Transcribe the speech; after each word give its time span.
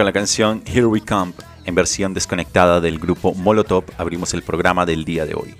Con 0.00 0.06
la 0.06 0.12
canción 0.14 0.62
Here 0.64 0.86
We 0.86 1.02
Come, 1.02 1.34
en 1.66 1.74
versión 1.74 2.14
desconectada 2.14 2.80
del 2.80 2.98
grupo 2.98 3.34
Molotov, 3.34 3.84
abrimos 3.98 4.32
el 4.32 4.40
programa 4.40 4.86
del 4.86 5.04
día 5.04 5.26
de 5.26 5.34
hoy, 5.34 5.54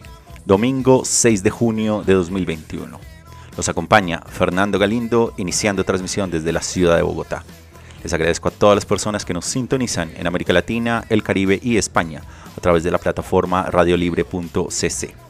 domingo 0.47 1.03
6 1.05 1.43
de 1.43 1.51
junio 1.51 2.03
de 2.07 2.15
2021. 2.15 2.99
Los 3.55 3.69
acompaña 3.69 4.23
Fernando 4.27 4.79
Galindo, 4.79 5.35
iniciando 5.37 5.85
transmisión 5.85 6.31
desde 6.31 6.53
la 6.53 6.63
ciudad 6.63 6.97
de 6.97 7.03
Bogotá. 7.03 7.45
Les 8.03 8.15
agradezco 8.15 8.49
a 8.49 8.53
todas 8.53 8.77
las 8.77 8.87
personas 8.87 9.27
que 9.27 9.35
nos 9.35 9.45
sintonizan 9.45 10.11
en 10.17 10.27
América 10.27 10.55
Latina, 10.55 11.05
el 11.11 11.23
Caribe 11.23 11.61
y 11.63 11.77
España 11.77 12.23
a 12.57 12.61
través 12.63 12.83
de 12.83 12.91
la 12.91 12.97
plataforma 12.97 13.65
radiolibre.cc. 13.65 15.30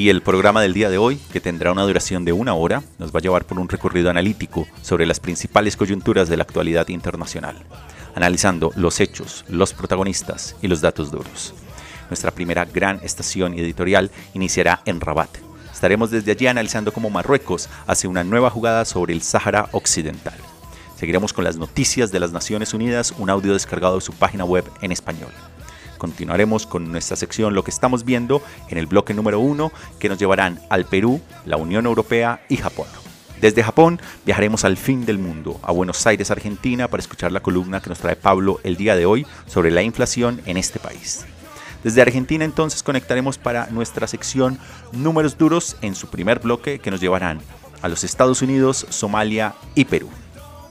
Y 0.00 0.08
el 0.08 0.22
programa 0.22 0.62
del 0.62 0.72
día 0.72 0.88
de 0.88 0.96
hoy, 0.96 1.20
que 1.30 1.42
tendrá 1.42 1.72
una 1.72 1.82
duración 1.82 2.24
de 2.24 2.32
una 2.32 2.54
hora, 2.54 2.82
nos 2.98 3.14
va 3.14 3.18
a 3.18 3.20
llevar 3.20 3.44
por 3.44 3.58
un 3.58 3.68
recorrido 3.68 4.08
analítico 4.08 4.66
sobre 4.80 5.04
las 5.04 5.20
principales 5.20 5.76
coyunturas 5.76 6.30
de 6.30 6.38
la 6.38 6.42
actualidad 6.44 6.88
internacional, 6.88 7.54
analizando 8.14 8.72
los 8.76 8.98
hechos, 8.98 9.44
los 9.46 9.74
protagonistas 9.74 10.56
y 10.62 10.68
los 10.68 10.80
datos 10.80 11.10
duros. 11.10 11.52
Nuestra 12.08 12.30
primera 12.30 12.64
gran 12.64 12.98
estación 13.02 13.52
editorial 13.52 14.10
iniciará 14.32 14.80
en 14.86 15.02
Rabat. 15.02 15.36
Estaremos 15.70 16.10
desde 16.10 16.32
allí 16.32 16.46
analizando 16.46 16.94
cómo 16.94 17.10
Marruecos 17.10 17.68
hace 17.86 18.08
una 18.08 18.24
nueva 18.24 18.48
jugada 18.48 18.86
sobre 18.86 19.12
el 19.12 19.20
Sáhara 19.20 19.68
Occidental. 19.72 20.38
Seguiremos 20.96 21.34
con 21.34 21.44
las 21.44 21.58
noticias 21.58 22.10
de 22.10 22.20
las 22.20 22.32
Naciones 22.32 22.72
Unidas, 22.72 23.12
un 23.18 23.28
audio 23.28 23.52
descargado 23.52 23.96
de 23.96 24.00
su 24.00 24.14
página 24.14 24.46
web 24.46 24.64
en 24.80 24.92
español. 24.92 25.30
Continuaremos 26.00 26.66
con 26.66 26.90
nuestra 26.90 27.14
sección 27.14 27.52
Lo 27.52 27.62
que 27.62 27.70
estamos 27.70 28.06
viendo 28.06 28.42
en 28.70 28.78
el 28.78 28.86
bloque 28.86 29.12
número 29.12 29.38
uno 29.38 29.70
que 29.98 30.08
nos 30.08 30.16
llevarán 30.16 30.58
al 30.70 30.86
Perú, 30.86 31.20
la 31.44 31.58
Unión 31.58 31.84
Europea 31.84 32.40
y 32.48 32.56
Japón. 32.56 32.86
Desde 33.38 33.62
Japón 33.62 34.00
viajaremos 34.24 34.64
al 34.64 34.78
fin 34.78 35.04
del 35.04 35.18
mundo, 35.18 35.60
a 35.62 35.72
Buenos 35.72 36.06
Aires, 36.06 36.30
Argentina, 36.30 36.88
para 36.88 37.02
escuchar 37.02 37.32
la 37.32 37.40
columna 37.40 37.82
que 37.82 37.90
nos 37.90 37.98
trae 37.98 38.16
Pablo 38.16 38.60
el 38.64 38.78
día 38.78 38.96
de 38.96 39.04
hoy 39.04 39.26
sobre 39.44 39.70
la 39.70 39.82
inflación 39.82 40.40
en 40.46 40.56
este 40.56 40.78
país. 40.78 41.26
Desde 41.84 42.00
Argentina 42.00 42.46
entonces 42.46 42.82
conectaremos 42.82 43.36
para 43.36 43.66
nuestra 43.66 44.06
sección 44.06 44.58
Números 44.92 45.36
duros 45.36 45.76
en 45.82 45.94
su 45.94 46.06
primer 46.06 46.38
bloque 46.38 46.78
que 46.78 46.90
nos 46.90 47.02
llevarán 47.02 47.42
a 47.82 47.88
los 47.88 48.04
Estados 48.04 48.40
Unidos, 48.40 48.86
Somalia 48.88 49.54
y 49.74 49.84
Perú. 49.84 50.08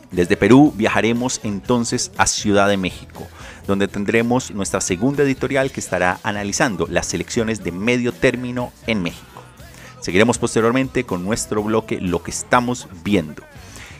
Desde 0.09 0.37
Perú 0.37 0.73
viajaremos 0.75 1.39
entonces 1.43 2.11
a 2.17 2.25
Ciudad 2.25 2.67
de 2.67 2.77
México, 2.77 3.27
donde 3.69 3.87
tendremos 3.87 4.49
nuestra 4.49 4.81
segunda 4.81 5.21
editorial 5.21 5.71
que 5.71 5.79
estará 5.79 6.19
analizando 6.23 6.87
las 6.89 7.13
elecciones 7.13 7.63
de 7.63 7.71
medio 7.71 8.11
término 8.11 8.73
en 8.87 9.03
México. 9.03 9.43
Seguiremos 10.01 10.39
posteriormente 10.39 11.03
con 11.03 11.23
nuestro 11.23 11.61
bloque 11.61 12.01
Lo 12.01 12.23
que 12.23 12.31
estamos 12.31 12.87
viendo, 13.03 13.43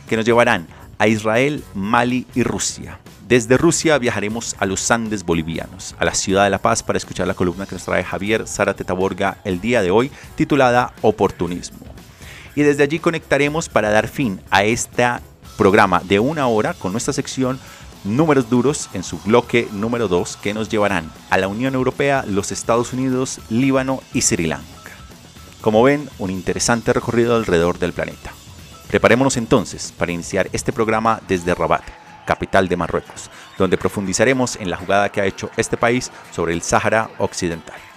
que 0.08 0.16
nos 0.16 0.24
llevarán 0.26 0.66
a 0.98 1.06
Israel, 1.06 1.62
Mali 1.74 2.26
y 2.34 2.42
Rusia. 2.42 2.98
Desde 3.28 3.56
Rusia 3.56 3.96
viajaremos 3.98 4.56
a 4.58 4.66
los 4.66 4.90
Andes 4.90 5.24
bolivianos, 5.24 5.94
a 6.00 6.04
la 6.04 6.14
ciudad 6.14 6.42
de 6.42 6.50
La 6.50 6.58
Paz, 6.58 6.82
para 6.82 6.96
escuchar 6.96 7.28
la 7.28 7.34
columna 7.34 7.66
que 7.66 7.76
nos 7.76 7.84
trae 7.84 8.02
Javier 8.02 8.48
Zárate 8.48 8.82
Taborga 8.82 9.38
el 9.44 9.60
día 9.60 9.82
de 9.82 9.92
hoy, 9.92 10.10
titulada 10.34 10.94
Oportunismo. 11.00 11.78
Y 12.56 12.62
desde 12.62 12.82
allí 12.82 12.98
conectaremos 12.98 13.68
para 13.68 13.90
dar 13.90 14.08
fin 14.08 14.40
a 14.50 14.64
esta 14.64 15.22
programa 15.56 16.02
de 16.02 16.18
una 16.18 16.48
hora 16.48 16.74
con 16.74 16.90
nuestra 16.90 17.12
sección 17.12 17.60
Números 18.04 18.48
Duros 18.48 18.88
en 18.94 19.02
su 19.02 19.18
bloque 19.18 19.68
número 19.72 20.08
2 20.08 20.38
que 20.38 20.54
nos 20.54 20.68
llevarán 20.68 21.10
a 21.28 21.36
la 21.36 21.48
Unión 21.48 21.74
Europea, 21.74 22.24
los 22.26 22.50
Estados 22.50 22.92
Unidos, 22.94 23.40
Líbano 23.50 24.02
y 24.14 24.22
Sri 24.22 24.46
Lanka. 24.46 24.64
Como 25.60 25.82
ven, 25.82 26.08
un 26.18 26.30
interesante 26.30 26.92
recorrido 26.94 27.36
alrededor 27.36 27.78
del 27.78 27.92
planeta. 27.92 28.32
Preparémonos 28.88 29.36
entonces 29.36 29.92
para 29.96 30.12
iniciar 30.12 30.48
este 30.52 30.72
programa 30.72 31.20
desde 31.28 31.54
Rabat, 31.54 31.84
capital 32.26 32.68
de 32.68 32.76
Marruecos, 32.76 33.30
donde 33.58 33.76
profundizaremos 33.76 34.56
en 34.56 34.70
la 34.70 34.78
jugada 34.78 35.10
que 35.10 35.20
ha 35.20 35.26
hecho 35.26 35.50
este 35.58 35.76
país 35.76 36.10
sobre 36.32 36.54
el 36.54 36.62
Sáhara 36.62 37.10
Occidental. 37.18 37.89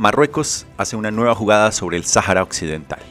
Marruecos 0.00 0.64
hace 0.78 0.96
una 0.96 1.10
nueva 1.10 1.34
jugada 1.34 1.70
sobre 1.72 1.98
el 1.98 2.06
Sáhara 2.06 2.42
Occidental. 2.42 3.02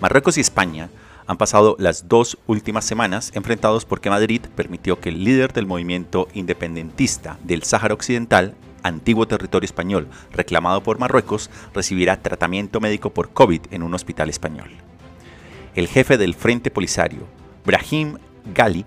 Marruecos 0.00 0.38
y 0.38 0.40
España 0.40 0.90
han 1.28 1.36
pasado 1.36 1.76
las 1.78 2.08
dos 2.08 2.36
últimas 2.48 2.84
semanas 2.84 3.30
enfrentados 3.36 3.84
porque 3.84 4.10
Madrid 4.10 4.40
permitió 4.56 4.98
que 4.98 5.10
el 5.10 5.22
líder 5.22 5.52
del 5.52 5.68
movimiento 5.68 6.26
independentista 6.34 7.38
del 7.44 7.62
Sáhara 7.62 7.94
Occidental, 7.94 8.56
antiguo 8.82 9.28
territorio 9.28 9.64
español 9.64 10.08
reclamado 10.32 10.82
por 10.82 10.98
Marruecos, 10.98 11.48
recibirá 11.72 12.20
tratamiento 12.20 12.80
médico 12.80 13.10
por 13.10 13.30
COVID 13.30 13.66
en 13.70 13.84
un 13.84 13.94
hospital 13.94 14.28
español. 14.30 14.70
El 15.76 15.86
jefe 15.86 16.18
del 16.18 16.34
Frente 16.34 16.72
Polisario, 16.72 17.28
Brahim 17.64 18.18
Gali, 18.52 18.84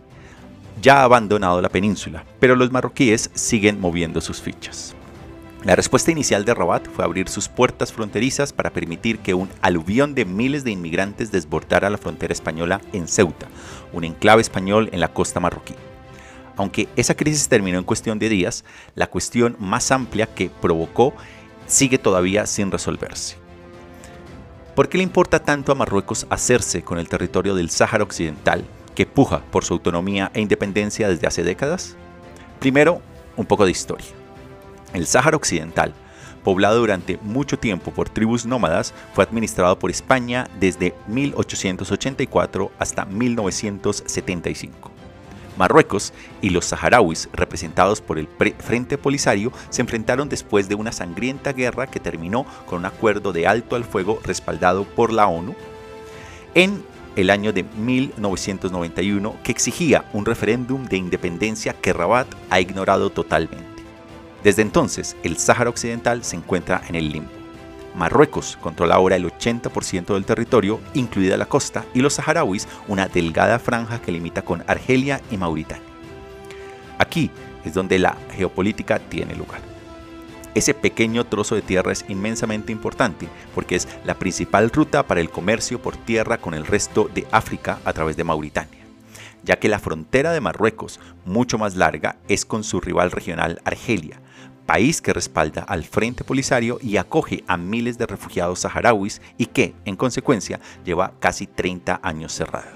ya 0.81 0.99
ha 0.99 1.03
abandonado 1.05 1.61
la 1.61 1.69
península, 1.69 2.25
pero 2.41 2.57
los 2.57 2.69
marroquíes 2.73 3.31
siguen 3.33 3.79
moviendo 3.79 4.19
sus 4.19 4.41
fichas. 4.41 4.93
La 5.63 5.77
respuesta 5.77 6.11
inicial 6.11 6.43
de 6.43 6.53
Rabat 6.53 6.89
fue 6.89 7.05
abrir 7.05 7.29
sus 7.29 7.47
puertas 7.47 7.93
fronterizas 7.93 8.51
para 8.51 8.71
permitir 8.71 9.19
que 9.19 9.33
un 9.33 9.49
aluvión 9.61 10.13
de 10.13 10.25
miles 10.25 10.65
de 10.65 10.71
inmigrantes 10.71 11.31
desbordara 11.31 11.89
la 11.89 11.97
frontera 11.97 12.33
española 12.33 12.81
en 12.91 13.07
Ceuta, 13.07 13.47
un 13.93 14.03
enclave 14.03 14.41
español 14.41 14.89
en 14.91 14.99
la 14.99 15.13
costa 15.13 15.39
marroquí. 15.39 15.75
Aunque 16.57 16.89
esa 16.97 17.15
crisis 17.15 17.47
terminó 17.47 17.77
en 17.77 17.85
cuestión 17.85 18.19
de 18.19 18.27
días, 18.27 18.65
la 18.93 19.07
cuestión 19.07 19.55
más 19.57 19.89
amplia 19.91 20.27
que 20.27 20.49
provocó 20.49 21.13
sigue 21.65 21.97
todavía 21.97 22.45
sin 22.45 22.69
resolverse. 22.69 23.37
¿Por 24.75 24.89
qué 24.89 24.97
le 24.97 25.03
importa 25.05 25.39
tanto 25.39 25.71
a 25.71 25.75
Marruecos 25.75 26.27
hacerse 26.29 26.81
con 26.81 26.99
el 26.99 27.07
territorio 27.07 27.55
del 27.55 27.69
Sáhara 27.69 28.03
Occidental, 28.03 28.65
que 28.95 29.05
puja 29.05 29.39
por 29.49 29.63
su 29.63 29.75
autonomía 29.75 30.29
e 30.33 30.41
independencia 30.41 31.07
desde 31.07 31.25
hace 31.25 31.43
décadas? 31.43 31.95
Primero, 32.59 33.01
un 33.37 33.45
poco 33.45 33.63
de 33.63 33.71
historia. 33.71 34.22
El 34.93 35.07
Sáhara 35.07 35.37
Occidental, 35.37 35.93
poblado 36.43 36.79
durante 36.79 37.17
mucho 37.21 37.57
tiempo 37.57 37.91
por 37.91 38.09
tribus 38.09 38.45
nómadas, 38.45 38.93
fue 39.13 39.23
administrado 39.23 39.79
por 39.79 39.89
España 39.89 40.47
desde 40.59 40.93
1884 41.07 42.71
hasta 42.77 43.05
1975. 43.05 44.91
Marruecos 45.57 46.13
y 46.41 46.49
los 46.49 46.65
saharauis, 46.65 47.29
representados 47.33 48.01
por 48.01 48.17
el 48.17 48.27
Frente 48.59 48.97
Polisario, 48.97 49.51
se 49.69 49.81
enfrentaron 49.81 50.29
después 50.29 50.67
de 50.67 50.75
una 50.75 50.91
sangrienta 50.91 51.53
guerra 51.53 51.87
que 51.87 51.99
terminó 51.99 52.45
con 52.65 52.79
un 52.79 52.85
acuerdo 52.85 53.33
de 53.33 53.47
alto 53.47 53.75
al 53.75 53.83
fuego 53.83 54.19
respaldado 54.23 54.83
por 54.83 55.13
la 55.13 55.27
ONU 55.27 55.55
en 56.55 56.83
el 57.15 57.29
año 57.29 57.53
de 57.53 57.63
1991 57.63 59.35
que 59.43 59.51
exigía 59.51 60.05
un 60.13 60.25
referéndum 60.25 60.85
de 60.85 60.97
independencia 60.97 61.73
que 61.73 61.93
Rabat 61.93 62.27
ha 62.49 62.59
ignorado 62.59 63.11
totalmente. 63.11 63.72
Desde 64.43 64.61
entonces, 64.61 65.15
el 65.23 65.37
Sáhara 65.37 65.69
Occidental 65.69 66.23
se 66.23 66.35
encuentra 66.35 66.81
en 66.89 66.95
el 66.95 67.11
limbo. 67.11 67.31
Marruecos 67.95 68.57
controla 68.59 68.95
ahora 68.95 69.15
el 69.15 69.25
80% 69.25 70.13
del 70.13 70.25
territorio, 70.25 70.79
incluida 70.93 71.37
la 71.37 71.45
costa, 71.45 71.85
y 71.93 72.01
los 72.01 72.15
saharauis 72.15 72.67
una 72.87 73.07
delgada 73.07 73.59
franja 73.59 74.01
que 74.01 74.11
limita 74.11 74.41
con 74.41 74.63
Argelia 74.67 75.21
y 75.31 75.37
Mauritania. 75.37 75.85
Aquí 76.97 77.29
es 77.63 77.73
donde 77.73 77.99
la 77.99 78.17
geopolítica 78.35 78.99
tiene 78.99 79.35
lugar. 79.35 79.61
Ese 80.55 80.73
pequeño 80.73 81.25
trozo 81.25 81.55
de 81.55 81.61
tierra 81.61 81.91
es 81.91 82.05
inmensamente 82.09 82.71
importante 82.71 83.27
porque 83.55 83.75
es 83.75 83.87
la 84.05 84.15
principal 84.15 84.69
ruta 84.69 85.03
para 85.03 85.21
el 85.21 85.29
comercio 85.29 85.81
por 85.81 85.95
tierra 85.97 86.37
con 86.37 86.53
el 86.53 86.65
resto 86.65 87.09
de 87.13 87.25
África 87.31 87.79
a 87.85 87.93
través 87.93 88.17
de 88.17 88.23
Mauritania, 88.23 88.81
ya 89.43 89.57
que 89.57 89.69
la 89.69 89.79
frontera 89.79 90.31
de 90.31 90.41
Marruecos, 90.41 90.99
mucho 91.25 91.57
más 91.57 91.75
larga, 91.75 92.17
es 92.27 92.45
con 92.45 92.63
su 92.63 92.81
rival 92.81 93.09
regional 93.09 93.61
Argelia, 93.65 94.19
país 94.65 95.01
que 95.01 95.13
respalda 95.13 95.63
al 95.63 95.83
Frente 95.83 96.23
Polisario 96.23 96.79
y 96.81 96.97
acoge 96.97 97.43
a 97.47 97.57
miles 97.57 97.97
de 97.97 98.07
refugiados 98.07 98.59
saharauis 98.59 99.21
y 99.37 99.47
que, 99.47 99.73
en 99.85 99.95
consecuencia, 99.95 100.59
lleva 100.85 101.13
casi 101.19 101.47
30 101.47 101.99
años 102.03 102.33
cerrada. 102.33 102.73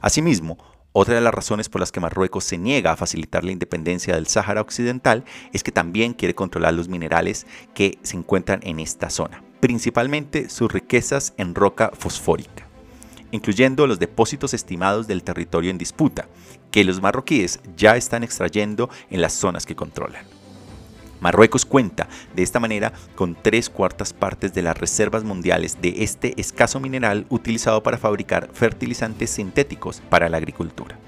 Asimismo, 0.00 0.58
otra 0.94 1.14
de 1.14 1.22
las 1.22 1.32
razones 1.32 1.70
por 1.70 1.80
las 1.80 1.90
que 1.90 2.00
Marruecos 2.00 2.44
se 2.44 2.58
niega 2.58 2.92
a 2.92 2.96
facilitar 2.96 3.44
la 3.44 3.52
independencia 3.52 4.14
del 4.14 4.26
Sáhara 4.26 4.60
Occidental 4.60 5.24
es 5.54 5.62
que 5.62 5.72
también 5.72 6.12
quiere 6.12 6.34
controlar 6.34 6.74
los 6.74 6.88
minerales 6.88 7.46
que 7.72 7.98
se 8.02 8.18
encuentran 8.18 8.60
en 8.62 8.78
esta 8.78 9.08
zona, 9.08 9.42
principalmente 9.60 10.50
sus 10.50 10.70
riquezas 10.70 11.32
en 11.38 11.54
roca 11.54 11.92
fosfórica, 11.98 12.66
incluyendo 13.30 13.86
los 13.86 14.00
depósitos 14.00 14.52
estimados 14.52 15.06
del 15.06 15.22
territorio 15.22 15.70
en 15.70 15.78
disputa, 15.78 16.28
que 16.70 16.84
los 16.84 17.00
marroquíes 17.00 17.60
ya 17.74 17.96
están 17.96 18.22
extrayendo 18.22 18.90
en 19.08 19.22
las 19.22 19.32
zonas 19.32 19.64
que 19.64 19.76
controlan. 19.76 20.41
Marruecos 21.22 21.64
cuenta 21.64 22.08
de 22.34 22.42
esta 22.42 22.58
manera 22.58 22.92
con 23.14 23.36
tres 23.40 23.70
cuartas 23.70 24.12
partes 24.12 24.52
de 24.54 24.62
las 24.62 24.76
reservas 24.76 25.22
mundiales 25.22 25.80
de 25.80 26.02
este 26.02 26.38
escaso 26.40 26.80
mineral 26.80 27.26
utilizado 27.28 27.80
para 27.84 27.96
fabricar 27.96 28.50
fertilizantes 28.52 29.30
sintéticos 29.30 30.00
para 30.10 30.28
la 30.28 30.38
agricultura. 30.38 30.98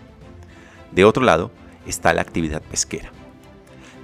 De 0.92 1.04
otro 1.04 1.24
lado 1.24 1.50
está 1.84 2.12
la 2.12 2.22
actividad 2.22 2.62
pesquera. 2.62 3.10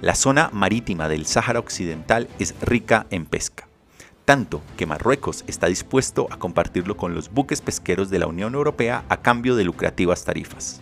La 0.01 0.13
zona 0.15 0.49
marítima 0.51 1.07
del 1.07 1.25
Sáhara 1.25 1.59
Occidental 1.59 2.27
es 2.39 2.55
rica 2.59 3.07
en 3.09 3.25
pesca, 3.25 3.69
tanto 4.25 4.61
que 4.75 4.85
Marruecos 4.85 5.45
está 5.47 5.67
dispuesto 5.67 6.27
a 6.29 6.37
compartirlo 6.37 6.97
con 6.97 7.15
los 7.15 7.31
buques 7.31 7.61
pesqueros 7.61 8.09
de 8.09 8.19
la 8.19 8.27
Unión 8.27 8.53
Europea 8.55 9.05
a 9.07 9.21
cambio 9.21 9.55
de 9.55 9.63
lucrativas 9.63 10.25
tarifas 10.25 10.81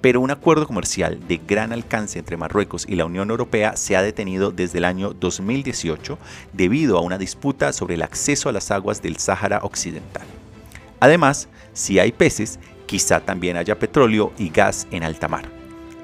pero 0.00 0.20
un 0.20 0.30
acuerdo 0.30 0.66
comercial 0.66 1.18
de 1.26 1.38
gran 1.38 1.72
alcance 1.72 2.18
entre 2.18 2.36
Marruecos 2.36 2.86
y 2.88 2.94
la 2.94 3.04
Unión 3.04 3.30
Europea 3.30 3.76
se 3.76 3.96
ha 3.96 4.02
detenido 4.02 4.52
desde 4.52 4.78
el 4.78 4.84
año 4.84 5.12
2018 5.12 6.18
debido 6.52 6.98
a 6.98 7.00
una 7.00 7.18
disputa 7.18 7.72
sobre 7.72 7.94
el 7.94 8.02
acceso 8.02 8.48
a 8.48 8.52
las 8.52 8.70
aguas 8.70 9.02
del 9.02 9.16
Sáhara 9.16 9.60
Occidental. 9.62 10.26
Además, 11.00 11.48
si 11.72 11.98
hay 11.98 12.12
peces, 12.12 12.58
quizá 12.86 13.20
también 13.20 13.56
haya 13.56 13.78
petróleo 13.78 14.32
y 14.38 14.50
gas 14.50 14.86
en 14.90 15.02
alta 15.02 15.28
mar, 15.28 15.48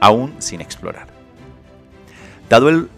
aún 0.01 0.35
sin 0.39 0.61
explorar. 0.61 1.09
Dado 2.49 2.69
el 2.69 2.89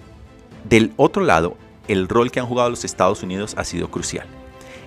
del 0.69 0.93
otro 0.97 1.23
lado, 1.25 1.57
el 1.89 2.09
rol 2.09 2.31
que 2.31 2.41
han 2.41 2.47
jugado 2.47 2.71
los 2.71 2.85
Estados 2.85 3.23
Unidos 3.23 3.55
ha 3.57 3.65
sido 3.65 3.91
crucial. 3.91 4.27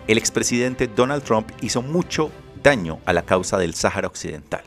El 0.07 0.17
expresidente 0.17 0.87
Donald 0.87 1.23
Trump 1.23 1.49
hizo 1.61 1.81
mucho 1.81 2.31
daño 2.61 2.99
a 3.05 3.13
la 3.13 3.21
causa 3.21 3.57
del 3.57 3.73
Sáhara 3.73 4.07
Occidental. 4.07 4.63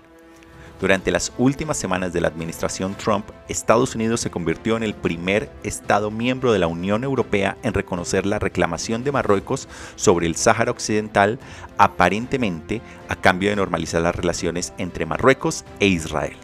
Durante 0.82 1.12
las 1.12 1.32
últimas 1.38 1.76
semanas 1.76 2.12
de 2.12 2.20
la 2.20 2.26
administración 2.26 2.96
Trump, 2.96 3.24
Estados 3.48 3.94
Unidos 3.94 4.20
se 4.20 4.32
convirtió 4.32 4.76
en 4.76 4.82
el 4.82 4.94
primer 4.94 5.48
Estado 5.62 6.10
miembro 6.10 6.52
de 6.52 6.58
la 6.58 6.66
Unión 6.66 7.04
Europea 7.04 7.56
en 7.62 7.72
reconocer 7.72 8.26
la 8.26 8.40
reclamación 8.40 9.04
de 9.04 9.12
Marruecos 9.12 9.68
sobre 9.94 10.26
el 10.26 10.34
Sáhara 10.34 10.72
Occidental, 10.72 11.38
aparentemente 11.78 12.82
a 13.08 13.14
cambio 13.14 13.50
de 13.50 13.54
normalizar 13.54 14.02
las 14.02 14.16
relaciones 14.16 14.72
entre 14.76 15.06
Marruecos 15.06 15.64
e 15.78 15.86
Israel. 15.86 16.34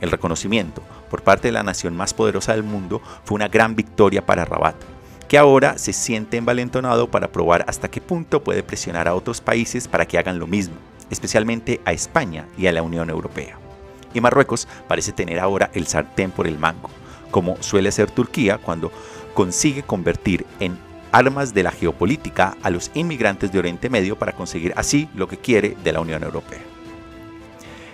El 0.00 0.10
reconocimiento 0.10 0.82
por 1.10 1.20
parte 1.20 1.48
de 1.48 1.52
la 1.52 1.62
nación 1.62 1.94
más 1.94 2.14
poderosa 2.14 2.54
del 2.54 2.62
mundo 2.62 3.02
fue 3.24 3.34
una 3.34 3.48
gran 3.48 3.76
victoria 3.76 4.24
para 4.24 4.46
Rabat, 4.46 4.76
que 5.28 5.36
ahora 5.36 5.76
se 5.76 5.92
siente 5.92 6.38
envalentonado 6.38 7.10
para 7.10 7.30
probar 7.30 7.66
hasta 7.68 7.90
qué 7.90 8.00
punto 8.00 8.42
puede 8.42 8.62
presionar 8.62 9.06
a 9.06 9.14
otros 9.14 9.42
países 9.42 9.86
para 9.86 10.06
que 10.06 10.16
hagan 10.16 10.38
lo 10.38 10.46
mismo 10.46 10.76
especialmente 11.10 11.80
a 11.84 11.92
España 11.92 12.46
y 12.56 12.66
a 12.66 12.72
la 12.72 12.82
Unión 12.82 13.10
Europea. 13.10 13.58
Y 14.14 14.20
Marruecos 14.20 14.66
parece 14.88 15.12
tener 15.12 15.38
ahora 15.38 15.70
el 15.74 15.86
sartén 15.86 16.30
por 16.30 16.46
el 16.46 16.58
mango, 16.58 16.90
como 17.30 17.60
suele 17.62 17.92
ser 17.92 18.10
Turquía 18.10 18.58
cuando 18.58 18.90
consigue 19.34 19.82
convertir 19.82 20.46
en 20.58 20.78
armas 21.12 21.54
de 21.54 21.62
la 21.62 21.72
geopolítica 21.72 22.56
a 22.62 22.70
los 22.70 22.90
inmigrantes 22.94 23.52
de 23.52 23.58
Oriente 23.58 23.90
Medio 23.90 24.18
para 24.18 24.32
conseguir 24.32 24.72
así 24.76 25.08
lo 25.14 25.28
que 25.28 25.38
quiere 25.38 25.76
de 25.82 25.92
la 25.92 26.00
Unión 26.00 26.22
Europea. 26.22 26.60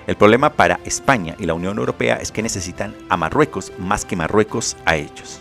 El 0.07 0.17
problema 0.17 0.51
para 0.53 0.79
España 0.85 1.35
y 1.39 1.47
la 1.47 1.55
Unión 1.55 1.79
Europea 1.79 2.17
es 2.17 2.31
que 2.31 2.43
necesitan 2.43 2.95
a 3.09 3.17
Marruecos 3.17 3.73
más 3.79 4.05
que 4.05 4.17
Marruecos 4.17 4.77
a 4.85 4.97
ellos. 4.97 5.41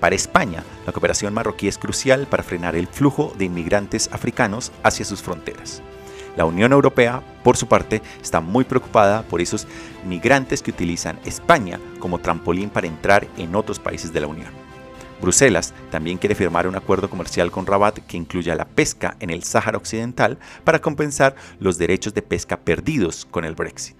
Para 0.00 0.14
España, 0.14 0.62
la 0.86 0.92
cooperación 0.92 1.34
marroquí 1.34 1.68
es 1.68 1.78
crucial 1.78 2.26
para 2.26 2.42
frenar 2.42 2.76
el 2.76 2.86
flujo 2.86 3.32
de 3.36 3.46
inmigrantes 3.46 4.08
africanos 4.12 4.70
hacia 4.82 5.04
sus 5.04 5.22
fronteras. 5.22 5.82
La 6.36 6.44
Unión 6.44 6.72
Europea, 6.72 7.22
por 7.42 7.56
su 7.56 7.66
parte, 7.66 8.02
está 8.22 8.40
muy 8.40 8.64
preocupada 8.64 9.22
por 9.22 9.40
esos 9.40 9.66
migrantes 10.06 10.62
que 10.62 10.70
utilizan 10.70 11.18
España 11.24 11.80
como 11.98 12.18
trampolín 12.18 12.68
para 12.68 12.86
entrar 12.86 13.26
en 13.38 13.54
otros 13.54 13.78
países 13.78 14.12
de 14.12 14.20
la 14.20 14.26
Unión. 14.26 14.66
Bruselas 15.20 15.72
también 15.90 16.18
quiere 16.18 16.34
firmar 16.34 16.66
un 16.66 16.76
acuerdo 16.76 17.08
comercial 17.08 17.50
con 17.50 17.64
Rabat 17.64 18.00
que 18.00 18.18
incluya 18.18 18.54
la 18.54 18.66
pesca 18.66 19.16
en 19.20 19.30
el 19.30 19.44
Sáhara 19.44 19.78
Occidental 19.78 20.38
para 20.62 20.80
compensar 20.80 21.34
los 21.58 21.78
derechos 21.78 22.12
de 22.12 22.20
pesca 22.20 22.58
perdidos 22.58 23.26
con 23.30 23.46
el 23.46 23.54
Brexit. 23.54 23.96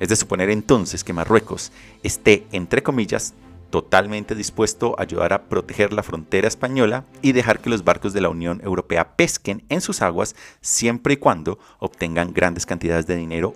Es 0.00 0.08
de 0.08 0.16
suponer 0.16 0.50
entonces 0.50 1.04
que 1.04 1.12
Marruecos 1.12 1.70
esté, 2.02 2.46
entre 2.50 2.82
comillas, 2.82 3.32
totalmente 3.74 4.36
dispuesto 4.36 4.94
a 4.96 5.02
ayudar 5.02 5.32
a 5.32 5.48
proteger 5.48 5.92
la 5.92 6.04
frontera 6.04 6.46
española 6.46 7.02
y 7.22 7.32
dejar 7.32 7.58
que 7.58 7.70
los 7.70 7.82
barcos 7.82 8.12
de 8.12 8.20
la 8.20 8.28
Unión 8.28 8.60
Europea 8.62 9.16
pesquen 9.16 9.64
en 9.68 9.80
sus 9.80 10.00
aguas 10.00 10.36
siempre 10.60 11.14
y 11.14 11.16
cuando 11.16 11.58
obtengan 11.80 12.32
grandes 12.32 12.66
cantidades 12.66 13.08
de 13.08 13.16
dinero 13.16 13.52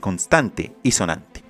constante 0.00 0.74
y 0.82 0.90
sonante. 0.90 1.44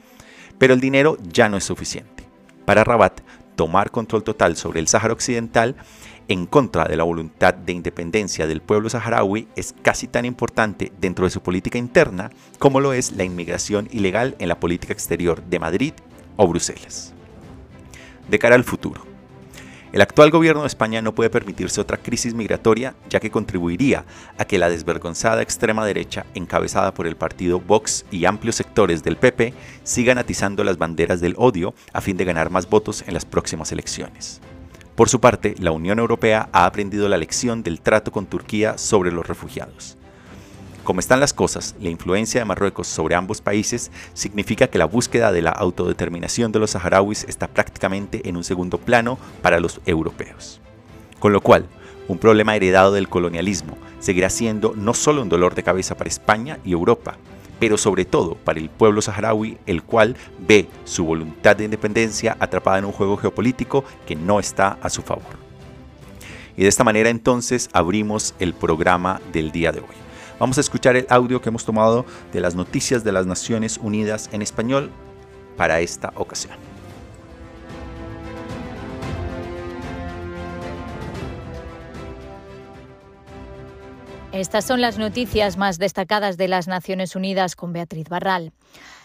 Pero 0.58 0.74
el 0.74 0.80
dinero 0.80 1.16
ya 1.32 1.48
no 1.48 1.56
es 1.56 1.64
suficiente. 1.64 2.28
Para 2.66 2.84
Rabat, 2.84 3.22
tomar 3.56 3.90
control 3.90 4.22
total 4.22 4.58
sobre 4.58 4.80
el 4.80 4.88
Sáhara 4.88 5.14
Occidental 5.14 5.74
en 6.28 6.44
contra 6.44 6.84
de 6.84 6.98
la 6.98 7.04
voluntad 7.04 7.54
de 7.54 7.72
independencia 7.72 8.46
del 8.46 8.60
pueblo 8.60 8.90
saharaui 8.90 9.48
es 9.56 9.74
casi 9.80 10.08
tan 10.08 10.26
importante 10.26 10.92
dentro 11.00 11.24
de 11.24 11.30
su 11.30 11.40
política 11.40 11.78
interna 11.78 12.30
como 12.58 12.80
lo 12.80 12.92
es 12.92 13.12
la 13.12 13.24
inmigración 13.24 13.88
ilegal 13.92 14.36
en 14.40 14.50
la 14.50 14.60
política 14.60 14.92
exterior 14.92 15.42
de 15.42 15.58
Madrid 15.58 15.94
o 16.36 16.46
Bruselas 16.46 17.13
de 18.28 18.38
cara 18.38 18.54
al 18.54 18.64
futuro. 18.64 19.14
El 19.94 20.00
actual 20.00 20.32
gobierno 20.32 20.62
de 20.62 20.66
España 20.66 21.00
no 21.02 21.14
puede 21.14 21.30
permitirse 21.30 21.80
otra 21.80 21.98
crisis 21.98 22.34
migratoria, 22.34 22.96
ya 23.08 23.20
que 23.20 23.30
contribuiría 23.30 24.04
a 24.36 24.44
que 24.44 24.58
la 24.58 24.68
desvergonzada 24.68 25.40
extrema 25.40 25.86
derecha, 25.86 26.26
encabezada 26.34 26.92
por 26.92 27.06
el 27.06 27.14
partido 27.14 27.60
Vox 27.60 28.04
y 28.10 28.24
amplios 28.24 28.56
sectores 28.56 29.04
del 29.04 29.16
PP, 29.16 29.54
sigan 29.84 30.18
atizando 30.18 30.64
las 30.64 30.78
banderas 30.78 31.20
del 31.20 31.36
odio 31.38 31.74
a 31.92 32.00
fin 32.00 32.16
de 32.16 32.24
ganar 32.24 32.50
más 32.50 32.68
votos 32.68 33.04
en 33.06 33.14
las 33.14 33.24
próximas 33.24 33.70
elecciones. 33.70 34.40
Por 34.96 35.08
su 35.08 35.20
parte, 35.20 35.54
la 35.60 35.70
Unión 35.70 36.00
Europea 36.00 36.48
ha 36.50 36.66
aprendido 36.66 37.08
la 37.08 37.16
lección 37.16 37.62
del 37.62 37.80
trato 37.80 38.10
con 38.10 38.26
Turquía 38.26 38.78
sobre 38.78 39.12
los 39.12 39.24
refugiados. 39.24 39.96
Como 40.84 41.00
están 41.00 41.18
las 41.18 41.32
cosas, 41.32 41.74
la 41.80 41.88
influencia 41.88 42.42
de 42.42 42.44
Marruecos 42.44 42.86
sobre 42.86 43.14
ambos 43.14 43.40
países 43.40 43.90
significa 44.12 44.66
que 44.66 44.76
la 44.76 44.84
búsqueda 44.84 45.32
de 45.32 45.40
la 45.40 45.50
autodeterminación 45.50 46.52
de 46.52 46.58
los 46.58 46.72
saharauis 46.72 47.24
está 47.24 47.48
prácticamente 47.48 48.28
en 48.28 48.36
un 48.36 48.44
segundo 48.44 48.76
plano 48.76 49.18
para 49.40 49.60
los 49.60 49.80
europeos. 49.86 50.60
Con 51.20 51.32
lo 51.32 51.40
cual, 51.40 51.64
un 52.06 52.18
problema 52.18 52.54
heredado 52.54 52.92
del 52.92 53.08
colonialismo 53.08 53.78
seguirá 53.98 54.28
siendo 54.28 54.74
no 54.76 54.92
solo 54.92 55.22
un 55.22 55.30
dolor 55.30 55.54
de 55.54 55.62
cabeza 55.62 55.96
para 55.96 56.08
España 56.08 56.58
y 56.66 56.72
Europa, 56.72 57.16
pero 57.58 57.78
sobre 57.78 58.04
todo 58.04 58.34
para 58.34 58.60
el 58.60 58.68
pueblo 58.68 59.00
saharaui, 59.00 59.56
el 59.64 59.82
cual 59.82 60.16
ve 60.38 60.68
su 60.84 61.06
voluntad 61.06 61.56
de 61.56 61.64
independencia 61.64 62.36
atrapada 62.38 62.80
en 62.80 62.84
un 62.84 62.92
juego 62.92 63.16
geopolítico 63.16 63.84
que 64.06 64.16
no 64.16 64.38
está 64.38 64.76
a 64.82 64.90
su 64.90 65.00
favor. 65.00 65.44
Y 66.58 66.62
de 66.62 66.68
esta 66.68 66.84
manera 66.84 67.08
entonces 67.08 67.70
abrimos 67.72 68.34
el 68.38 68.52
programa 68.52 69.22
del 69.32 69.50
día 69.50 69.72
de 69.72 69.80
hoy. 69.80 70.03
Vamos 70.38 70.58
a 70.58 70.60
escuchar 70.60 70.96
el 70.96 71.06
audio 71.10 71.40
que 71.40 71.48
hemos 71.48 71.64
tomado 71.64 72.04
de 72.32 72.40
las 72.40 72.54
noticias 72.54 73.04
de 73.04 73.12
las 73.12 73.26
Naciones 73.26 73.78
Unidas 73.78 74.28
en 74.32 74.42
español 74.42 74.90
para 75.56 75.80
esta 75.80 76.12
ocasión. 76.16 76.54
Estas 84.32 84.64
son 84.64 84.80
las 84.80 84.98
noticias 84.98 85.56
más 85.56 85.78
destacadas 85.78 86.36
de 86.36 86.48
las 86.48 86.66
Naciones 86.66 87.14
Unidas 87.14 87.54
con 87.54 87.72
Beatriz 87.72 88.08
Barral. 88.08 88.52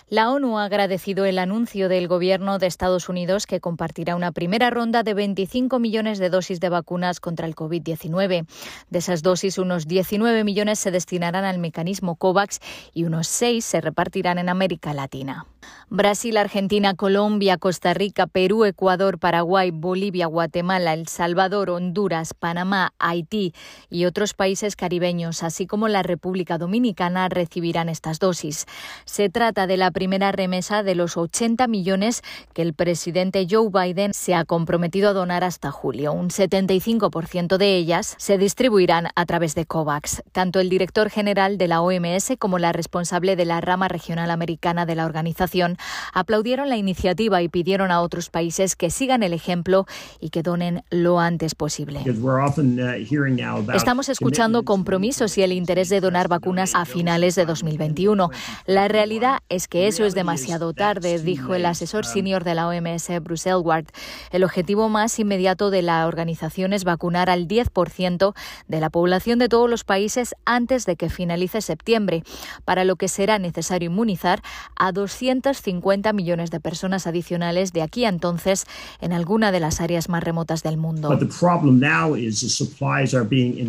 La 0.09 0.31
ONU 0.31 0.57
ha 0.57 0.63
agradecido 0.63 1.25
el 1.25 1.37
anuncio 1.37 1.87
del 1.87 2.07
Gobierno 2.07 2.57
de 2.57 2.65
Estados 2.65 3.09
Unidos 3.09 3.45
que 3.45 3.59
compartirá 3.59 4.15
una 4.15 4.31
primera 4.31 4.71
ronda 4.71 5.03
de 5.03 5.13
25 5.13 5.77
millones 5.77 6.17
de 6.17 6.31
dosis 6.31 6.59
de 6.59 6.69
vacunas 6.69 7.19
contra 7.19 7.45
el 7.45 7.55
COVID-19. 7.55 8.47
De 8.89 8.99
esas 8.99 9.21
dosis, 9.21 9.59
unos 9.59 9.87
19 9.87 10.43
millones 10.43 10.79
se 10.79 10.89
destinarán 10.89 11.45
al 11.45 11.59
mecanismo 11.59 12.15
COVAX 12.15 12.59
y 12.91 13.03
unos 13.03 13.27
6 13.27 13.63
se 13.63 13.81
repartirán 13.81 14.39
en 14.39 14.49
América 14.49 14.95
Latina. 14.95 15.45
Brasil, 15.91 16.37
Argentina, 16.37 16.93
Colombia, 16.93 17.57
Costa 17.57 17.95
Rica, 17.95 18.27
Perú, 18.27 18.63
Ecuador, 18.65 19.17
Paraguay, 19.17 19.71
Bolivia, 19.71 20.27
Guatemala, 20.27 20.93
El 20.93 21.07
Salvador, 21.07 21.71
Honduras, 21.71 22.35
Panamá, 22.35 22.93
Haití 22.99 23.55
y 23.89 24.05
otros 24.05 24.35
países 24.35 24.75
caribeños, 24.75 25.41
así 25.41 25.65
como 25.65 25.87
la 25.87 26.03
República 26.03 26.59
Dominicana, 26.59 27.27
recibirán 27.27 27.89
estas 27.89 28.19
dosis. 28.19 28.67
Se 29.05 29.29
trata 29.29 29.65
de 29.65 29.77
la 29.77 29.89
primera 29.89 30.31
remesa 30.31 30.83
de 30.83 30.93
los 30.93 31.17
80 31.17 31.67
millones 31.67 32.21
que 32.53 32.61
el 32.61 32.75
presidente 32.75 33.47
Joe 33.49 33.69
Biden 33.71 34.13
se 34.13 34.35
ha 34.35 34.45
comprometido 34.45 35.09
a 35.09 35.13
donar 35.13 35.43
hasta 35.43 35.71
julio. 35.71 36.13
Un 36.13 36.29
75% 36.29 37.57
de 37.57 37.75
ellas 37.75 38.13
se 38.19 38.37
distribuirán 38.37 39.07
a 39.15 39.25
través 39.25 39.55
de 39.55 39.65
COVAX. 39.65 40.21
Tanto 40.31 40.59
el 40.59 40.69
director 40.69 41.09
general 41.09 41.57
de 41.57 41.67
la 41.67 41.81
OMS 41.81 42.33
como 42.37 42.59
la 42.59 42.73
responsable 42.73 43.35
de 43.35 43.45
la 43.45 43.59
rama 43.59 43.87
regional 43.87 44.29
americana 44.29 44.85
de 44.85 44.93
la 44.93 45.05
organización 45.05 45.48
aplaudieron 46.13 46.69
la 46.69 46.77
iniciativa 46.77 47.41
y 47.41 47.49
pidieron 47.49 47.91
a 47.91 48.01
otros 48.01 48.29
países 48.29 48.75
que 48.75 48.89
sigan 48.89 49.23
el 49.23 49.33
ejemplo 49.33 49.85
y 50.19 50.29
que 50.29 50.43
donen 50.43 50.83
lo 50.89 51.19
antes 51.19 51.55
posible. 51.55 52.01
Uh, 52.05 53.71
Estamos 53.73 54.09
escuchando 54.09 54.63
compromisos 54.63 55.37
y 55.37 55.43
el 55.43 55.51
interés 55.53 55.89
de 55.89 56.01
donar 56.01 56.27
vacunas 56.27 56.75
a 56.75 56.85
finales 56.85 57.35
de 57.35 57.45
2021. 57.45 58.29
La 58.65 58.87
realidad 58.87 59.39
es 59.49 59.67
que 59.67 59.87
eso 59.87 60.05
es 60.05 60.15
demasiado 60.15 60.73
tarde, 60.73 61.19
dijo 61.19 61.55
el 61.55 61.65
asesor 61.65 62.05
senior 62.05 62.43
de 62.43 62.55
la 62.55 62.67
OMS, 62.67 63.09
Bruce 63.21 63.49
Elward. 63.49 63.85
El 64.31 64.43
objetivo 64.43 64.89
más 64.89 65.19
inmediato 65.19 65.69
de 65.69 65.81
la 65.81 66.07
organización 66.07 66.73
es 66.73 66.83
vacunar 66.83 67.29
al 67.29 67.47
10% 67.47 68.33
de 68.67 68.79
la 68.79 68.89
población 68.89 69.39
de 69.39 69.49
todos 69.49 69.69
los 69.69 69.83
países 69.83 70.35
antes 70.45 70.85
de 70.85 70.95
que 70.95 71.09
finalice 71.09 71.61
septiembre, 71.61 72.23
para 72.65 72.83
lo 72.83 72.95
que 72.95 73.07
será 73.07 73.39
necesario 73.39 73.89
inmunizar 73.89 74.41
a 74.75 74.91
250 75.41 76.13
millones 76.13 76.51
de 76.51 76.59
personas 76.59 77.07
adicionales 77.07 77.73
de 77.73 77.81
aquí 77.81 78.05
a 78.05 78.09
entonces 78.09 78.65
en 79.01 79.13
alguna 79.13 79.51
de 79.51 79.59
las 79.59 79.81
áreas 79.81 80.09
más 80.09 80.23
remotas 80.23 80.63
del 80.63 80.77
mundo. 80.77 81.17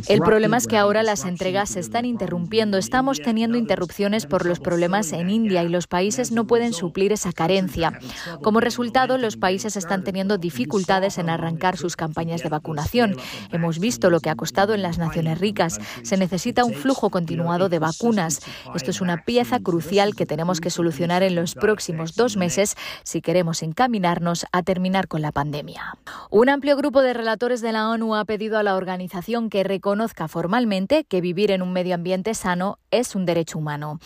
El 0.09 0.21
problema 0.21 0.57
es 0.57 0.67
que 0.67 0.77
ahora 0.77 1.03
las 1.03 1.25
entregas 1.25 1.71
se 1.71 1.81
están 1.81 2.05
interrumpiendo. 2.05 2.79
Estamos 2.79 3.21
teniendo 3.21 3.57
interrupciones 3.57 4.27
por 4.27 4.47
los 4.47 4.61
problemas 4.61 5.13
en 5.13 5.31
India 5.31 5.63
y 5.63 5.69
los 5.69 5.87
países 5.87 6.33
no 6.33 6.47
pueden 6.47 6.73
suplir 6.73 7.13
esa 7.13 7.33
carencia. 7.33 7.99
Como 8.43 8.61
resultado, 8.61 9.19
los 9.19 9.37
países 9.37 9.77
están 9.77 10.05
teniendo 10.05 10.39
dificultades 10.39 11.19
en 11.19 11.31
arrancar 11.31 11.77
sus 11.77 11.97
campañas 11.97 12.43
de 12.43 12.49
vacunación. 12.49 13.17
Hemos 13.53 13.79
visto 13.79 14.11
lo 14.11 14.21
que 14.21 14.31
ha 14.31 14.35
costado 14.35 14.75
en 14.75 14.83
las 14.83 14.99
naciones 14.99 15.39
ricas. 15.39 15.79
Se 16.03 16.17
necesita 16.17 16.65
un 16.65 16.75
flujo 16.75 17.11
continuado 17.11 17.69
de 17.69 17.79
vacunas. 17.79 18.41
Esto 18.75 18.91
es 18.91 19.01
una 19.01 19.25
pieza 19.25 19.61
crucial 19.61 20.15
que 20.15 20.27
tenemos 20.27 20.61
que 20.61 20.71
solucionar 20.71 21.23
en 21.23 21.35
los 21.35 21.55
próximos 21.61 22.17
dos 22.17 22.37
meses 22.37 22.77
si 23.05 23.21
queremos 23.21 23.63
encaminarnos 23.63 24.47
a 24.51 24.63
terminar 24.63 25.07
con 25.07 25.23
la 25.23 25.31
pandemia. 25.31 25.95
Un 26.31 26.49
amplio 26.49 26.77
grupo 26.77 27.03
de 27.03 27.15
relatores 27.15 27.61
de 27.61 27.73
la 27.73 27.89
ONU 27.91 28.17
ha 28.17 28.25
pedido 28.25 28.59
a 28.59 28.63
la 28.63 28.75
organización 28.75 29.51
que 29.51 29.63
reconozca 29.63 30.27
formalmente 30.27 31.05
que 31.05 31.21
vivir 31.21 31.51
en 31.51 31.63
un 31.63 31.73
medio 31.73 31.95
ambiente 31.95 32.35
sano 32.35 32.79
es 32.91 33.15
un 33.15 33.27
derecho 33.27 33.59
humano. 33.59 34.01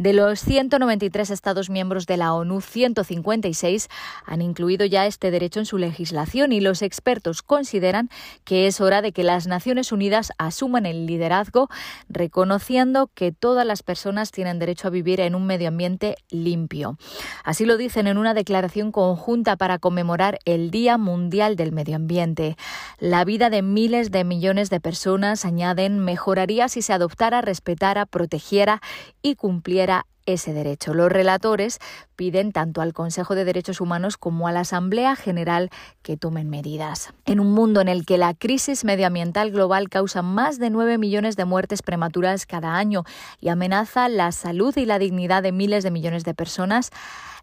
De 0.00 0.14
los 0.14 0.40
193 0.40 1.28
Estados 1.28 1.68
miembros 1.68 2.06
de 2.06 2.16
la 2.16 2.32
ONU, 2.32 2.62
156 2.62 3.90
han 4.24 4.40
incluido 4.40 4.86
ya 4.86 5.04
este 5.04 5.30
derecho 5.30 5.60
en 5.60 5.66
su 5.66 5.76
legislación 5.76 6.52
y 6.52 6.60
los 6.62 6.80
expertos 6.80 7.42
consideran 7.42 8.08
que 8.44 8.66
es 8.66 8.80
hora 8.80 9.02
de 9.02 9.12
que 9.12 9.24
las 9.24 9.46
Naciones 9.46 9.92
Unidas 9.92 10.32
asuman 10.38 10.86
el 10.86 11.04
liderazgo, 11.04 11.68
reconociendo 12.08 13.10
que 13.12 13.30
todas 13.30 13.66
las 13.66 13.82
personas 13.82 14.30
tienen 14.30 14.58
derecho 14.58 14.88
a 14.88 14.90
vivir 14.90 15.20
en 15.20 15.34
un 15.34 15.44
medio 15.46 15.68
ambiente 15.68 16.16
limpio. 16.30 16.96
Así 17.44 17.66
lo 17.66 17.76
dicen 17.76 18.06
en 18.06 18.16
una 18.16 18.32
declaración 18.32 18.92
conjunta 18.92 19.56
para 19.56 19.78
conmemorar 19.78 20.38
el 20.46 20.70
Día 20.70 20.96
Mundial 20.96 21.56
del 21.56 21.72
Medio 21.72 21.96
Ambiente. 21.96 22.56
La 23.00 23.26
vida 23.26 23.50
de 23.50 23.60
miles 23.60 24.10
de 24.10 24.24
millones 24.24 24.70
de 24.70 24.80
personas, 24.80 25.44
añaden, 25.44 25.98
mejoraría 25.98 26.70
si 26.70 26.80
se 26.80 26.94
adoptara, 26.94 27.42
respetara, 27.42 28.06
protegiera 28.06 28.80
y 29.20 29.34
cumpliera 29.34 29.89
ese 30.26 30.52
derecho. 30.52 30.94
Los 30.94 31.10
relatores 31.10 31.78
piden 32.16 32.52
tanto 32.52 32.80
al 32.80 32.92
Consejo 32.92 33.34
de 33.34 33.44
Derechos 33.44 33.80
Humanos 33.80 34.16
como 34.16 34.48
a 34.48 34.52
la 34.52 34.60
Asamblea 34.60 35.16
General 35.16 35.70
que 36.02 36.16
tomen 36.16 36.48
medidas. 36.50 37.12
En 37.24 37.40
un 37.40 37.52
mundo 37.52 37.80
en 37.80 37.88
el 37.88 38.06
que 38.06 38.18
la 38.18 38.34
crisis 38.34 38.84
medioambiental 38.84 39.50
global 39.50 39.88
causa 39.88 40.22
más 40.22 40.58
de 40.58 40.70
9 40.70 40.98
millones 40.98 41.36
de 41.36 41.44
muertes 41.44 41.82
prematuras 41.82 42.46
cada 42.46 42.76
año 42.76 43.04
y 43.40 43.48
amenaza 43.48 44.08
la 44.08 44.32
salud 44.32 44.76
y 44.76 44.86
la 44.86 44.98
dignidad 44.98 45.42
de 45.42 45.52
miles 45.52 45.84
de 45.84 45.90
millones 45.90 46.24
de 46.24 46.34
personas, 46.34 46.90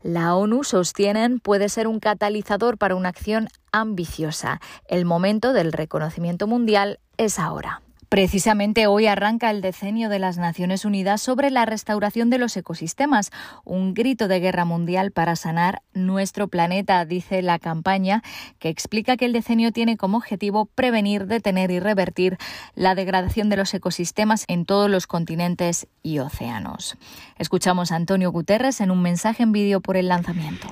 la 0.04 0.36
ONU 0.36 0.64
sostienen 0.64 1.40
puede 1.40 1.70
ser 1.70 1.88
un 1.88 2.00
catalizador 2.00 2.78
para 2.78 2.96
una 2.96 3.10
acción 3.10 3.48
ambiciosa. 3.72 4.62
El 4.88 5.06
momento 5.06 5.54
del 5.54 5.74
reconocimiento 5.74 6.48
mundial 6.48 7.00
es 7.18 7.40
ahora. 7.40 7.82
Precisamente 8.10 8.88
hoy 8.88 9.06
arranca 9.06 9.52
el 9.52 9.60
decenio 9.60 10.08
de 10.08 10.20
las 10.20 10.38
Naciones 10.38 10.86
Unidas 10.86 11.22
sobre 11.22 11.52
la 11.52 11.66
restauración 11.66 12.30
de 12.30 12.38
los 12.38 12.56
ecosistemas, 12.56 13.32
un 13.66 13.94
grito 13.94 14.30
de 14.30 14.40
guerra 14.40 14.64
mundial 14.64 15.12
para 15.12 15.36
sanar 15.36 15.82
nuestro 15.94 16.48
planeta, 16.48 17.04
dice 17.04 17.42
la 17.42 17.60
campaña, 17.60 18.24
que 18.60 18.70
explica 18.70 19.18
que 19.18 19.26
el 19.26 19.34
decenio 19.34 19.74
tiene 19.74 19.98
como 19.98 20.18
objetivo 20.18 20.68
prevenir, 20.68 21.26
detener 21.28 21.70
y 21.70 21.80
revertir 21.80 22.38
la 22.76 22.96
degradación 22.96 23.50
de 23.50 23.58
los 23.58 23.74
ecosistemas 23.74 24.46
en 24.48 24.66
todos 24.66 24.90
los 24.90 25.06
continentes 25.06 25.88
y 26.02 26.20
océanos. 26.20 26.98
Escuchamos 27.40 27.92
a 27.92 27.96
Antonio 27.96 28.32
Guterres 28.32 28.82
en 28.82 28.90
un 28.90 29.02
mensaje 29.02 29.44
en 29.44 29.52
vídeo 29.52 29.80
por 29.80 29.96
el 29.96 30.08
lanzamiento. 30.08 30.68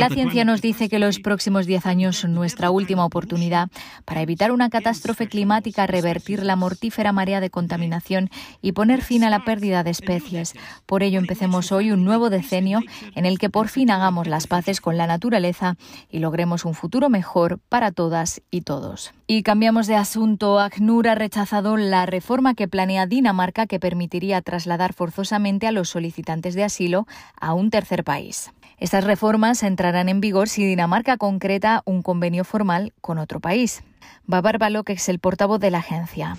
La 0.00 0.08
ciencia 0.08 0.44
nos 0.44 0.60
dice 0.60 0.88
que 0.88 0.98
los 0.98 1.20
próximos 1.20 1.66
10 1.66 1.86
años 1.86 2.16
son 2.16 2.34
nuestra 2.34 2.70
última 2.70 3.04
oportunidad 3.04 3.68
para 4.04 4.22
evitar 4.22 4.50
una 4.50 4.68
catástrofe 4.68 5.28
climática, 5.28 5.86
revertir 5.86 6.42
la 6.42 6.56
mortífera 6.56 7.12
marea 7.12 7.40
de 7.40 7.50
contaminación 7.50 8.30
y 8.60 8.72
poner 8.72 9.02
fin 9.02 9.24
a 9.24 9.30
la 9.30 9.44
pérdida 9.44 9.84
de 9.84 9.90
especies. 9.90 10.54
Por 10.86 11.02
ello, 11.02 11.18
empecemos 11.18 11.70
hoy 11.72 11.92
un 11.92 12.04
nuevo 12.04 12.30
decenio 12.30 12.80
en 13.14 13.26
el 13.26 13.38
que 13.38 13.50
por 13.50 13.68
fin 13.68 13.90
hagamos 13.90 14.26
las 14.26 14.46
paces 14.46 14.80
con 14.80 14.96
la 14.96 15.06
naturaleza 15.06 15.76
y 16.10 16.18
logremos 16.18 16.64
un 16.64 16.74
futuro 16.74 17.08
mejor 17.10 17.60
para 17.68 17.92
todas 17.92 18.42
y 18.50 18.62
todos. 18.62 19.12
Y 19.26 19.42
cambiamos 19.42 19.86
de 19.86 19.96
asunto. 19.96 20.60
ACNUR 20.60 21.08
ha 21.08 21.14
rechazado 21.14 21.76
la 21.76 22.04
reforma 22.06 22.54
que 22.54 22.68
planea 22.68 23.03
Dinamarca 23.06 23.66
que 23.66 23.80
permitiría 23.80 24.42
trasladar 24.42 24.92
forzosamente 24.92 25.66
a 25.66 25.72
los 25.72 25.88
solicitantes 25.88 26.54
de 26.54 26.64
asilo 26.64 27.06
a 27.40 27.54
un 27.54 27.70
tercer 27.70 28.04
país. 28.04 28.50
Estas 28.78 29.04
reformas 29.04 29.62
entrarán 29.62 30.08
en 30.08 30.20
vigor 30.20 30.48
si 30.48 30.64
Dinamarca 30.64 31.16
concreta 31.16 31.82
un 31.84 32.02
convenio 32.02 32.44
formal 32.44 32.92
con 33.00 33.18
otro 33.18 33.40
país. 33.40 33.82
Babar 34.26 34.58
Balok 34.58 34.88
es 34.88 35.10
el 35.10 35.18
portavoz 35.18 35.60
de 35.60 35.70
la 35.70 35.78
agencia. 35.78 36.38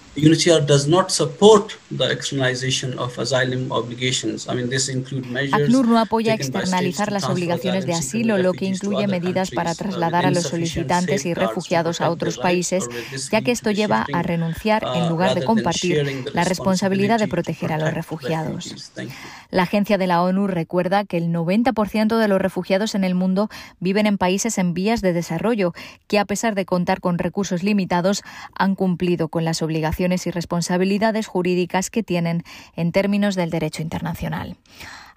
ACNUR 5.52 5.88
no 5.88 6.00
apoya 6.00 6.34
externalizar 6.34 7.12
las 7.12 7.26
obligaciones 7.26 7.86
de 7.86 7.94
asilo, 7.94 8.40
lo 8.40 8.54
que 8.54 8.66
incluye 8.66 9.08
medidas 9.08 9.52
para 9.52 9.76
trasladar 9.76 10.26
a 10.26 10.32
los 10.32 10.46
solicitantes 10.46 11.28
y 11.28 11.36
refugiados 11.36 12.02
a 12.02 12.10
otros 12.10 12.40
países, 12.40 12.86
ya 13.32 13.42
que 13.42 13.52
esto 13.52 13.70
lleva 13.70 14.08
a 14.12 14.24
renunciar, 14.24 14.84
en 14.96 15.04
uh, 15.04 15.10
lugar 15.10 15.36
de 15.36 15.44
compartir, 15.44 16.26
la 16.34 16.44
responsabilidad 16.44 17.20
de 17.20 17.28
proteger 17.28 17.72
a 17.72 17.78
los 17.78 17.94
refugiados. 17.94 18.94
La 19.52 19.64
agencia 19.64 19.98
de 20.00 20.08
la 20.08 20.24
ONU 20.24 20.48
recuerda 20.48 21.06
que 21.06 21.18
el 21.18 21.32
90% 21.32 22.18
de 22.18 22.28
los 22.28 22.42
refugiados 22.42 22.96
en 22.96 23.04
el 23.04 23.14
mundo 23.14 23.50
viven 23.80 24.08
en 24.08 24.18
países 24.18 24.58
en 24.58 24.74
vías 24.74 25.02
de 25.02 25.14
desarrollo, 25.14 25.74
que 26.08 26.18
a 26.18 26.26
pesar 26.26 26.56
de 26.56 26.66
contar 26.66 27.00
con 27.00 27.20
recursos 27.20 27.55
limitados, 27.64 28.24
han 28.54 28.76
cumplido 28.76 29.30
con 29.30 29.46
las 29.46 29.62
obligaciones 29.62 30.28
y 30.28 30.32
responsabilidades 30.32 31.28
jurídicas 31.28 31.90
que 31.90 32.04
tienen 32.04 32.44
en 32.76 32.92
términos 32.92 33.36
del 33.36 33.50
derecho 33.50 33.82
internacional. 33.82 34.58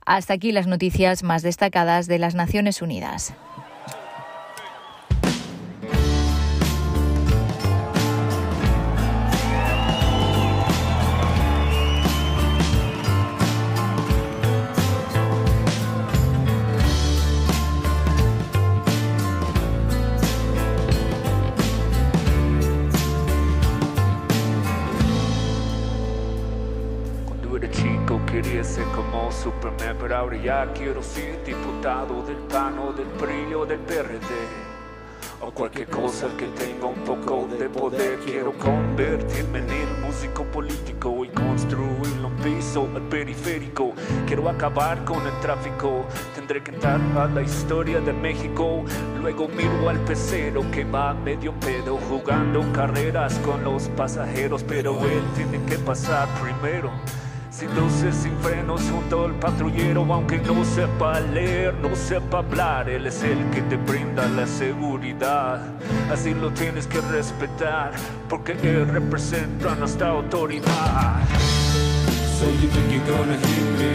Hasta 0.06 0.34
aquí 0.34 0.52
las 0.52 0.66
noticias 0.66 1.22
más 1.22 1.42
destacadas 1.42 2.06
de 2.06 2.18
las 2.18 2.34
Naciones 2.34 2.80
Unidas. 2.80 3.34
Superman, 29.42 29.96
pero 30.00 30.16
ahora 30.16 30.36
ya 30.36 30.72
quiero 30.72 31.00
ser 31.00 31.44
diputado 31.44 32.22
del 32.24 32.36
PAN 32.48 32.74
del 32.96 33.06
PRI 33.06 33.54
o 33.54 33.64
del 33.64 33.78
PRD. 33.78 34.68
O 35.40 35.52
cualquier 35.52 35.88
cosa 35.88 36.26
que 36.36 36.46
tenga 36.46 36.86
un 36.86 37.04
poco 37.04 37.46
de 37.56 37.68
poder 37.68 38.18
Quiero 38.18 38.52
convertirme 38.54 39.60
en 39.60 39.70
el 39.70 39.98
músico 40.04 40.42
político 40.42 41.24
Y 41.24 41.28
construir 41.28 42.24
un 42.24 42.34
piso 42.42 42.88
al 42.92 43.02
periférico. 43.02 43.92
Quiero 44.26 44.48
acabar 44.48 45.04
con 45.04 45.24
el 45.24 45.40
tráfico 45.40 46.06
Tendré 46.34 46.60
que 46.64 46.72
entrar 46.72 47.00
a 47.16 47.26
la 47.26 47.42
historia 47.42 48.00
de 48.00 48.12
México. 48.12 48.84
Luego 49.20 49.46
miro 49.46 49.88
al 49.88 50.00
pecero 50.00 50.68
que 50.72 50.84
va 50.84 51.14
medio 51.14 51.52
pedo 51.60 51.98
Jugando 52.08 52.64
carreras 52.72 53.38
con 53.44 53.62
los 53.62 53.88
pasajeros 53.90 54.64
Pero 54.64 54.98
él 55.06 55.22
tiene 55.36 55.64
que 55.66 55.78
pasar 55.78 56.26
primero 56.42 56.90
sin 57.58 57.74
luces, 57.74 58.14
sin 58.14 58.36
frenos, 58.38 58.82
junto 58.88 59.24
al 59.24 59.34
patrullero, 59.34 60.06
aunque 60.12 60.38
no 60.38 60.64
sepa 60.64 61.18
leer, 61.18 61.74
no 61.74 61.96
sepa 61.96 62.38
hablar, 62.38 62.88
él 62.88 63.04
es 63.06 63.20
el 63.24 63.50
que 63.50 63.62
te 63.62 63.74
brinda 63.74 64.28
la 64.28 64.46
seguridad. 64.46 65.60
Así 66.12 66.34
lo 66.34 66.52
tienes 66.52 66.86
que 66.86 67.00
respetar, 67.00 67.90
porque 68.28 68.52
él 68.52 68.86
representa 68.86 69.74
nuestra 69.74 70.10
autoridad. 70.10 71.24
So 72.38 72.46
you 72.46 72.68
think 72.68 72.92
you're 72.92 73.18
gonna 73.18 73.36
hit 73.36 73.66
me, 73.76 73.90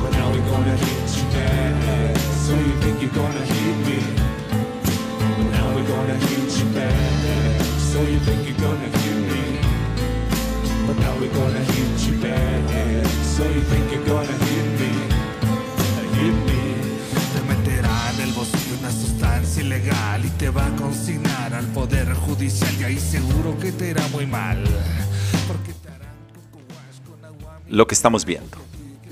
but 0.00 0.12
now 0.12 0.30
we're 0.30 0.48
gonna 0.48 0.76
hit 0.76 1.16
you 1.16 1.24
bad. 1.34 2.16
So 2.46 2.52
you 2.54 2.74
think 2.82 3.02
you're 3.02 3.16
gonna 3.16 3.44
hit 3.44 3.76
me, 3.84 3.98
but 5.38 5.50
now 5.50 5.74
we're 5.74 5.88
gonna 5.88 6.14
hit 6.28 6.56
you 6.56 6.66
bad. 6.72 7.62
So 7.92 8.00
you 8.02 8.20
think 8.20 8.46
you're 8.46 8.60
gonna 8.60 8.86
hit 8.86 9.06
me. 9.06 9.11
But 10.92 11.00
now 11.00 11.14
we're 11.18 11.32
gonna 11.32 11.64
hit 11.72 12.06
you 12.06 12.20
bad. 12.20 13.06
So 13.24 13.44
you 13.44 13.62
think 13.62 13.90
you're 13.92 14.04
gonna 14.04 14.36
hit 14.44 14.68
me 14.78 14.92
Hit 16.18 16.36
me. 16.44 16.60
Te 17.32 17.40
meterá 17.48 18.12
en 18.12 18.20
el 18.20 18.32
bolsillo 18.34 18.78
una 18.78 18.90
sustancia 18.90 19.62
ilegal 19.62 20.22
Y 20.22 20.28
te 20.30 20.50
va 20.50 20.66
a 20.66 20.76
consignar 20.76 21.54
al 21.54 21.64
poder 21.68 22.12
judicial 22.12 22.74
Y 22.78 22.84
ahí 22.84 22.98
seguro 22.98 23.58
que 23.58 23.72
te 23.72 23.88
irá 23.88 24.06
muy 24.08 24.26
mal. 24.26 24.62
Porque 25.48 25.72
te 25.72 25.88
harán 25.88 26.14
con 27.06 27.24
agua 27.24 27.60
Lo 27.70 27.86
que 27.86 27.94
estamos 27.94 28.26
viendo. 28.26 28.58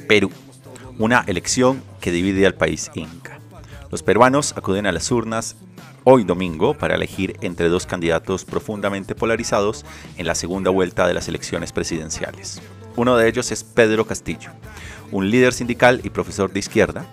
Perú. 0.07 0.31
Una 0.99 1.25
elección 1.29 1.83
que 1.99 2.13
divide 2.13 2.45
al 2.45 2.57
país 2.57 2.91
inca. 2.95 3.39
Los 3.91 4.03
peruanos 4.03 4.53
acuden 4.55 4.87
a 4.87 4.93
las 4.93 5.11
urnas 5.11 5.57
hoy 6.05 6.25
domingo 6.25 6.75
para 6.75 6.95
elegir 6.95 7.37
entre 7.41 7.69
dos 7.69 7.87
candidatos 7.87 8.45
profundamente 8.45 9.15
polarizados 9.15 9.85
en 10.17 10.27
la 10.27 10.35
segunda 10.35 10.71
vuelta 10.71 11.07
de 11.07 11.15
las 11.15 11.29
elecciones 11.29 11.73
presidenciales. 11.73 12.61
Uno 12.97 13.17
de 13.17 13.29
ellos 13.29 13.53
es 13.53 13.65
Pedro 13.65 14.07
Castillo, 14.07 14.51
un 15.11 15.31
líder 15.31 15.53
sindical 15.53 16.01
y 16.05 16.11
profesor 16.11 16.53
de 16.53 16.59
izquierda, 16.61 17.07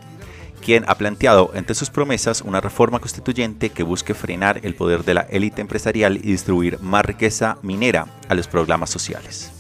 quien 0.62 0.84
ha 0.88 0.96
planteado 0.96 1.52
entre 1.54 1.76
sus 1.76 1.90
promesas 1.90 2.42
una 2.42 2.60
reforma 2.60 3.00
constituyente 3.00 3.70
que 3.70 3.84
busque 3.84 4.14
frenar 4.14 4.60
el 4.64 4.76
poder 4.76 5.06
de 5.06 5.14
la 5.14 5.22
élite 5.22 5.62
empresarial 5.62 6.18
y 6.18 6.32
distribuir 6.32 6.80
más 6.82 7.06
riqueza 7.06 7.58
minera 7.62 8.08
a 8.28 8.36
los 8.36 8.48
programas 8.48 8.90
sociales. 8.90 9.57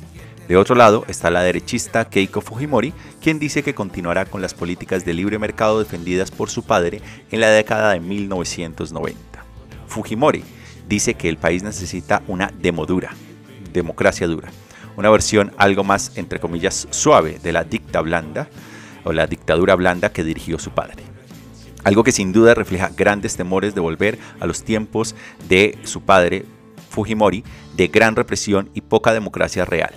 De 0.48 0.56
otro 0.56 0.76
lado 0.76 1.04
está 1.10 1.30
la 1.30 1.44
derechista 1.44 2.06
Keiko 2.06 2.40
Fujimori, 2.40 2.94
quien 3.22 3.38
dice 3.38 3.64
que 3.64 3.76
continuará 3.76 4.26
con 4.26 4.42
las 4.42 4.54
políticas 4.54 5.04
de 5.04 5.14
libre 5.14 5.40
mercado 5.40 5.80
defendidas 5.80 6.32
por 6.32 6.50
su 6.50 6.64
padre 6.64 7.02
en 7.32 7.42
la 7.42 7.50
década 7.50 7.92
de 7.92 8.00
1990. 8.00 9.20
Fujimori 9.88 10.44
dice 10.88 11.16
que 11.16 11.28
el 11.28 11.38
país 11.38 11.64
necesita 11.64 12.24
una 12.28 12.52
demodura, 12.58 13.12
democracia 13.74 14.26
dura, 14.26 14.50
una 14.96 15.10
versión 15.10 15.52
algo 15.58 15.84
más, 15.84 16.14
entre 16.16 16.40
comillas, 16.40 16.88
suave 16.92 17.40
de 17.44 17.52
la 17.52 17.66
dicta 17.66 18.00
blanda 18.00 18.48
o 19.04 19.12
la 19.12 19.28
dictadura 19.28 19.76
blanda 19.76 20.14
que 20.14 20.24
dirigió 20.24 20.60
su 20.60 20.72
padre. 20.72 21.04
Algo 21.84 22.06
que 22.06 22.14
sin 22.14 22.32
duda 22.32 22.54
refleja 22.54 22.92
grandes 22.96 23.36
temores 23.36 23.76
de 23.76 23.82
volver 23.82 24.18
a 24.40 24.46
los 24.46 24.64
tiempos 24.64 25.14
de 25.50 25.78
su 25.84 26.02
padre, 26.02 26.46
Fujimori, 26.90 27.44
de 27.76 27.88
gran 27.90 28.16
represión 28.16 28.70
y 28.74 28.82
poca 28.82 29.14
democracia 29.14 29.66
real. 29.66 29.94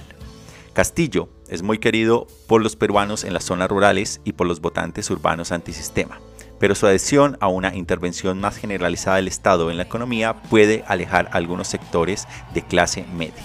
Castillo. 0.81 1.29
Es 1.51 1.62
muy 1.62 1.77
querido 1.77 2.27
por 2.47 2.62
los 2.62 2.75
peruanos 2.75 3.25
en 3.25 3.35
las 3.35 3.45
zonas 3.45 3.69
rurales 3.69 4.23
y 4.25 4.33
por 4.33 4.47
los 4.47 4.62
votantes 4.62 5.11
urbanos 5.11 5.53
antisistema, 5.53 6.19
pero 6.59 6.75
su 6.75 6.87
adhesión 6.87 7.37
a 7.40 7.49
una 7.49 7.75
intervención 7.77 8.40
más 8.40 8.57
generalizada 8.57 9.16
del 9.16 9.29
Estado 9.29 9.71
en 9.71 9.77
la 9.77 9.83
economía 9.83 10.40
puede 10.45 10.83
alejar 10.87 11.27
a 11.27 11.37
algunos 11.37 11.69
sectores 11.69 12.27
de 12.55 12.62
clase 12.62 13.05
media. 13.14 13.45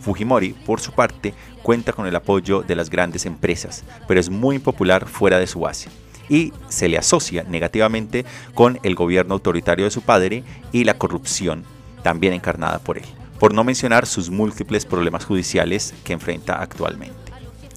Fujimori, 0.00 0.54
por 0.66 0.80
su 0.80 0.90
parte, 0.90 1.34
cuenta 1.62 1.92
con 1.92 2.08
el 2.08 2.16
apoyo 2.16 2.62
de 2.62 2.74
las 2.74 2.90
grandes 2.90 3.26
empresas, 3.26 3.84
pero 4.08 4.18
es 4.18 4.28
muy 4.28 4.56
impopular 4.56 5.06
fuera 5.06 5.38
de 5.38 5.46
su 5.46 5.60
base 5.60 5.88
y 6.28 6.52
se 6.68 6.88
le 6.88 6.98
asocia 6.98 7.44
negativamente 7.44 8.24
con 8.54 8.80
el 8.82 8.96
gobierno 8.96 9.34
autoritario 9.34 9.84
de 9.84 9.92
su 9.92 10.02
padre 10.02 10.42
y 10.72 10.82
la 10.82 10.98
corrupción 10.98 11.62
también 12.02 12.32
encarnada 12.32 12.80
por 12.80 12.98
él 12.98 13.06
por 13.38 13.54
no 13.54 13.64
mencionar 13.64 14.06
sus 14.06 14.30
múltiples 14.30 14.84
problemas 14.84 15.24
judiciales 15.24 15.94
que 16.04 16.12
enfrenta 16.12 16.60
actualmente. 16.60 17.26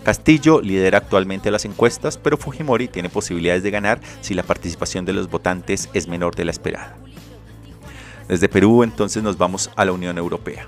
Castillo 0.03 0.61
lidera 0.61 0.99
actualmente 0.99 1.51
las 1.51 1.65
encuestas, 1.65 2.17
pero 2.17 2.37
Fujimori 2.37 2.87
tiene 2.87 3.09
posibilidades 3.09 3.63
de 3.63 3.71
ganar 3.71 3.99
si 4.21 4.33
la 4.33 4.43
participación 4.43 5.05
de 5.05 5.13
los 5.13 5.29
votantes 5.29 5.89
es 5.93 6.07
menor 6.07 6.35
de 6.35 6.45
la 6.45 6.51
esperada. 6.51 6.97
Desde 8.27 8.47
Perú 8.47 8.83
entonces 8.83 9.23
nos 9.23 9.37
vamos 9.37 9.69
a 9.75 9.85
la 9.85 9.91
Unión 9.91 10.17
Europea. 10.17 10.67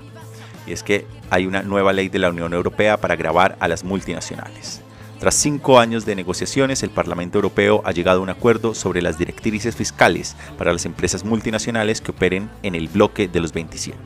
Y 0.66 0.72
es 0.72 0.82
que 0.82 1.06
hay 1.30 1.46
una 1.46 1.62
nueva 1.62 1.92
ley 1.92 2.08
de 2.08 2.18
la 2.18 2.30
Unión 2.30 2.52
Europea 2.52 3.00
para 3.00 3.16
grabar 3.16 3.56
a 3.58 3.68
las 3.68 3.84
multinacionales. 3.84 4.80
Tras 5.18 5.36
cinco 5.36 5.78
años 5.78 6.04
de 6.04 6.16
negociaciones, 6.16 6.82
el 6.82 6.90
Parlamento 6.90 7.38
Europeo 7.38 7.80
ha 7.84 7.92
llegado 7.92 8.18
a 8.18 8.22
un 8.22 8.28
acuerdo 8.28 8.74
sobre 8.74 9.00
las 9.02 9.18
directrices 9.18 9.76
fiscales 9.76 10.36
para 10.58 10.72
las 10.72 10.84
empresas 10.84 11.24
multinacionales 11.24 12.00
que 12.00 12.10
operen 12.10 12.50
en 12.64 12.74
el 12.74 12.88
bloque 12.88 13.28
de 13.28 13.38
los 13.38 13.52
27. 13.52 13.96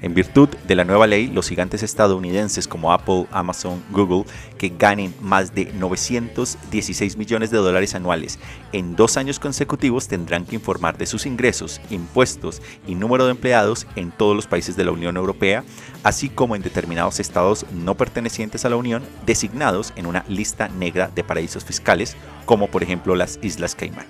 En 0.00 0.14
virtud 0.14 0.48
de 0.66 0.74
la 0.76 0.84
nueva 0.84 1.06
ley, 1.06 1.26
los 1.26 1.48
gigantes 1.48 1.82
estadounidenses 1.82 2.68
como 2.68 2.92
Apple, 2.92 3.26
Amazon, 3.32 3.82
Google, 3.90 4.24
que 4.56 4.72
ganen 4.78 5.14
más 5.20 5.54
de 5.54 5.72
916 5.72 7.16
millones 7.16 7.50
de 7.50 7.58
dólares 7.58 7.94
anuales 7.94 8.38
en 8.72 8.96
dos 8.96 9.16
años 9.16 9.38
consecutivos 9.40 10.08
tendrán 10.08 10.44
que 10.44 10.54
informar 10.54 10.98
de 10.98 11.06
sus 11.06 11.26
ingresos, 11.26 11.80
impuestos 11.90 12.62
y 12.86 12.94
número 12.94 13.24
de 13.24 13.32
empleados 13.32 13.86
en 13.96 14.10
todos 14.10 14.36
los 14.36 14.46
países 14.46 14.76
de 14.76 14.84
la 14.84 14.92
Unión 14.92 15.16
Europea, 15.16 15.64
así 16.02 16.28
como 16.28 16.54
en 16.54 16.62
determinados 16.62 17.20
estados 17.20 17.66
no 17.72 17.96
pertenecientes 17.96 18.64
a 18.64 18.68
la 18.68 18.76
Unión 18.76 19.02
designados 19.26 19.92
en 19.96 20.06
una 20.06 20.24
lista 20.28 20.68
negra 20.68 21.10
de 21.14 21.24
paraísos 21.24 21.64
fiscales, 21.64 22.16
como 22.44 22.68
por 22.68 22.82
ejemplo 22.82 23.14
las 23.14 23.38
Islas 23.42 23.74
Caimán. 23.74 24.06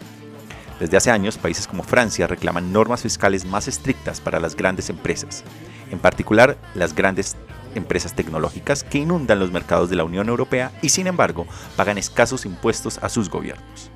Desde 0.80 0.96
hace 0.96 1.10
años, 1.10 1.38
países 1.38 1.66
como 1.66 1.82
Francia 1.82 2.28
reclaman 2.28 2.72
normas 2.72 3.02
fiscales 3.02 3.44
más 3.44 3.66
estrictas 3.66 4.20
para 4.20 4.38
las 4.38 4.54
grandes 4.54 4.90
empresas 4.90 5.44
en 5.90 5.98
particular 5.98 6.56
las 6.74 6.94
grandes 6.94 7.36
empresas 7.74 8.14
tecnológicas 8.14 8.82
que 8.84 8.98
inundan 8.98 9.38
los 9.38 9.52
mercados 9.52 9.90
de 9.90 9.96
la 9.96 10.04
Unión 10.04 10.28
Europea 10.28 10.72
y 10.82 10.88
sin 10.88 11.06
embargo 11.06 11.46
pagan 11.76 11.98
escasos 11.98 12.46
impuestos 12.46 12.98
a 13.02 13.08
sus 13.08 13.28
gobiernos. 13.28 13.90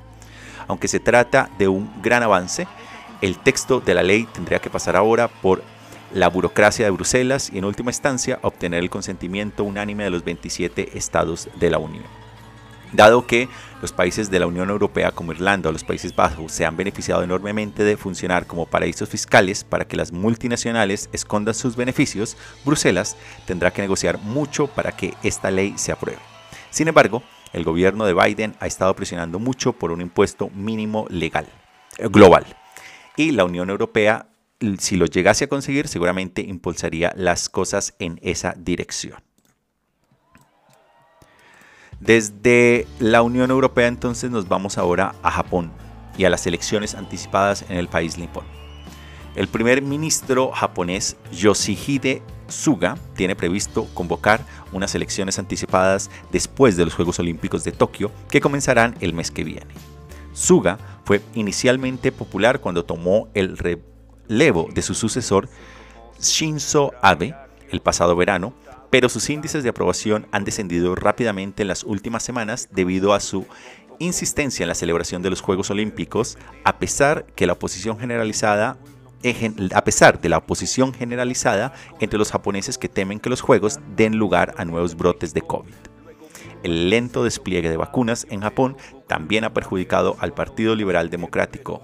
Aunque 0.67 0.87
se 0.87 0.99
trata 0.99 1.49
de 1.57 1.67
un 1.67 1.91
gran 2.01 2.23
avance, 2.23 2.67
el 3.21 3.37
texto 3.37 3.79
de 3.79 3.93
la 3.93 4.03
ley 4.03 4.27
tendría 4.33 4.59
que 4.59 4.69
pasar 4.69 4.95
ahora 4.95 5.27
por 5.27 5.63
la 6.13 6.29
burocracia 6.29 6.85
de 6.85 6.91
Bruselas 6.91 7.49
y 7.51 7.57
en 7.57 7.65
última 7.65 7.89
instancia 7.89 8.39
obtener 8.43 8.83
el 8.83 8.89
consentimiento 8.89 9.63
unánime 9.63 10.03
de 10.03 10.11
los 10.11 10.23
27 10.23 10.97
estados 10.97 11.49
de 11.59 11.69
la 11.69 11.79
Unión. 11.79 12.22
Dado 12.93 13.25
que 13.25 13.49
los 13.81 13.91
países 13.91 14.29
de 14.29 14.39
la 14.39 14.47
Unión 14.47 14.69
Europea 14.69 15.11
como 15.11 15.31
Irlanda 15.31 15.69
o 15.69 15.71
los 15.71 15.83
Países 15.83 16.15
Bajos 16.15 16.51
se 16.51 16.65
han 16.65 16.77
beneficiado 16.77 17.23
enormemente 17.23 17.83
de 17.83 17.97
funcionar 17.97 18.45
como 18.45 18.67
paraísos 18.67 19.09
fiscales 19.09 19.63
para 19.63 19.85
que 19.85 19.97
las 19.97 20.11
multinacionales 20.11 21.09
escondan 21.11 21.55
sus 21.55 21.75
beneficios, 21.75 22.37
Bruselas 22.63 23.17
tendrá 23.45 23.71
que 23.71 23.81
negociar 23.81 24.19
mucho 24.19 24.67
para 24.67 24.91
que 24.91 25.15
esta 25.23 25.49
ley 25.49 25.73
se 25.75 25.91
apruebe. 25.91 26.21
Sin 26.69 26.87
embargo, 26.87 27.23
el 27.51 27.63
gobierno 27.63 28.05
de 28.05 28.13
Biden 28.13 28.55
ha 28.59 28.67
estado 28.67 28.95
presionando 28.95 29.39
mucho 29.39 29.73
por 29.73 29.91
un 29.91 30.01
impuesto 30.01 30.49
mínimo 30.51 31.07
legal, 31.09 31.47
global. 31.97 32.45
Y 33.17 33.31
la 33.31 33.43
Unión 33.43 33.69
Europea, 33.69 34.27
si 34.77 34.97
lo 34.97 35.07
llegase 35.07 35.45
a 35.45 35.49
conseguir, 35.49 35.87
seguramente 35.87 36.41
impulsaría 36.41 37.11
las 37.15 37.49
cosas 37.49 37.95
en 37.99 38.19
esa 38.23 38.53
dirección. 38.57 39.21
Desde 42.05 42.85
la 42.99 43.21
Unión 43.21 43.49
Europea 43.49 43.87
entonces 43.87 44.29
nos 44.29 44.49
vamos 44.49 44.77
ahora 44.77 45.15
a 45.23 45.31
Japón 45.31 45.71
y 46.17 46.25
a 46.25 46.29
las 46.29 46.45
elecciones 46.45 46.95
anticipadas 46.95 47.63
en 47.69 47.77
el 47.77 47.87
país 47.87 48.17
nipón. 48.17 48.43
El 49.35 49.47
primer 49.47 49.81
ministro 49.81 50.51
japonés 50.51 51.15
Yoshihide 51.31 52.21
Suga 52.49 52.97
tiene 53.15 53.37
previsto 53.37 53.87
convocar 53.93 54.45
unas 54.73 54.93
elecciones 54.95 55.39
anticipadas 55.39 56.11
después 56.29 56.75
de 56.75 56.83
los 56.83 56.93
Juegos 56.93 57.19
Olímpicos 57.19 57.63
de 57.63 57.71
Tokio 57.71 58.11
que 58.29 58.41
comenzarán 58.41 58.95
el 58.99 59.13
mes 59.13 59.31
que 59.31 59.45
viene. 59.45 59.73
Suga 60.33 60.77
fue 61.05 61.21
inicialmente 61.35 62.11
popular 62.11 62.59
cuando 62.59 62.83
tomó 62.83 63.29
el 63.33 63.57
relevo 63.57 64.67
de 64.73 64.81
su 64.81 64.93
sucesor 64.93 65.47
Shinzo 66.19 66.91
Abe 67.01 67.33
el 67.71 67.79
pasado 67.79 68.17
verano 68.17 68.53
pero 68.93 69.09
sus 69.09 69.31
índices 69.31 69.63
de 69.63 69.69
aprobación 69.69 70.27
han 70.31 70.45
descendido 70.45 70.93
rápidamente 70.93 71.63
en 71.63 71.67
las 71.67 71.83
últimas 71.83 72.21
semanas 72.21 72.69
debido 72.71 73.15
a 73.15 73.19
su 73.19 73.47
insistencia 73.97 74.63
en 74.63 74.67
la 74.67 74.75
celebración 74.75 75.23
de 75.23 75.31
los 75.31 75.41
Juegos 75.41 75.71
Olímpicos, 75.71 76.37
a 76.63 76.77
pesar 76.77 77.25
que 77.35 77.47
la 77.47 77.53
oposición 77.53 77.97
generalizada 77.97 78.77
a 79.73 79.83
pesar 79.83 80.21
de 80.21 80.29
la 80.29 80.37
oposición 80.37 80.93
generalizada 80.93 81.73
entre 82.01 82.19
los 82.19 82.31
japoneses 82.31 82.77
que 82.77 82.87
temen 82.87 83.19
que 83.19 83.31
los 83.31 83.41
Juegos 83.41 83.79
den 83.95 84.17
lugar 84.17 84.53
a 84.59 84.63
nuevos 84.63 84.95
brotes 84.95 85.33
de 85.33 85.41
COVID. 85.41 85.73
El 86.61 86.91
lento 86.91 87.23
despliegue 87.23 87.71
de 87.71 87.77
vacunas 87.77 88.27
en 88.29 88.41
Japón 88.41 88.77
también 89.07 89.43
ha 89.43 89.55
perjudicado 89.55 90.17
al 90.19 90.35
Partido 90.35 90.75
Liberal 90.75 91.09
Democrático 91.09 91.81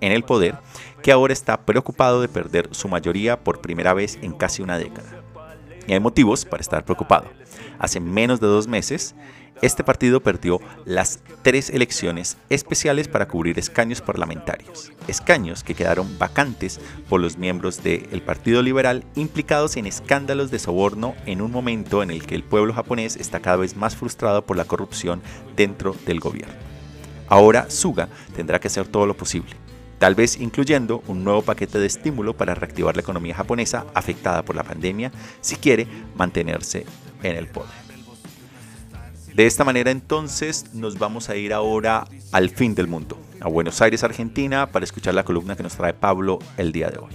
en 0.00 0.12
el 0.12 0.22
poder, 0.22 0.60
que 1.02 1.10
ahora 1.10 1.32
está 1.32 1.66
preocupado 1.66 2.20
de 2.20 2.28
perder 2.28 2.68
su 2.70 2.86
mayoría 2.86 3.42
por 3.42 3.60
primera 3.60 3.94
vez 3.94 4.16
en 4.22 4.32
casi 4.32 4.62
una 4.62 4.78
década. 4.78 5.25
Y 5.86 5.92
hay 5.92 6.00
motivos 6.00 6.44
para 6.44 6.60
estar 6.60 6.84
preocupado. 6.84 7.26
Hace 7.78 8.00
menos 8.00 8.40
de 8.40 8.46
dos 8.46 8.66
meses, 8.66 9.14
este 9.62 9.82
partido 9.84 10.20
perdió 10.20 10.60
las 10.84 11.20
tres 11.40 11.70
elecciones 11.70 12.36
especiales 12.50 13.08
para 13.08 13.26
cubrir 13.26 13.58
escaños 13.58 14.02
parlamentarios, 14.02 14.92
escaños 15.08 15.64
que 15.64 15.74
quedaron 15.74 16.18
vacantes 16.18 16.78
por 17.08 17.22
los 17.22 17.38
miembros 17.38 17.82
del 17.82 18.20
Partido 18.20 18.60
Liberal 18.60 19.04
implicados 19.14 19.78
en 19.78 19.86
escándalos 19.86 20.50
de 20.50 20.58
soborno 20.58 21.14
en 21.24 21.40
un 21.40 21.52
momento 21.52 22.02
en 22.02 22.10
el 22.10 22.26
que 22.26 22.34
el 22.34 22.44
pueblo 22.44 22.74
japonés 22.74 23.16
está 23.16 23.40
cada 23.40 23.56
vez 23.56 23.76
más 23.76 23.96
frustrado 23.96 24.44
por 24.44 24.58
la 24.58 24.66
corrupción 24.66 25.22
dentro 25.56 25.96
del 26.04 26.20
gobierno. 26.20 26.54
Ahora 27.28 27.70
Suga 27.70 28.08
tendrá 28.34 28.60
que 28.60 28.68
hacer 28.68 28.86
todo 28.86 29.06
lo 29.06 29.16
posible 29.16 29.56
tal 29.98 30.14
vez 30.14 30.38
incluyendo 30.40 31.02
un 31.06 31.24
nuevo 31.24 31.42
paquete 31.42 31.78
de 31.78 31.86
estímulo 31.86 32.36
para 32.36 32.54
reactivar 32.54 32.96
la 32.96 33.02
economía 33.02 33.34
japonesa 33.34 33.86
afectada 33.94 34.44
por 34.44 34.56
la 34.56 34.62
pandemia 34.62 35.12
si 35.40 35.56
quiere 35.56 35.86
mantenerse 36.14 36.86
en 37.22 37.36
el 37.36 37.46
poder. 37.46 37.86
De 39.34 39.46
esta 39.46 39.64
manera 39.64 39.90
entonces 39.90 40.74
nos 40.74 40.98
vamos 40.98 41.28
a 41.28 41.36
ir 41.36 41.52
ahora 41.52 42.06
al 42.32 42.48
fin 42.50 42.74
del 42.74 42.88
mundo, 42.88 43.18
a 43.40 43.48
Buenos 43.48 43.82
Aires, 43.82 44.02
Argentina, 44.02 44.70
para 44.72 44.84
escuchar 44.84 45.14
la 45.14 45.24
columna 45.24 45.56
que 45.56 45.62
nos 45.62 45.76
trae 45.76 45.92
Pablo 45.92 46.38
el 46.56 46.72
día 46.72 46.88
de 46.88 46.98
hoy 46.98 47.10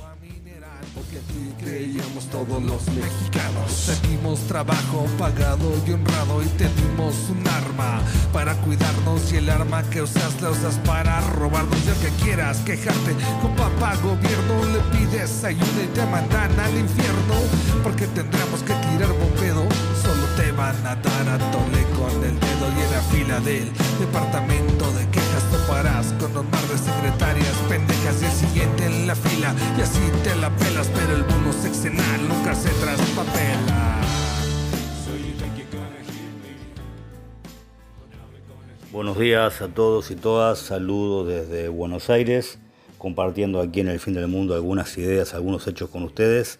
creíamos 1.71 2.25
todos 2.25 2.61
los 2.61 2.85
mexicanos. 2.87 3.87
Tenimos 4.01 4.39
trabajo 4.41 5.05
pagado 5.17 5.71
y 5.87 5.91
honrado 5.91 6.43
y 6.43 6.47
tenemos 6.57 7.15
un 7.29 7.47
arma 7.47 8.01
para 8.33 8.55
cuidarnos 8.55 9.31
y 9.31 9.37
el 9.37 9.49
arma 9.49 9.81
que 9.83 10.01
usas 10.01 10.41
la 10.41 10.49
usas 10.49 10.75
para 10.79 11.21
robarnos. 11.21 11.79
Ya 11.85 11.93
que 11.93 12.09
quieras 12.23 12.57
quejarte 12.65 13.15
con 13.41 13.55
papá 13.55 13.95
gobierno, 14.03 14.55
le 14.73 14.79
pides 14.97 15.45
ayuda 15.45 15.83
y 15.83 15.87
te 15.93 16.05
mandan 16.07 16.59
al 16.59 16.77
infierno 16.77 17.35
porque 17.83 18.05
tendremos 18.07 18.61
que 18.63 18.73
tirar 18.73 19.13
bombedo. 19.13 19.63
Solo 20.01 20.25
te 20.35 20.51
van 20.51 20.75
a 20.85 20.95
dar 20.95 21.29
a 21.29 21.37
tole 21.51 21.90
con 22.01 22.23
el 22.23 22.39
dedo 22.39 22.65
y 22.75 22.81
en 22.81 22.91
la 22.91 23.01
fila 23.13 23.39
del 23.41 23.71
departamento 23.99 24.91
de 24.93 25.07
quejas 25.11 25.43
toparás 25.51 26.13
con 26.13 26.35
un 26.35 26.49
mar 26.49 26.63
de 26.67 26.77
secretarias 26.77 27.55
pendejas 27.69 28.21
y 28.21 28.25
el 28.25 28.31
siguiente 28.31 28.85
en 28.87 29.05
la 29.05 29.15
fila 29.15 29.53
y 29.77 29.81
así 29.81 29.99
te 30.23 30.35
la 30.35 30.49
pelas, 30.55 30.89
pero 30.95 31.15
el 31.15 31.23
bono 31.23 31.53
sexenal 31.53 32.27
nunca 32.27 32.55
se 32.55 32.69
traspapela. 32.69 34.01
Buenos 38.91 39.17
días 39.19 39.61
a 39.61 39.67
todos 39.67 40.09
y 40.09 40.15
todas, 40.15 40.57
saludos 40.57 41.27
desde 41.27 41.69
Buenos 41.69 42.09
Aires, 42.09 42.57
compartiendo 42.97 43.61
aquí 43.61 43.79
en 43.79 43.89
el 43.89 43.99
fin 43.99 44.15
del 44.15 44.27
mundo 44.27 44.55
algunas 44.55 44.97
ideas, 44.97 45.35
algunos 45.35 45.67
hechos 45.67 45.89
con 45.89 46.03
ustedes. 46.03 46.57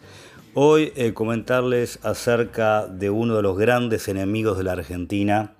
Hoy 0.53 0.91
eh, 0.97 1.13
comentarles 1.13 1.99
acerca 2.03 2.85
de 2.85 3.09
uno 3.09 3.37
de 3.37 3.41
los 3.41 3.57
grandes 3.57 4.09
enemigos 4.09 4.57
de 4.57 4.65
la 4.65 4.73
Argentina 4.73 5.53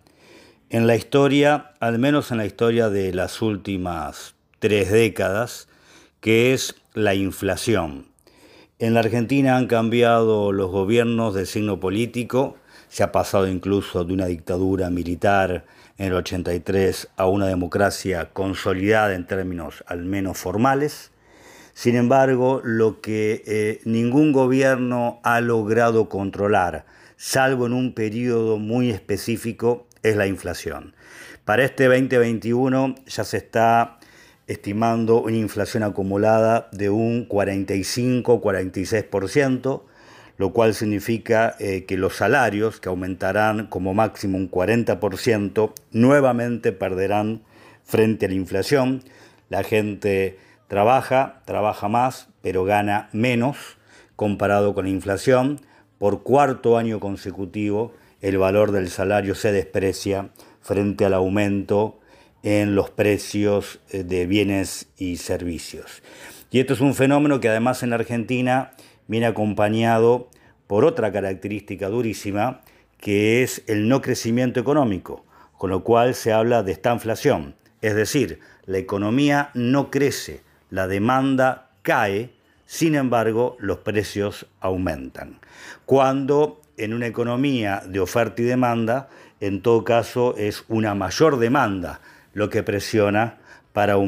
en 0.70 0.86
la 0.86 0.98
historia, 0.98 1.72
al 1.80 1.98
menos 1.98 2.30
en 2.32 2.40
la 2.40 2.46
historia 2.46 2.90
de 2.90 3.14
las 3.14 3.42
últimas 3.42 4.36
tres 4.60 4.92
décadas, 4.92 5.70
que 6.20 6.52
es 6.52 6.76
la 6.94 7.16
inflación. 7.16 8.08
En 8.80 8.94
la 8.94 9.00
Argentina 9.00 9.56
han 9.56 9.68
cambiado 9.68 10.52
los 10.52 10.70
gobiernos 10.70 11.36
de 11.36 11.46
signo 11.46 11.80
político, 11.80 12.58
se 12.90 13.04
ha 13.04 13.14
pasado 13.14 13.48
incluso 13.48 14.04
de 14.04 14.12
una 14.12 14.26
dictadura 14.26 14.90
militar 14.90 15.64
en 15.98 16.08
el 16.08 16.16
83 16.16 17.08
a 17.16 17.28
una 17.28 17.48
democracia 17.48 18.32
consolidada 18.34 19.16
en 19.16 19.26
términos 19.26 19.86
al 19.88 20.04
menos 20.04 20.38
formales. 20.38 21.11
Sin 21.82 21.96
embargo, 21.96 22.62
lo 22.64 23.02
que 23.02 23.42
eh, 23.48 23.82
ningún 23.86 24.34
gobierno 24.34 25.20
ha 25.24 25.42
logrado 25.42 26.10
controlar, 26.10 26.86
salvo 27.18 27.66
en 27.66 27.74
un 27.74 27.96
periodo 27.96 28.60
muy 28.60 28.92
específico, 28.92 29.88
es 30.04 30.16
la 30.16 30.28
inflación. 30.28 30.94
Para 31.44 31.64
este 31.64 31.86
2021 31.86 32.94
ya 33.08 33.24
se 33.24 33.38
está 33.38 33.98
estimando 34.46 35.24
una 35.24 35.38
inflación 35.38 35.82
acumulada 35.82 36.70
de 36.72 36.92
un 36.92 37.28
45-46%, 37.28 39.82
lo 40.38 40.54
cual 40.54 40.76
significa 40.76 41.56
eh, 41.58 41.86
que 41.86 41.98
los 41.98 42.16
salarios, 42.16 42.80
que 42.80 42.90
aumentarán 42.90 43.66
como 43.66 43.96
máximo 43.96 44.38
un 44.38 44.52
40%, 44.52 45.74
nuevamente 45.94 46.74
perderán 46.74 47.42
frente 47.84 48.28
a 48.28 48.30
la 48.30 48.36
inflación. 48.36 49.04
La 49.50 49.64
gente 49.64 50.38
trabaja, 50.72 51.42
trabaja 51.44 51.90
más, 51.90 52.30
pero 52.42 52.64
gana 52.64 53.10
menos 53.12 53.78
comparado 54.16 54.74
con 54.74 54.86
la 54.86 54.92
inflación. 54.92 55.60
Por 55.98 56.24
cuarto 56.24 56.78
año 56.78 57.02
consecutivo, 57.02 57.94
el 58.22 58.38
valor 58.38 58.72
del 58.72 58.90
salario 58.90 59.36
se 59.36 59.52
desprecia 59.52 60.30
frente 60.62 61.04
al 61.04 61.14
aumento 61.14 62.00
en 62.42 62.74
los 62.74 62.90
precios 62.90 63.82
eh, 63.90 64.04
de 64.04 64.26
bienes 64.26 64.88
y 64.98 65.18
servicios. 65.18 66.04
Y 66.52 66.62
esto 66.62 66.74
es 66.74 66.80
un 66.80 66.96
fenómeno 66.96 67.42
que 67.42 67.50
además 67.50 67.84
en 67.84 67.92
Argentina 67.92 68.72
viene 69.08 69.26
acompañado 69.26 70.30
por 70.68 70.86
otra 70.86 71.12
característica 71.12 71.90
durísima, 71.90 72.62
que 72.98 73.44
es 73.44 73.62
el 73.68 73.90
no 73.90 74.02
crecimiento 74.02 74.62
económico, 74.62 75.26
con 75.58 75.70
lo 75.70 75.84
cual 75.84 76.16
se 76.16 76.32
habla 76.32 76.64
de 76.64 76.72
estanflación, 76.72 77.56
es 77.82 77.94
decir, 77.94 78.40
la 78.66 78.78
economía 78.78 79.50
no 79.54 79.92
crece, 79.92 80.50
la 80.72 80.88
demanda 80.88 81.70
cae, 81.84 82.32
sin 82.66 82.96
embargo 82.96 83.58
los 83.60 83.80
precios 83.80 84.48
aumentan. 84.60 85.40
Cuando 85.86 86.62
en 86.78 86.94
una 86.94 87.06
economía 87.06 87.84
de 87.86 88.00
oferta 88.00 88.42
y 88.42 88.46
demanda, 88.46 89.10
en 89.40 89.62
todo 89.62 89.84
caso 89.84 90.36
es 90.38 90.64
una 90.68 90.96
mayor 90.96 91.38
demanda 91.38 92.02
lo 92.34 92.50
que 92.50 92.64
presiona 92.64 93.38
para, 93.74 93.94
el 93.94 94.00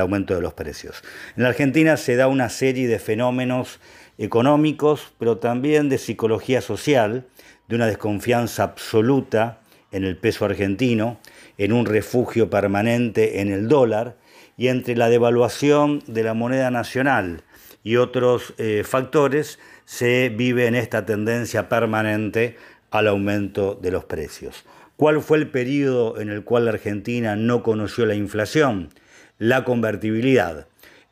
aumento 0.00 0.34
de 0.34 0.40
los 0.40 0.54
precios. 0.54 1.02
En 1.36 1.44
la 1.44 1.50
Argentina 1.50 1.96
se 1.96 2.16
da 2.16 2.26
una 2.26 2.48
serie 2.48 2.88
de 2.88 2.98
fenómenos 2.98 3.78
económicos, 4.18 5.12
pero 5.18 5.38
también 5.38 5.88
de 5.88 5.98
psicología 5.98 6.60
social, 6.60 7.26
de 7.68 7.76
una 7.76 7.86
desconfianza 7.86 8.64
absoluta 8.64 9.60
en 9.92 10.04
el 10.04 10.16
peso 10.16 10.44
argentino, 10.44 11.18
en 11.58 11.72
un 11.72 11.86
refugio 11.86 12.50
permanente 12.50 13.40
en 13.40 13.50
el 13.50 13.68
dólar 13.68 14.16
y 14.60 14.68
entre 14.68 14.94
la 14.94 15.08
devaluación 15.08 16.02
de 16.06 16.22
la 16.22 16.34
moneda 16.34 16.70
nacional 16.70 17.44
y 17.82 17.96
otros 17.96 18.52
eh, 18.58 18.82
factores 18.84 19.58
se 19.86 20.28
vive 20.28 20.66
en 20.66 20.74
esta 20.74 21.06
tendencia 21.06 21.70
permanente 21.70 22.58
al 22.90 23.08
aumento 23.08 23.74
de 23.80 23.90
los 23.90 24.04
precios. 24.04 24.66
¿Cuál 24.96 25.22
fue 25.22 25.38
el 25.38 25.48
periodo 25.48 26.20
en 26.20 26.28
el 26.28 26.44
cual 26.44 26.66
la 26.66 26.72
Argentina 26.72 27.36
no 27.36 27.62
conoció 27.62 28.04
la 28.04 28.14
inflación? 28.14 28.90
La 29.38 29.64
convertibilidad, 29.64 30.66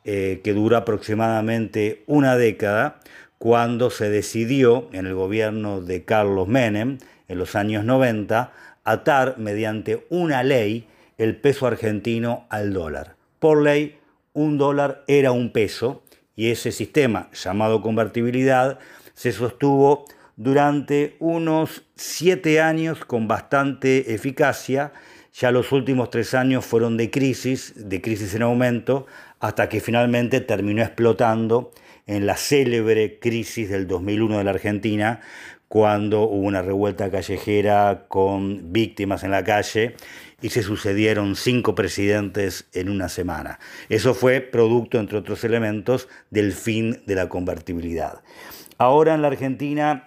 eh, 0.05 0.41
que 0.43 0.53
dura 0.53 0.77
aproximadamente 0.77 2.03
una 2.05 2.37
década, 2.37 2.99
cuando 3.39 3.89
se 3.89 4.11
decidió 4.11 4.89
en 4.93 5.07
el 5.07 5.15
gobierno 5.15 5.81
de 5.81 6.05
Carlos 6.05 6.47
Menem, 6.47 6.99
en 7.27 7.39
los 7.39 7.55
años 7.55 7.83
90, 7.83 8.53
atar 8.83 9.39
mediante 9.39 10.05
una 10.11 10.43
ley 10.43 10.87
el 11.17 11.35
peso 11.35 11.65
argentino 11.65 12.45
al 12.51 12.73
dólar. 12.73 13.17
Por 13.39 13.63
ley, 13.63 13.97
un 14.33 14.57
dólar 14.57 15.03
era 15.07 15.31
un 15.31 15.51
peso 15.51 16.03
y 16.35 16.51
ese 16.51 16.71
sistema 16.71 17.29
llamado 17.31 17.81
convertibilidad 17.81 18.79
se 19.13 19.31
sostuvo 19.31 20.05
durante 20.35 21.15
unos 21.19 21.83
siete 21.95 22.59
años 22.61 23.03
con 23.05 23.27
bastante 23.27 24.13
eficacia. 24.13 24.91
Ya 25.33 25.51
los 25.51 25.71
últimos 25.71 26.09
tres 26.09 26.33
años 26.33 26.65
fueron 26.65 26.97
de 26.97 27.09
crisis, 27.11 27.73
de 27.75 28.01
crisis 28.01 28.35
en 28.35 28.41
aumento, 28.41 29.07
hasta 29.39 29.69
que 29.69 29.79
finalmente 29.79 30.41
terminó 30.41 30.81
explotando 30.81 31.71
en 32.07 32.25
la 32.25 32.35
célebre 32.35 33.19
crisis 33.19 33.69
del 33.69 33.87
2001 33.87 34.39
de 34.39 34.43
la 34.43 34.51
Argentina, 34.51 35.21
cuando 35.69 36.23
hubo 36.23 36.47
una 36.47 36.61
revuelta 36.61 37.11
callejera 37.11 38.05
con 38.07 38.73
víctimas 38.73 39.23
en 39.23 39.31
la 39.31 39.43
calle 39.43 39.95
y 40.41 40.49
se 40.49 40.63
sucedieron 40.63 41.35
cinco 41.35 41.75
presidentes 41.75 42.67
en 42.73 42.89
una 42.89 43.09
semana. 43.09 43.59
Eso 43.89 44.13
fue 44.13 44.41
producto, 44.41 44.99
entre 44.99 45.17
otros 45.17 45.43
elementos, 45.43 46.07
del 46.29 46.53
fin 46.53 47.01
de 47.05 47.15
la 47.15 47.29
convertibilidad. 47.29 48.21
Ahora 48.77 49.13
en 49.13 49.21
la 49.21 49.27
Argentina 49.27 50.05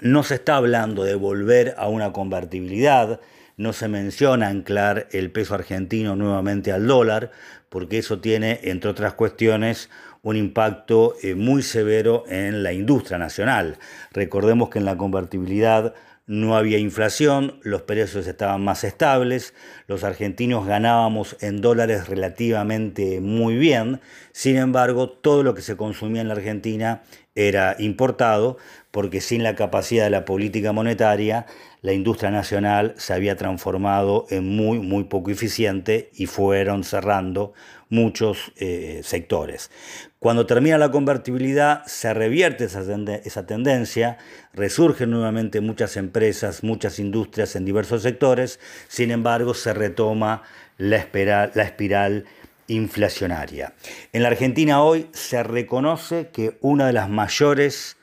no 0.00 0.22
se 0.22 0.36
está 0.36 0.56
hablando 0.56 1.04
de 1.04 1.14
volver 1.14 1.74
a 1.76 1.88
una 1.88 2.12
convertibilidad, 2.12 3.20
no 3.56 3.72
se 3.72 3.88
menciona 3.88 4.48
anclar 4.48 5.08
el 5.10 5.32
peso 5.32 5.54
argentino 5.54 6.14
nuevamente 6.16 6.72
al 6.72 6.86
dólar, 6.86 7.32
porque 7.68 7.98
eso 7.98 8.20
tiene, 8.20 8.60
entre 8.62 8.90
otras 8.90 9.14
cuestiones, 9.14 9.90
un 10.22 10.36
impacto 10.36 11.14
eh, 11.22 11.34
muy 11.34 11.62
severo 11.62 12.24
en 12.28 12.62
la 12.62 12.72
industria 12.72 13.18
nacional. 13.18 13.78
Recordemos 14.12 14.68
que 14.68 14.78
en 14.78 14.84
la 14.84 14.96
convertibilidad 14.96 15.94
no 16.28 16.56
había 16.56 16.78
inflación, 16.78 17.58
los 17.62 17.82
precios 17.82 18.26
estaban 18.26 18.62
más 18.62 18.84
estables, 18.84 19.54
los 19.86 20.04
argentinos 20.04 20.66
ganábamos 20.66 21.36
en 21.40 21.62
dólares 21.62 22.06
relativamente 22.06 23.20
muy 23.20 23.56
bien, 23.56 24.00
sin 24.32 24.56
embargo 24.56 25.08
todo 25.08 25.42
lo 25.42 25.54
que 25.54 25.62
se 25.62 25.76
consumía 25.76 26.20
en 26.20 26.28
la 26.28 26.34
Argentina 26.34 27.02
era 27.38 27.76
importado, 27.78 28.58
porque 28.90 29.20
sin 29.20 29.44
la 29.44 29.54
capacidad 29.54 30.04
de 30.04 30.10
la 30.10 30.24
política 30.24 30.72
monetaria, 30.72 31.46
la 31.82 31.92
industria 31.92 32.32
nacional 32.32 32.94
se 32.96 33.12
había 33.12 33.36
transformado 33.36 34.26
en 34.30 34.48
muy, 34.48 34.80
muy 34.80 35.04
poco 35.04 35.30
eficiente 35.30 36.10
y 36.14 36.26
fueron 36.26 36.82
cerrando 36.82 37.52
muchos 37.90 38.52
eh, 38.56 39.00
sectores. 39.04 39.70
Cuando 40.18 40.46
termina 40.46 40.78
la 40.78 40.90
convertibilidad, 40.90 41.84
se 41.86 42.12
revierte 42.12 42.64
esa, 42.64 43.46
tendencia, 43.46 44.18
resurgen 44.52 45.10
nuevamente 45.12 45.60
muchas 45.60 45.96
empresas, 45.96 46.64
muchas 46.64 46.98
industrias 46.98 47.54
en 47.54 47.64
diversos 47.64 48.02
sectores, 48.02 48.58
sin 48.88 49.12
embargo 49.12 49.54
se 49.54 49.74
retoma 49.74 50.42
la 50.76 51.06
la 51.54 51.62
espiral 51.62 52.24
inflacionaria. 52.68 53.74
En 54.12 54.22
la 54.22 54.28
Argentina 54.28 54.82
hoy 54.82 55.08
se 55.12 55.42
reconoce 55.42 56.28
que 56.32 56.56
una 56.60 56.86
de 56.86 56.92
las 56.92 57.10
mayores 57.10 57.96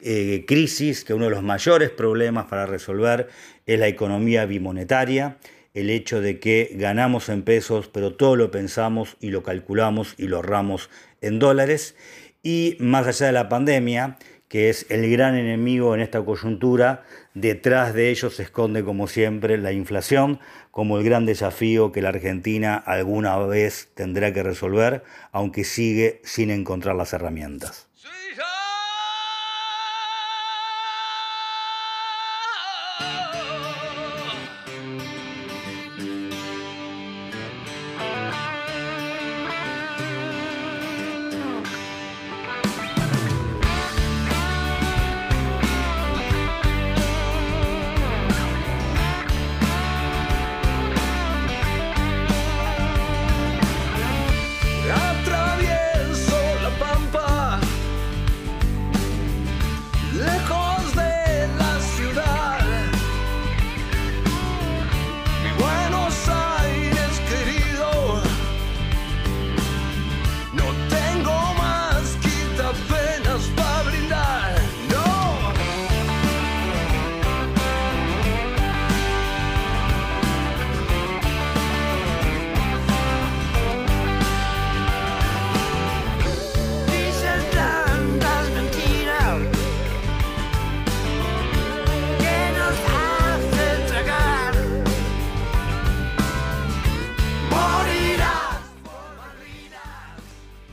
eh, 0.00 0.44
crisis, 0.46 1.04
que 1.04 1.14
uno 1.14 1.26
de 1.26 1.30
los 1.30 1.42
mayores 1.42 1.90
problemas 1.90 2.46
para 2.46 2.66
resolver 2.66 3.28
es 3.66 3.78
la 3.78 3.88
economía 3.88 4.46
bimonetaria, 4.46 5.38
el 5.74 5.90
hecho 5.90 6.20
de 6.20 6.38
que 6.38 6.70
ganamos 6.74 7.28
en 7.28 7.42
pesos, 7.42 7.88
pero 7.88 8.14
todo 8.14 8.36
lo 8.36 8.50
pensamos 8.50 9.16
y 9.20 9.30
lo 9.30 9.42
calculamos 9.42 10.14
y 10.18 10.26
lo 10.26 10.36
ahorramos 10.36 10.90
en 11.20 11.38
dólares. 11.38 11.94
Y 12.42 12.76
más 12.80 13.06
allá 13.06 13.26
de 13.26 13.32
la 13.32 13.48
pandemia, 13.48 14.18
que 14.48 14.68
es 14.68 14.86
el 14.90 15.10
gran 15.10 15.36
enemigo 15.36 15.94
en 15.94 16.00
esta 16.00 16.20
coyuntura, 16.22 17.04
detrás 17.32 17.94
de 17.94 18.10
ello 18.10 18.28
se 18.28 18.42
esconde 18.42 18.84
como 18.84 19.06
siempre 19.06 19.56
la 19.56 19.72
inflación, 19.72 20.40
como 20.72 20.98
el 20.98 21.04
gran 21.04 21.26
desafío 21.26 21.92
que 21.92 22.00
la 22.00 22.08
Argentina 22.08 22.76
alguna 22.76 23.36
vez 23.38 23.90
tendrá 23.94 24.32
que 24.32 24.42
resolver, 24.42 25.04
aunque 25.30 25.64
sigue 25.64 26.20
sin 26.24 26.50
encontrar 26.50 26.96
las 26.96 27.12
herramientas. 27.12 27.91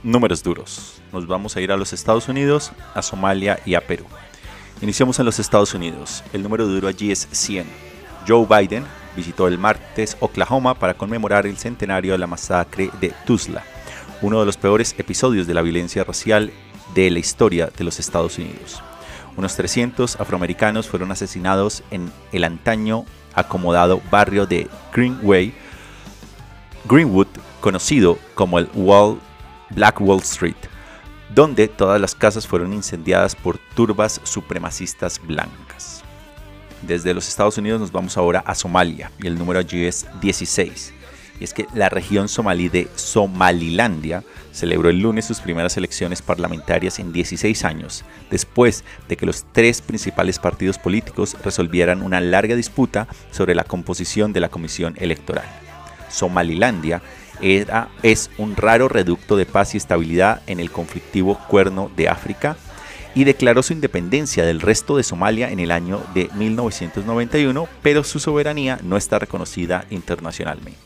Números 0.09 0.41
duros. 0.41 0.99
Nos 1.13 1.27
vamos 1.27 1.55
a 1.55 1.61
ir 1.61 1.71
a 1.71 1.77
los 1.77 1.93
Estados 1.93 2.27
Unidos, 2.27 2.71
a 2.95 3.03
Somalia 3.03 3.59
y 3.63 3.75
a 3.75 3.81
Perú. 3.85 4.05
Iniciamos 4.81 5.19
en 5.19 5.25
los 5.25 5.37
Estados 5.37 5.75
Unidos. 5.75 6.23
El 6.33 6.41
número 6.41 6.65
duro 6.65 6.87
allí 6.87 7.11
es 7.11 7.27
100. 7.29 7.67
Joe 8.27 8.47
Biden 8.47 8.85
visitó 9.15 9.47
el 9.47 9.59
martes 9.59 10.17
Oklahoma 10.19 10.73
para 10.73 10.95
conmemorar 10.95 11.45
el 11.45 11.57
centenario 11.57 12.13
de 12.13 12.17
la 12.17 12.25
masacre 12.25 12.89
de 12.99 13.13
Tulsa, 13.27 13.63
uno 14.23 14.39
de 14.39 14.47
los 14.47 14.57
peores 14.57 14.95
episodios 14.97 15.45
de 15.45 15.53
la 15.53 15.61
violencia 15.61 16.03
racial 16.03 16.51
de 16.95 17.11
la 17.11 17.19
historia 17.19 17.69
de 17.77 17.83
los 17.83 17.99
Estados 17.99 18.35
Unidos. 18.39 18.81
Unos 19.37 19.55
300 19.55 20.19
afroamericanos 20.19 20.87
fueron 20.87 21.11
asesinados 21.11 21.83
en 21.91 22.11
el 22.31 22.45
antaño 22.45 23.05
acomodado 23.35 24.01
barrio 24.09 24.47
de 24.47 24.69
Greenway, 24.91 25.53
Greenwood, 26.85 27.27
conocido 27.61 28.17
como 28.33 28.57
el 28.57 28.67
Wall 28.73 29.19
Black 29.71 30.01
Wall 30.01 30.21
Street, 30.21 30.55
donde 31.33 31.67
todas 31.67 31.99
las 31.99 32.15
casas 32.15 32.47
fueron 32.47 32.73
incendiadas 32.73 33.35
por 33.35 33.57
turbas 33.75 34.21
supremacistas 34.23 35.19
blancas. 35.25 36.03
Desde 36.81 37.13
los 37.13 37.27
Estados 37.27 37.57
Unidos 37.57 37.81
nos 37.81 37.91
vamos 37.91 38.17
ahora 38.17 38.39
a 38.45 38.55
Somalia 38.55 39.11
y 39.19 39.27
el 39.27 39.37
número 39.37 39.59
allí 39.59 39.85
es 39.85 40.07
16. 40.21 40.93
Y 41.39 41.43
es 41.43 41.53
que 41.53 41.67
la 41.73 41.87
región 41.87 42.27
somalí 42.27 42.67
de 42.67 42.89
Somalilandia 42.95 44.23
celebró 44.51 44.89
el 44.89 44.99
lunes 44.99 45.25
sus 45.25 45.39
primeras 45.39 45.77
elecciones 45.77 46.21
parlamentarias 46.21 46.99
en 46.99 47.13
16 47.13 47.63
años, 47.63 48.03
después 48.29 48.83
de 49.07 49.15
que 49.15 49.25
los 49.25 49.45
tres 49.53 49.81
principales 49.81 50.37
partidos 50.37 50.77
políticos 50.77 51.37
resolvieran 51.43 52.01
una 52.01 52.19
larga 52.19 52.55
disputa 52.55 53.07
sobre 53.31 53.55
la 53.55 53.63
composición 53.63 54.33
de 54.33 54.41
la 54.41 54.49
comisión 54.49 54.95
electoral. 54.97 55.45
Somalilandia 56.09 57.01
es 57.41 58.29
un 58.37 58.55
raro 58.55 58.87
reducto 58.87 59.37
de 59.37 59.45
paz 59.45 59.73
y 59.73 59.77
estabilidad 59.77 60.41
en 60.47 60.59
el 60.59 60.71
conflictivo 60.71 61.39
cuerno 61.47 61.91
de 61.95 62.09
África, 62.09 62.57
y 63.15 63.23
declaró 63.23 63.63
su 63.63 63.73
independencia 63.73 64.45
del 64.45 64.61
resto 64.61 64.95
de 64.95 65.03
Somalia 65.03 65.49
en 65.49 65.59
el 65.59 65.71
año 65.71 65.99
de 66.13 66.29
1991, 66.35 67.67
pero 67.81 68.03
su 68.03 68.19
soberanía 68.19 68.79
no 68.83 68.97
está 68.97 69.17
reconocida 69.17 69.85
internacionalmente. 69.89 70.77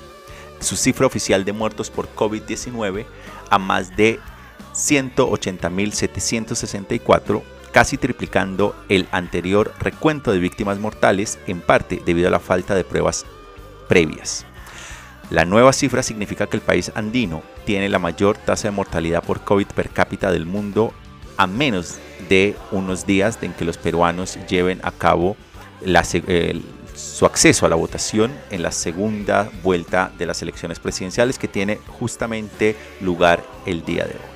su 0.61 0.77
cifra 0.77 1.07
oficial 1.07 1.45
de 1.45 1.53
muertos 1.53 1.91
por 1.91 2.09
COVID-19 2.15 3.05
a 3.51 3.59
más 3.59 3.95
de 3.97 4.19
180.764 4.77 7.43
casi 7.77 7.99
triplicando 7.99 8.75
el 8.89 9.07
anterior 9.11 9.75
recuento 9.79 10.33
de 10.33 10.39
víctimas 10.39 10.79
mortales, 10.79 11.39
en 11.47 11.61
parte 11.61 12.01
debido 12.07 12.29
a 12.29 12.31
la 12.31 12.41
falta 12.41 12.75
de 12.75 12.85
pruebas 12.85 13.27
previas. 13.87 14.47
La 15.29 15.45
nueva 15.45 15.75
cifra 15.75 16.03
significa 16.03 16.47
que 16.47 16.57
el 16.57 16.63
país 16.63 16.91
andino 16.95 17.43
tiene 17.67 17.91
la 17.91 17.99
mayor 17.99 18.39
tasa 18.39 18.69
de 18.69 18.73
mortalidad 18.73 19.23
por 19.23 19.43
COVID 19.43 19.67
per 19.67 19.91
cápita 19.91 20.33
del 20.33 20.47
mundo 20.47 20.95
a 21.37 21.47
menos 21.47 21.97
de 22.31 22.57
unos 22.71 23.05
días 23.05 23.39
en 23.43 23.53
que 23.53 23.67
los 23.67 23.77
peruanos 23.77 24.39
lleven 24.49 24.81
a 24.83 24.91
cabo 24.91 25.37
su 26.95 27.27
acceso 27.27 27.67
a 27.67 27.69
la 27.69 27.77
votación 27.77 28.33
en 28.51 28.63
la 28.63 28.73
segunda 28.73 29.51
vuelta 29.63 30.11
de 30.17 30.25
las 30.25 30.41
elecciones 30.41 30.81
presidenciales 30.81 31.39
que 31.39 31.49
tiene 31.49 31.79
justamente 31.99 32.75
lugar 33.03 33.45
el 33.67 33.85
día 33.85 34.05
de 34.05 34.13
hoy. 34.13 34.36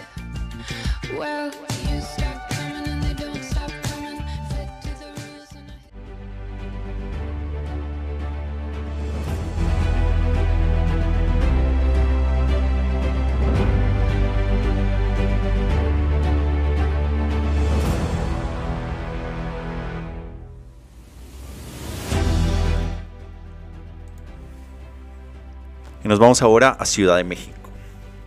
Nos 26.11 26.19
vamos 26.19 26.41
ahora 26.41 26.71
a 26.71 26.85
Ciudad 26.85 27.15
de 27.15 27.23
México 27.23 27.69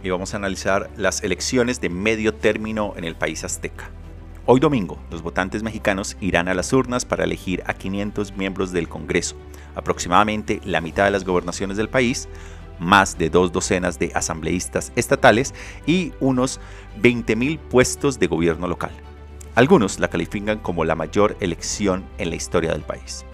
y 0.02 0.08
vamos 0.08 0.32
a 0.32 0.38
analizar 0.38 0.88
las 0.96 1.22
elecciones 1.22 1.82
de 1.82 1.90
medio 1.90 2.32
término 2.32 2.94
en 2.96 3.04
el 3.04 3.14
país 3.14 3.44
azteca. 3.44 3.90
Hoy 4.46 4.58
domingo, 4.58 4.98
los 5.10 5.20
votantes 5.20 5.62
mexicanos 5.62 6.16
irán 6.18 6.48
a 6.48 6.54
las 6.54 6.72
urnas 6.72 7.04
para 7.04 7.24
elegir 7.24 7.62
a 7.66 7.74
500 7.74 8.38
miembros 8.38 8.72
del 8.72 8.88
Congreso, 8.88 9.36
aproximadamente 9.74 10.62
la 10.64 10.80
mitad 10.80 11.04
de 11.04 11.10
las 11.10 11.26
gobernaciones 11.26 11.76
del 11.76 11.90
país, 11.90 12.26
más 12.78 13.18
de 13.18 13.28
dos 13.28 13.52
docenas 13.52 13.98
de 13.98 14.12
asambleístas 14.14 14.90
estatales 14.96 15.52
y 15.86 16.14
unos 16.20 16.60
20.000 17.02 17.58
puestos 17.58 18.18
de 18.18 18.28
gobierno 18.28 18.66
local. 18.66 18.92
Algunos 19.56 19.98
la 19.98 20.08
califican 20.08 20.58
como 20.58 20.86
la 20.86 20.94
mayor 20.94 21.36
elección 21.40 22.02
en 22.16 22.30
la 22.30 22.36
historia 22.36 22.72
del 22.72 22.80
país. 22.80 23.26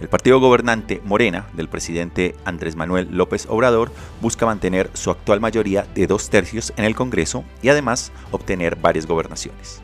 El 0.00 0.08
partido 0.08 0.38
gobernante 0.38 1.02
Morena 1.04 1.46
del 1.54 1.68
presidente 1.68 2.36
Andrés 2.44 2.76
Manuel 2.76 3.08
López 3.10 3.46
Obrador 3.48 3.90
busca 4.20 4.46
mantener 4.46 4.90
su 4.94 5.10
actual 5.10 5.40
mayoría 5.40 5.86
de 5.94 6.06
dos 6.06 6.30
tercios 6.30 6.72
en 6.76 6.84
el 6.84 6.94
Congreso 6.94 7.44
y 7.62 7.68
además 7.68 8.12
obtener 8.30 8.76
varias 8.76 9.06
gobernaciones. 9.06 9.82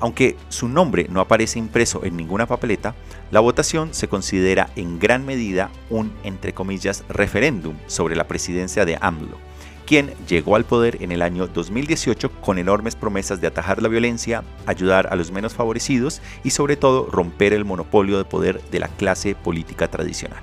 Aunque 0.00 0.36
su 0.50 0.68
nombre 0.68 1.06
no 1.08 1.22
aparece 1.22 1.58
impreso 1.58 2.04
en 2.04 2.18
ninguna 2.18 2.44
papeleta, 2.44 2.94
la 3.30 3.40
votación 3.40 3.94
se 3.94 4.08
considera 4.08 4.68
en 4.76 4.98
gran 4.98 5.24
medida 5.24 5.70
un, 5.88 6.12
entre 6.22 6.52
comillas, 6.52 7.02
referéndum 7.08 7.74
sobre 7.86 8.16
la 8.16 8.28
presidencia 8.28 8.84
de 8.84 8.98
AMLO, 9.00 9.38
quien 9.86 10.12
llegó 10.26 10.56
al 10.56 10.64
poder 10.64 11.02
en 11.02 11.12
el 11.12 11.22
año 11.22 11.46
2018 11.46 12.30
con 12.40 12.58
enormes 12.58 12.96
promesas 12.96 13.40
de 13.40 13.46
atajar 13.46 13.80
la 13.80 13.88
violencia, 13.88 14.42
ayudar 14.66 15.08
a 15.10 15.16
los 15.16 15.30
menos 15.30 15.54
favorecidos 15.54 16.20
y 16.42 16.50
sobre 16.50 16.76
todo 16.76 17.08
romper 17.10 17.52
el 17.52 17.64
monopolio 17.64 18.18
de 18.18 18.24
poder 18.24 18.60
de 18.70 18.80
la 18.80 18.88
clase 18.88 19.36
política 19.36 19.88
tradicional. 19.88 20.42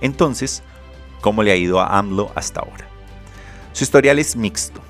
Entonces, 0.00 0.62
¿cómo 1.20 1.42
le 1.42 1.52
ha 1.52 1.56
ido 1.56 1.80
a 1.80 1.96
AMLO 1.96 2.32
hasta 2.34 2.60
ahora? 2.60 2.88
Su 3.72 3.84
historial 3.84 4.18
es 4.18 4.36
mixto. 4.36 4.80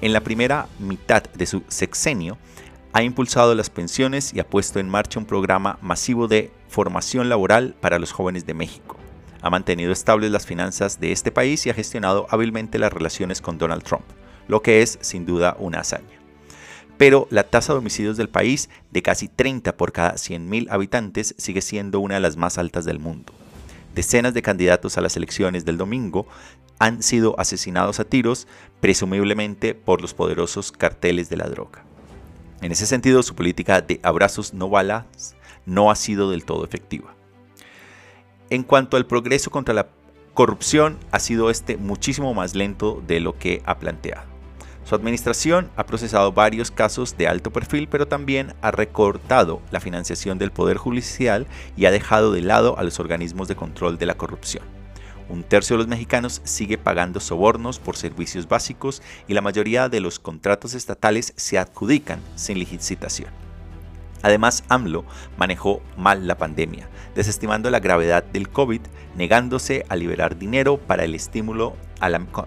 En 0.00 0.12
la 0.12 0.20
primera 0.20 0.66
mitad 0.80 1.22
de 1.22 1.46
su 1.46 1.62
sexenio, 1.68 2.36
ha 2.92 3.02
impulsado 3.04 3.54
las 3.54 3.70
pensiones 3.70 4.34
y 4.34 4.40
ha 4.40 4.46
puesto 4.46 4.80
en 4.80 4.88
marcha 4.88 5.20
un 5.20 5.24
programa 5.24 5.78
masivo 5.80 6.26
de 6.26 6.50
formación 6.68 7.28
laboral 7.28 7.74
para 7.80 7.98
los 8.00 8.12
jóvenes 8.12 8.44
de 8.44 8.54
México 8.54 9.01
ha 9.42 9.50
mantenido 9.50 9.92
estables 9.92 10.30
las 10.30 10.46
finanzas 10.46 11.00
de 11.00 11.12
este 11.12 11.30
país 11.30 11.66
y 11.66 11.70
ha 11.70 11.74
gestionado 11.74 12.26
hábilmente 12.30 12.78
las 12.78 12.92
relaciones 12.92 13.40
con 13.40 13.58
Donald 13.58 13.82
Trump, 13.82 14.04
lo 14.48 14.62
que 14.62 14.82
es 14.82 14.98
sin 15.02 15.26
duda 15.26 15.56
una 15.58 15.80
hazaña. 15.80 16.20
Pero 16.96 17.26
la 17.30 17.42
tasa 17.42 17.72
de 17.72 17.80
homicidios 17.80 18.16
del 18.16 18.28
país, 18.28 18.70
de 18.92 19.02
casi 19.02 19.26
30 19.26 19.76
por 19.76 19.92
cada 19.92 20.14
100.000 20.14 20.68
habitantes, 20.70 21.34
sigue 21.36 21.60
siendo 21.60 21.98
una 21.98 22.14
de 22.14 22.20
las 22.20 22.36
más 22.36 22.58
altas 22.58 22.84
del 22.84 23.00
mundo. 23.00 23.32
Decenas 23.94 24.32
de 24.32 24.42
candidatos 24.42 24.96
a 24.96 25.00
las 25.00 25.16
elecciones 25.16 25.64
del 25.64 25.76
domingo 25.76 26.26
han 26.78 27.02
sido 27.02 27.38
asesinados 27.38 28.00
a 28.00 28.04
tiros, 28.04 28.46
presumiblemente 28.80 29.74
por 29.74 30.00
los 30.00 30.14
poderosos 30.14 30.72
carteles 30.72 31.28
de 31.28 31.36
la 31.36 31.48
droga. 31.48 31.84
En 32.60 32.70
ese 32.70 32.86
sentido, 32.86 33.22
su 33.22 33.34
política 33.34 33.80
de 33.80 33.98
abrazos 34.04 34.54
no 34.54 34.68
balas 34.68 35.34
no 35.66 35.90
ha 35.90 35.96
sido 35.96 36.30
del 36.30 36.44
todo 36.44 36.64
efectiva. 36.64 37.14
En 38.50 38.62
cuanto 38.62 38.96
al 38.96 39.06
progreso 39.06 39.50
contra 39.50 39.74
la 39.74 39.88
corrupción, 40.34 40.98
ha 41.10 41.18
sido 41.18 41.50
este 41.50 41.76
muchísimo 41.76 42.34
más 42.34 42.54
lento 42.54 43.02
de 43.06 43.20
lo 43.20 43.38
que 43.38 43.62
ha 43.64 43.78
planteado. 43.78 44.32
Su 44.84 44.96
administración 44.96 45.70
ha 45.76 45.86
procesado 45.86 46.32
varios 46.32 46.70
casos 46.70 47.16
de 47.16 47.28
alto 47.28 47.52
perfil, 47.52 47.88
pero 47.88 48.08
también 48.08 48.54
ha 48.62 48.72
recortado 48.72 49.62
la 49.70 49.80
financiación 49.80 50.38
del 50.38 50.50
Poder 50.50 50.76
Judicial 50.76 51.46
y 51.76 51.86
ha 51.86 51.90
dejado 51.90 52.32
de 52.32 52.40
lado 52.40 52.76
a 52.78 52.82
los 52.82 52.98
organismos 52.98 53.46
de 53.48 53.56
control 53.56 53.96
de 53.96 54.06
la 54.06 54.14
corrupción. 54.14 54.64
Un 55.28 55.44
tercio 55.44 55.76
de 55.76 55.78
los 55.78 55.88
mexicanos 55.88 56.42
sigue 56.44 56.78
pagando 56.78 57.20
sobornos 57.20 57.78
por 57.78 57.96
servicios 57.96 58.48
básicos 58.48 59.02
y 59.28 59.34
la 59.34 59.40
mayoría 59.40 59.88
de 59.88 60.00
los 60.00 60.18
contratos 60.18 60.74
estatales 60.74 61.32
se 61.36 61.58
adjudican 61.58 62.20
sin 62.34 62.58
licitación. 62.58 63.41
Además, 64.22 64.64
AMLO 64.68 65.04
manejó 65.36 65.82
mal 65.96 66.26
la 66.26 66.38
pandemia, 66.38 66.88
desestimando 67.14 67.70
la 67.70 67.80
gravedad 67.80 68.22
del 68.22 68.48
COVID, 68.48 68.80
negándose 69.16 69.84
a 69.88 69.96
liberar 69.96 70.38
dinero 70.38 70.78
para 70.78 71.04
el 71.04 71.14
estímulo 71.14 71.76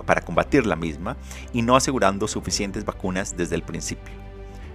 para 0.06 0.22
combatir 0.22 0.66
la 0.66 0.76
misma 0.76 1.16
y 1.54 1.62
no 1.62 1.76
asegurando 1.76 2.28
suficientes 2.28 2.84
vacunas 2.84 3.38
desde 3.38 3.56
el 3.56 3.64
principio. 3.64 4.14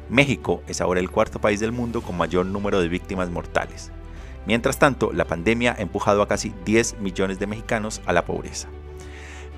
México 0.09 0.63
es 0.67 0.81
ahora 0.81 1.01
el 1.01 1.11
cuarto 1.11 1.41
país 1.41 1.61
del 1.61 1.73
mundo 1.73 2.03
con 2.03 2.17
mayor 2.17 2.47
número 2.47 2.81
de 2.81 2.89
víctimas 2.89 3.31
mortales. 3.31 3.93
Mientras 4.47 4.79
tanto, 4.79 5.13
la 5.13 5.27
pandemia 5.27 5.77
ha 5.79 5.83
empujado 5.83 6.23
a 6.23 6.29
casi 6.29 6.55
10 6.65 6.99
millones 7.01 7.39
de 7.39 7.47
mexicanos 7.47 8.01
a 8.07 8.13
la 8.13 8.25
pobreza. 8.25 8.69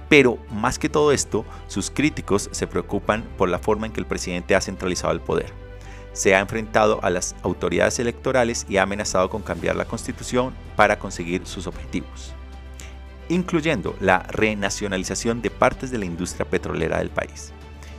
Pero 0.09 0.39
más 0.51 0.79
que 0.79 0.89
todo 0.89 1.13
esto, 1.13 1.47
sus 1.69 1.91
críticos 1.91 2.51
se 2.53 2.67
preocupan 2.67 3.25
por 3.39 3.49
la 3.49 3.59
forma 3.59 3.87
en 3.87 3.93
que 3.93 4.01
el 4.01 4.07
presidente 4.07 4.55
ha 4.55 4.61
centralizado 4.61 5.13
el 5.13 5.21
poder 5.21 5.62
se 6.13 6.35
ha 6.35 6.41
enfrentado 6.41 7.01
a 7.03 7.11
las 7.11 7.35
autoridades 7.43 7.99
electorales 7.99 8.67
y 8.69 8.77
ha 8.77 8.83
amenazado 8.83 9.31
con 9.31 9.43
cambiar 9.43 9.77
la 9.77 9.85
constitución 9.85 10.53
para 10.77 10.99
conseguir 10.99 11.47
sus 11.47 11.67
objetivos, 11.67 12.33
incluyendo 13.29 13.97
la 14.01 14.21
renacionalización 14.21 15.43
de 15.43 15.51
partes 15.51 15.91
de 15.91 15.99
la 15.99 16.05
industria 16.05 16.45
petrolera 16.45 16.99
del 16.99 17.11
país. 17.11 17.53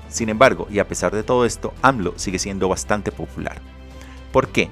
Sin 0.09 0.30
embargo, 0.30 0.68
y 0.70 0.80
a 0.80 0.88
pesar 0.88 1.14
de 1.16 1.24
todo 1.24 1.45
esto, 1.45 1.74
AMLO 1.82 2.14
sigue 2.18 2.38
siendo 2.38 2.70
bastante 2.70 3.11
popular. 3.11 3.59
¿Por 4.32 4.49
qué? 4.49 4.70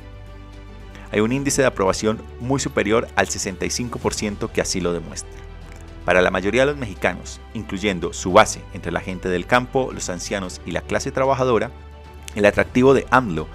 Hay 1.12 1.20
un 1.20 1.32
índice 1.32 1.62
de 1.62 1.68
aprobación 1.68 2.22
muy 2.40 2.60
superior 2.60 3.08
al 3.16 3.28
65% 3.28 4.52
que 4.52 4.62
así 4.62 4.80
lo 4.80 4.94
demuestra. 4.94 5.32
Para 6.06 6.22
la 6.22 6.32
mayoría 6.32 6.62
de 6.62 6.68
los 6.68 6.78
mexicanos, 6.78 7.42
incluyendo 7.54 8.14
su 8.14 8.32
base 8.32 8.62
entre 8.74 8.92
la 8.92 9.02
gente 9.02 9.30
del 9.30 9.46
campo, 9.46 9.92
los 9.94 10.10
ancianos 10.10 10.62
y 10.66 10.72
la 10.72 10.82
clase 10.82 11.12
trabajadora, 11.12 11.72
el 12.36 12.46
atractivo 12.46 12.94
de 12.94 13.06
AMLO 13.10 13.48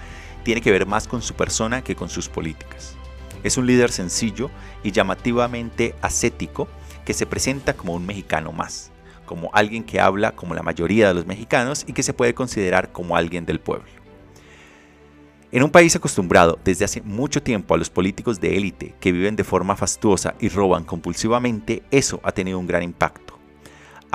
tiene 0.44 0.60
que 0.60 0.70
ver 0.70 0.86
más 0.86 1.08
con 1.08 1.22
su 1.22 1.34
persona 1.34 1.82
que 1.82 1.96
con 1.96 2.08
sus 2.08 2.28
políticas. 2.28 2.96
Es 3.42 3.56
un 3.56 3.66
líder 3.66 3.90
sencillo 3.90 4.50
y 4.82 4.92
llamativamente 4.92 5.94
ascético 6.02 6.68
que 7.04 7.14
se 7.14 7.26
presenta 7.26 7.74
como 7.74 7.94
un 7.94 8.06
mexicano 8.06 8.52
más, 8.52 8.90
como 9.24 9.50
alguien 9.52 9.84
que 9.84 10.00
habla 10.00 10.32
como 10.32 10.54
la 10.54 10.62
mayoría 10.62 11.08
de 11.08 11.14
los 11.14 11.26
mexicanos 11.26 11.84
y 11.86 11.92
que 11.92 12.02
se 12.02 12.14
puede 12.14 12.34
considerar 12.34 12.92
como 12.92 13.16
alguien 13.16 13.46
del 13.46 13.60
pueblo. 13.60 13.86
En 15.52 15.62
un 15.62 15.70
país 15.70 15.94
acostumbrado 15.94 16.58
desde 16.64 16.84
hace 16.84 17.02
mucho 17.02 17.42
tiempo 17.42 17.74
a 17.74 17.78
los 17.78 17.88
políticos 17.88 18.40
de 18.40 18.56
élite 18.56 18.94
que 19.00 19.12
viven 19.12 19.36
de 19.36 19.44
forma 19.44 19.76
fastuosa 19.76 20.34
y 20.40 20.48
roban 20.48 20.84
compulsivamente, 20.84 21.82
eso 21.90 22.20
ha 22.24 22.32
tenido 22.32 22.58
un 22.58 22.66
gran 22.66 22.82
impacto. 22.82 23.25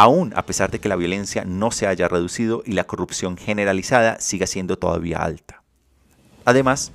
Aún 0.01 0.33
a 0.35 0.47
pesar 0.47 0.71
de 0.71 0.79
que 0.79 0.89
la 0.89 0.95
violencia 0.95 1.43
no 1.45 1.69
se 1.69 1.85
haya 1.85 2.07
reducido 2.07 2.63
y 2.65 2.71
la 2.71 2.85
corrupción 2.85 3.37
generalizada 3.37 4.19
siga 4.19 4.47
siendo 4.47 4.79
todavía 4.79 5.19
alta. 5.19 5.61
Además, 6.43 6.91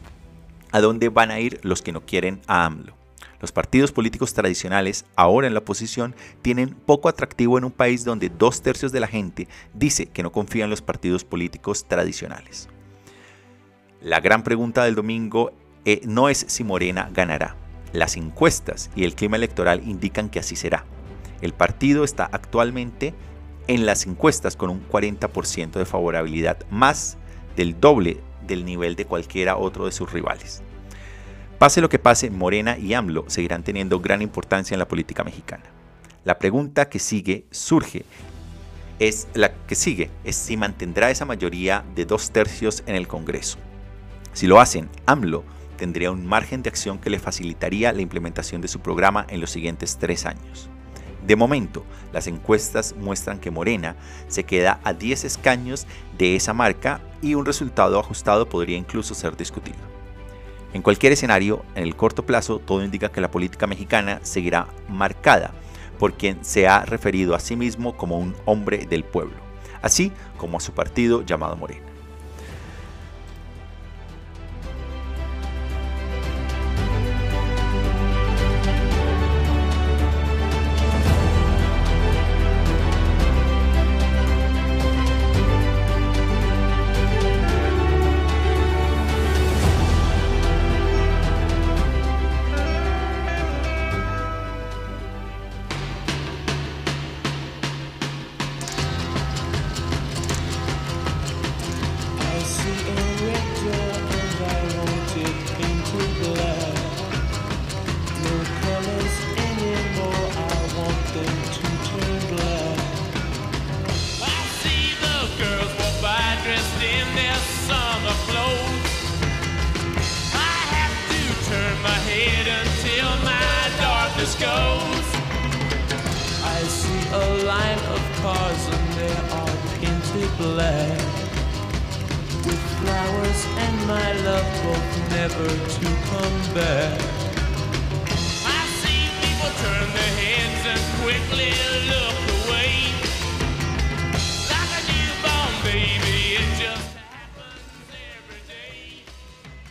¿a 0.72 0.80
dónde 0.80 1.08
van 1.08 1.30
a 1.30 1.38
ir 1.38 1.60
los 1.62 1.82
que 1.82 1.92
no 1.92 2.00
quieren 2.00 2.40
a 2.48 2.64
AMLO? 2.64 2.96
Los 3.40 3.52
partidos 3.52 3.92
políticos 3.92 4.34
tradicionales, 4.34 5.04
ahora 5.14 5.46
en 5.46 5.54
la 5.54 5.60
oposición, 5.60 6.16
tienen 6.42 6.70
poco 6.70 7.08
atractivo 7.08 7.58
en 7.58 7.64
un 7.66 7.70
país 7.70 8.04
donde 8.04 8.28
dos 8.28 8.60
tercios 8.60 8.90
de 8.90 8.98
la 8.98 9.06
gente 9.06 9.46
dice 9.72 10.06
que 10.06 10.24
no 10.24 10.32
confía 10.32 10.64
en 10.64 10.70
los 10.70 10.82
partidos 10.82 11.22
políticos 11.22 11.84
tradicionales. 11.86 12.68
La 14.00 14.18
gran 14.18 14.42
pregunta 14.42 14.82
del 14.82 14.96
domingo 14.96 15.52
eh, 15.84 16.00
no 16.06 16.28
es 16.28 16.44
si 16.48 16.64
Morena 16.64 17.08
ganará. 17.12 17.54
Las 17.92 18.16
encuestas 18.16 18.90
y 18.96 19.04
el 19.04 19.14
clima 19.14 19.36
electoral 19.36 19.86
indican 19.86 20.28
que 20.28 20.40
así 20.40 20.56
será. 20.56 20.84
El 21.40 21.52
partido 21.52 22.04
está 22.04 22.24
actualmente 22.24 23.14
en 23.68 23.86
las 23.86 24.06
encuestas 24.06 24.56
con 24.56 24.70
un 24.70 24.86
40% 24.88 25.72
de 25.72 25.84
favorabilidad, 25.84 26.58
más 26.70 27.18
del 27.56 27.78
doble 27.80 28.20
del 28.46 28.64
nivel 28.64 28.96
de 28.96 29.04
cualquiera 29.04 29.56
otro 29.56 29.86
de 29.86 29.92
sus 29.92 30.12
rivales. 30.12 30.62
Pase 31.58 31.80
lo 31.80 31.88
que 31.88 31.98
pase, 31.98 32.30
Morena 32.30 32.78
y 32.78 32.94
AMLO 32.94 33.24
seguirán 33.28 33.64
teniendo 33.64 34.00
gran 34.00 34.22
importancia 34.22 34.74
en 34.74 34.78
la 34.78 34.88
política 34.88 35.24
mexicana. 35.24 35.64
La 36.24 36.38
pregunta 36.38 36.88
que 36.88 36.98
sigue 36.98 37.46
surge 37.50 38.04
es 38.98 39.28
la 39.34 39.52
que 39.66 39.74
sigue 39.74 40.10
es 40.24 40.36
si 40.36 40.56
mantendrá 40.56 41.10
esa 41.10 41.24
mayoría 41.24 41.84
de 41.94 42.04
dos 42.04 42.30
tercios 42.30 42.82
en 42.86 42.94
el 42.94 43.08
Congreso. 43.08 43.58
Si 44.32 44.46
lo 44.46 44.60
hacen, 44.60 44.90
AMLO 45.06 45.44
tendría 45.76 46.10
un 46.10 46.26
margen 46.26 46.62
de 46.62 46.68
acción 46.68 46.98
que 46.98 47.10
le 47.10 47.18
facilitaría 47.18 47.92
la 47.92 48.02
implementación 48.02 48.60
de 48.60 48.68
su 48.68 48.80
programa 48.80 49.26
en 49.28 49.40
los 49.40 49.50
siguientes 49.50 49.98
tres 49.98 50.26
años. 50.26 50.68
De 51.26 51.34
momento, 51.34 51.84
las 52.12 52.28
encuestas 52.28 52.94
muestran 52.96 53.40
que 53.40 53.50
Morena 53.50 53.96
se 54.28 54.44
queda 54.44 54.78
a 54.84 54.92
10 54.92 55.24
escaños 55.24 55.86
de 56.16 56.36
esa 56.36 56.52
marca 56.52 57.00
y 57.20 57.34
un 57.34 57.44
resultado 57.44 57.98
ajustado 57.98 58.48
podría 58.48 58.76
incluso 58.76 59.12
ser 59.14 59.36
discutido. 59.36 59.78
En 60.72 60.82
cualquier 60.82 61.12
escenario, 61.12 61.64
en 61.74 61.82
el 61.82 61.96
corto 61.96 62.24
plazo, 62.24 62.60
todo 62.60 62.84
indica 62.84 63.10
que 63.10 63.20
la 63.20 63.30
política 63.30 63.66
mexicana 63.66 64.20
seguirá 64.22 64.68
marcada 64.88 65.52
por 65.98 66.14
quien 66.14 66.44
se 66.44 66.68
ha 66.68 66.84
referido 66.84 67.34
a 67.34 67.40
sí 67.40 67.56
mismo 67.56 67.96
como 67.96 68.18
un 68.18 68.36
hombre 68.44 68.86
del 68.86 69.02
pueblo, 69.02 69.36
así 69.82 70.12
como 70.36 70.58
a 70.58 70.60
su 70.60 70.72
partido 70.72 71.22
llamado 71.22 71.56
Morena. 71.56 71.95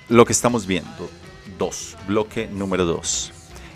Lo 0.08 0.24
que 0.24 0.34
estamos 0.34 0.66
viendo, 0.66 1.10
2, 1.58 1.98
bloque 2.08 2.48
número 2.48 2.86
2. 2.86 3.34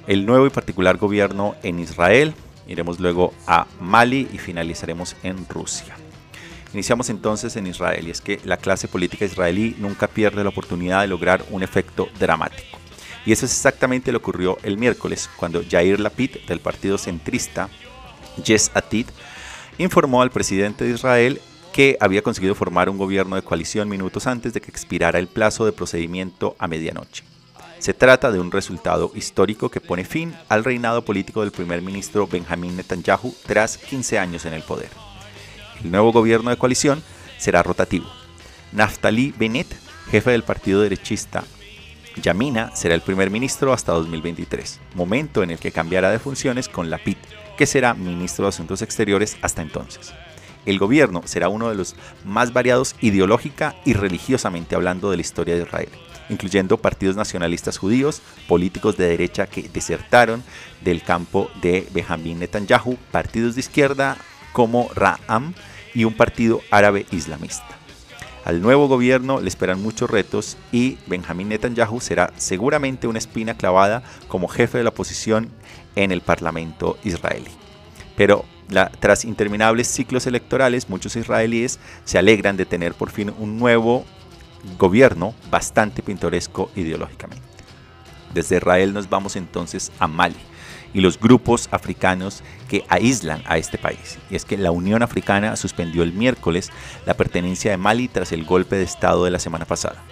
El 0.07 0.25
nuevo 0.25 0.45
y 0.45 0.49
particular 0.49 0.97
gobierno 0.97 1.55
en 1.63 1.79
Israel, 1.79 2.33
iremos 2.67 2.99
luego 2.99 3.33
a 3.47 3.67
Mali 3.81 4.27
y 4.31 4.37
finalizaremos 4.37 5.15
en 5.23 5.47
Rusia. 5.49 5.95
Iniciamos 6.73 7.09
entonces 7.09 7.55
en 7.55 7.65
Israel 7.65 8.07
y 8.07 8.11
es 8.11 8.21
que 8.21 8.39
la 8.43 8.57
clase 8.57 8.87
política 8.87 9.25
israelí 9.25 9.75
nunca 9.79 10.07
pierde 10.07 10.43
la 10.43 10.49
oportunidad 10.49 11.01
de 11.01 11.07
lograr 11.07 11.43
un 11.49 11.63
efecto 11.63 12.09
dramático. 12.19 12.77
Y 13.25 13.31
eso 13.31 13.45
es 13.45 13.51
exactamente 13.51 14.11
lo 14.11 14.19
que 14.19 14.23
ocurrió 14.23 14.57
el 14.63 14.77
miércoles 14.77 15.29
cuando 15.35 15.61
Yair 15.61 15.99
Lapid 15.99 16.37
del 16.47 16.59
partido 16.59 16.97
centrista 16.97 17.69
Yes 18.43 18.71
Atid 18.73 19.07
informó 19.77 20.21
al 20.21 20.31
presidente 20.31 20.85
de 20.85 20.91
Israel 20.91 21.41
que 21.73 21.97
había 21.99 22.21
conseguido 22.21 22.55
formar 22.55 22.89
un 22.89 22.97
gobierno 22.97 23.35
de 23.35 23.41
coalición 23.41 23.89
minutos 23.89 24.27
antes 24.27 24.53
de 24.53 24.61
que 24.61 24.71
expirara 24.71 25.19
el 25.19 25.27
plazo 25.27 25.65
de 25.65 25.71
procedimiento 25.71 26.55
a 26.59 26.67
medianoche. 26.67 27.23
Se 27.79 27.93
trata 27.93 28.31
de 28.31 28.39
un 28.39 28.51
resultado 28.51 29.11
histórico 29.15 29.69
que 29.69 29.79
pone 29.79 30.03
fin 30.03 30.35
al 30.49 30.63
reinado 30.63 31.05
político 31.05 31.41
del 31.41 31.51
primer 31.51 31.81
ministro 31.81 32.27
Benjamin 32.27 32.75
Netanyahu 32.75 33.33
tras 33.45 33.77
15 33.77 34.19
años 34.19 34.45
en 34.45 34.53
el 34.53 34.63
poder. 34.63 35.08
El 35.83 35.91
nuevo 35.91 36.11
gobierno 36.11 36.49
de 36.49 36.57
coalición 36.57 37.01
será 37.37 37.63
rotativo. 37.63 38.05
Naftali 38.71 39.33
Bennett, 39.37 39.67
jefe 40.11 40.31
del 40.31 40.43
partido 40.43 40.81
derechista 40.81 41.43
Yamina, 42.21 42.75
será 42.75 42.95
el 42.95 43.01
primer 43.01 43.29
ministro 43.29 43.71
hasta 43.71 43.93
2023, 43.93 44.79
momento 44.95 45.41
en 45.41 45.51
el 45.51 45.59
que 45.59 45.71
cambiará 45.71 46.11
de 46.11 46.19
funciones 46.19 46.67
con 46.67 46.89
Lapid, 46.89 47.17
que 47.57 47.65
será 47.65 47.93
ministro 47.93 48.45
de 48.45 48.49
Asuntos 48.49 48.81
Exteriores 48.81 49.37
hasta 49.41 49.61
entonces. 49.61 50.13
El 50.65 50.79
gobierno 50.79 51.21
será 51.25 51.47
uno 51.47 51.69
de 51.69 51.75
los 51.75 51.95
más 52.25 52.51
variados 52.51 52.95
ideológica 52.99 53.75
y 53.85 53.93
religiosamente 53.93 54.75
hablando 54.75 55.09
de 55.09 55.17
la 55.17 55.21
historia 55.21 55.55
de 55.55 55.63
Israel, 55.63 55.89
incluyendo 56.29 56.77
partidos 56.77 57.15
nacionalistas 57.15 57.77
judíos, 57.77 58.21
políticos 58.47 58.97
de 58.97 59.07
derecha 59.07 59.47
que 59.47 59.69
desertaron 59.69 60.43
del 60.81 61.01
campo 61.01 61.49
de 61.61 61.87
Benjamin 61.93 62.39
Netanyahu, 62.39 62.97
partidos 63.11 63.55
de 63.55 63.61
izquierda 63.61 64.17
como 64.53 64.89
Ra'am 64.95 65.53
y 65.93 66.03
un 66.03 66.13
partido 66.13 66.61
árabe 66.71 67.05
islamista. 67.11 67.79
Al 68.45 68.61
nuevo 68.61 68.87
gobierno 68.87 69.41
le 69.41 69.47
esperan 69.47 69.81
muchos 69.81 70.09
retos 70.09 70.57
y 70.71 70.97
Benjamin 71.07 71.49
Netanyahu 71.49 71.99
será 71.99 72.33
seguramente 72.37 73.07
una 73.07 73.19
espina 73.19 73.55
clavada 73.55 74.01
como 74.27 74.47
jefe 74.47 74.77
de 74.77 74.83
la 74.83 74.89
oposición 74.89 75.49
en 75.95 76.11
el 76.11 76.21
Parlamento 76.21 76.97
israelí. 77.03 77.51
Pero 78.15 78.45
tras 78.99 79.25
interminables 79.25 79.87
ciclos 79.87 80.25
electorales, 80.25 80.89
muchos 80.89 81.15
israelíes 81.15 81.79
se 82.05 82.17
alegran 82.17 82.57
de 82.57 82.65
tener 82.65 82.93
por 82.93 83.09
fin 83.11 83.33
un 83.37 83.57
nuevo 83.59 84.05
gobierno 84.77 85.33
bastante 85.49 86.01
pintoresco 86.01 86.71
ideológicamente. 86.75 87.43
Desde 88.33 88.57
Israel 88.57 88.93
nos 88.93 89.09
vamos 89.09 89.35
entonces 89.35 89.91
a 89.99 90.07
Mali 90.07 90.35
y 90.93 91.01
los 91.01 91.19
grupos 91.19 91.69
africanos 91.71 92.43
que 92.67 92.85
aíslan 92.89 93.41
a 93.45 93.57
este 93.57 93.77
país. 93.77 94.17
Y 94.29 94.35
es 94.35 94.45
que 94.45 94.57
la 94.57 94.71
Unión 94.71 95.03
Africana 95.03 95.55
suspendió 95.55 96.03
el 96.03 96.13
miércoles 96.13 96.71
la 97.05 97.15
pertenencia 97.15 97.71
de 97.71 97.77
Mali 97.77 98.07
tras 98.07 98.31
el 98.31 98.45
golpe 98.45 98.75
de 98.75 98.83
Estado 98.83 99.25
de 99.25 99.31
la 99.31 99.39
semana 99.39 99.65
pasada. 99.65 100.03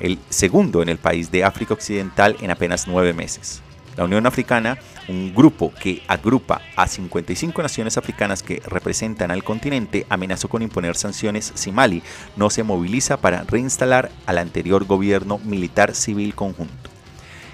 el 0.00 0.18
segundo 0.30 0.82
en 0.82 0.88
el 0.88 0.98
país 0.98 1.30
de 1.30 1.44
África 1.44 1.74
Occidental 1.74 2.36
en 2.40 2.50
apenas 2.50 2.88
nueve 2.88 3.12
meses. 3.12 3.62
La 3.96 4.04
Unión 4.04 4.26
Africana, 4.26 4.78
un 5.08 5.34
grupo 5.34 5.72
que 5.80 6.02
agrupa 6.08 6.62
a 6.76 6.88
55 6.88 7.60
naciones 7.60 7.98
africanas 7.98 8.42
que 8.42 8.62
representan 8.64 9.30
al 9.30 9.44
continente, 9.44 10.06
amenazó 10.08 10.48
con 10.48 10.62
imponer 10.62 10.96
sanciones 10.96 11.52
si 11.54 11.72
Mali 11.72 12.02
no 12.36 12.48
se 12.48 12.62
moviliza 12.62 13.18
para 13.18 13.44
reinstalar 13.44 14.10
al 14.24 14.38
anterior 14.38 14.86
gobierno 14.86 15.38
militar 15.44 15.94
civil 15.94 16.34
conjunto. 16.34 16.90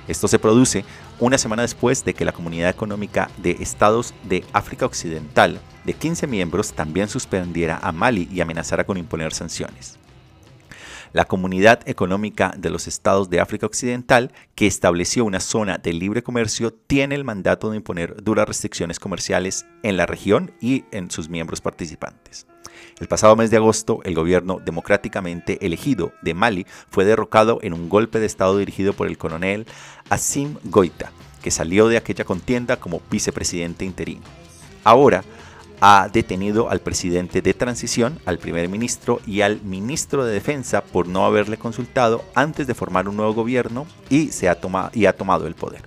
Esto 0.06 0.28
se 0.28 0.38
produce 0.38 0.84
una 1.20 1.38
semana 1.38 1.62
después 1.62 2.04
de 2.04 2.14
que 2.14 2.24
la 2.24 2.32
Comunidad 2.32 2.70
Económica 2.70 3.30
de 3.38 3.52
Estados 3.60 4.14
de 4.24 4.44
África 4.52 4.86
Occidental, 4.86 5.60
de 5.84 5.94
15 5.94 6.26
miembros, 6.26 6.72
también 6.72 7.08
suspendiera 7.08 7.78
a 7.82 7.92
Mali 7.92 8.28
y 8.32 8.40
amenazara 8.40 8.84
con 8.84 8.98
imponer 8.98 9.32
sanciones 9.32 9.98
la 11.12 11.24
Comunidad 11.26 11.80
Económica 11.86 12.54
de 12.56 12.70
los 12.70 12.86
Estados 12.86 13.30
de 13.30 13.40
África 13.40 13.66
Occidental, 13.66 14.32
que 14.54 14.66
estableció 14.66 15.24
una 15.24 15.40
zona 15.40 15.78
de 15.78 15.92
libre 15.92 16.22
comercio, 16.22 16.72
tiene 16.72 17.14
el 17.14 17.24
mandato 17.24 17.70
de 17.70 17.76
imponer 17.76 18.22
duras 18.22 18.46
restricciones 18.46 18.98
comerciales 18.98 19.66
en 19.82 19.96
la 19.96 20.06
región 20.06 20.52
y 20.60 20.84
en 20.90 21.10
sus 21.10 21.28
miembros 21.28 21.60
participantes. 21.60 22.46
El 23.00 23.06
pasado 23.06 23.36
mes 23.36 23.50
de 23.50 23.56
agosto, 23.56 24.00
el 24.02 24.14
gobierno 24.14 24.60
democráticamente 24.64 25.64
elegido 25.64 26.12
de 26.22 26.34
Mali 26.34 26.66
fue 26.90 27.04
derrocado 27.04 27.60
en 27.62 27.72
un 27.72 27.88
golpe 27.88 28.18
de 28.18 28.26
Estado 28.26 28.58
dirigido 28.58 28.92
por 28.92 29.06
el 29.06 29.18
coronel 29.18 29.66
Assim 30.10 30.56
Goita, 30.64 31.12
que 31.40 31.52
salió 31.52 31.86
de 31.86 31.96
aquella 31.96 32.24
contienda 32.24 32.76
como 32.76 33.00
vicepresidente 33.08 33.84
interino. 33.84 34.22
Ahora, 34.82 35.22
ha 35.80 36.08
detenido 36.12 36.70
al 36.70 36.80
presidente 36.80 37.40
de 37.40 37.54
transición, 37.54 38.18
al 38.26 38.38
primer 38.38 38.68
ministro 38.68 39.20
y 39.24 39.42
al 39.42 39.62
ministro 39.62 40.24
de 40.24 40.32
defensa 40.32 40.82
por 40.82 41.06
no 41.06 41.24
haberle 41.24 41.56
consultado 41.56 42.24
antes 42.34 42.66
de 42.66 42.74
formar 42.74 43.08
un 43.08 43.16
nuevo 43.16 43.32
gobierno 43.32 43.86
y, 44.10 44.32
se 44.32 44.48
ha, 44.48 44.58
y 44.92 45.06
ha 45.06 45.16
tomado 45.16 45.46
el 45.46 45.54
poder. 45.54 45.82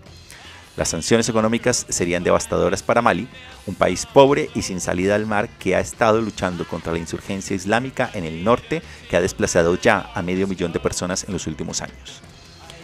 Las 0.78 0.88
sanciones 0.88 1.28
económicas 1.28 1.86
serían 1.90 2.24
devastadoras 2.24 2.82
para 2.82 3.02
Mali, 3.02 3.28
un 3.68 3.76
país 3.76 4.06
pobre 4.06 4.50
y 4.56 4.62
sin 4.62 4.80
salida 4.80 5.16
al 5.16 5.26
mar 5.26 5.50
que 5.60 5.76
ha 5.76 5.82
estado 5.82 6.22
luchando 6.22 6.66
contra 6.66 6.94
la 6.94 7.00
insurgencia 7.00 7.56
islámica 7.56 8.10
en 8.14 8.24
el 8.24 8.44
norte 8.44 8.82
que 9.10 9.18
ha 9.18 9.22
desplazado 9.22 9.76
ya 9.76 10.10
a 10.16 10.22
medio 10.22 10.48
millón 10.48 10.72
de 10.72 10.80
personas 10.80 11.26
en 11.26 11.34
los 11.34 11.46
últimos 11.46 11.82
años. 11.82 12.22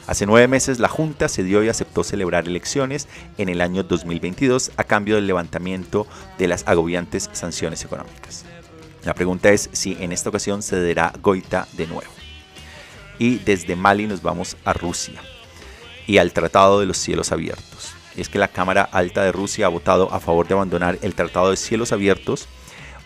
Hace 0.06 0.26
nueve 0.26 0.48
meses 0.50 0.80
la 0.80 0.90
Junta 0.90 1.30
cedió 1.30 1.64
y 1.64 1.70
aceptó 1.70 2.04
celebrar 2.04 2.46
elecciones 2.48 3.08
en 3.38 3.48
el 3.48 3.62
año 3.62 3.84
2022 3.84 4.72
a 4.76 4.84
cambio 4.84 5.16
del 5.16 5.28
levantamiento 5.28 6.08
de 6.38 6.48
las 6.48 6.68
agobiantes 6.68 7.30
sanciones 7.32 7.86
económicas. 7.86 8.44
La 9.06 9.14
pregunta 9.14 9.50
es 9.50 9.70
si 9.72 9.98
en 10.02 10.12
esta 10.12 10.30
ocasión 10.30 10.62
cederá 10.62 11.14
Goita 11.22 11.68
de 11.74 11.88
nuevo. 11.88 12.12
Y 13.18 13.38
desde 13.40 13.78
Mali 13.78 14.08
nos 14.08 14.22
vamos 14.22 14.58
a 14.66 14.74
Rusia 14.74 15.22
y 16.08 16.18
al 16.18 16.34
Tratado 16.34 16.80
de 16.80 16.88
los 16.88 16.98
Cielos 16.98 17.32
Abiertos. 17.32 17.94
Es 18.16 18.30
que 18.30 18.40
la 18.40 18.48
Cámara 18.48 18.82
Alta 18.92 19.24
de 19.24 19.32
Rusia 19.32 19.68
ha 19.68 19.70
votado 19.70 20.12
a 20.12 20.20
favor 20.20 20.48
de 20.48 20.56
abandonar 20.56 20.98
el 21.04 21.14
Tratado 21.14 21.52
de 21.52 21.58
Cielos 21.58 21.92
Abiertos 21.92 22.48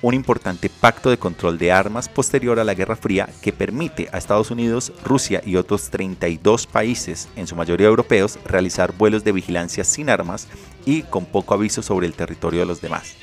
un 0.01 0.13
importante 0.15 0.69
pacto 0.69 1.09
de 1.09 1.17
control 1.17 1.57
de 1.57 1.71
armas 1.71 2.09
posterior 2.09 2.59
a 2.59 2.63
la 2.63 2.73
Guerra 2.73 2.95
Fría 2.95 3.29
que 3.41 3.53
permite 3.53 4.09
a 4.11 4.17
Estados 4.17 4.49
Unidos, 4.49 4.91
Rusia 5.03 5.41
y 5.45 5.57
otros 5.57 5.89
32 5.89 6.65
países, 6.65 7.29
en 7.35 7.45
su 7.45 7.55
mayoría 7.55 7.87
europeos, 7.87 8.39
realizar 8.45 8.93
vuelos 8.93 9.23
de 9.23 9.31
vigilancia 9.31 9.83
sin 9.83 10.09
armas 10.09 10.47
y 10.85 11.03
con 11.03 11.25
poco 11.25 11.53
aviso 11.53 11.81
sobre 11.81 12.07
el 12.07 12.13
territorio 12.13 12.61
de 12.61 12.65
los 12.65 12.81
demás. 12.81 13.13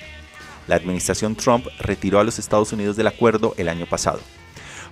La 0.69 0.77
administración 0.77 1.35
Trump 1.35 1.67
retiró 1.81 2.21
a 2.21 2.25
los 2.25 2.39
Estados 2.39 2.73
Unidos 2.73 2.97
del 2.97 3.07
acuerdo 3.09 3.55
el 3.57 3.69
año 3.69 3.87
pasado, 3.87 4.21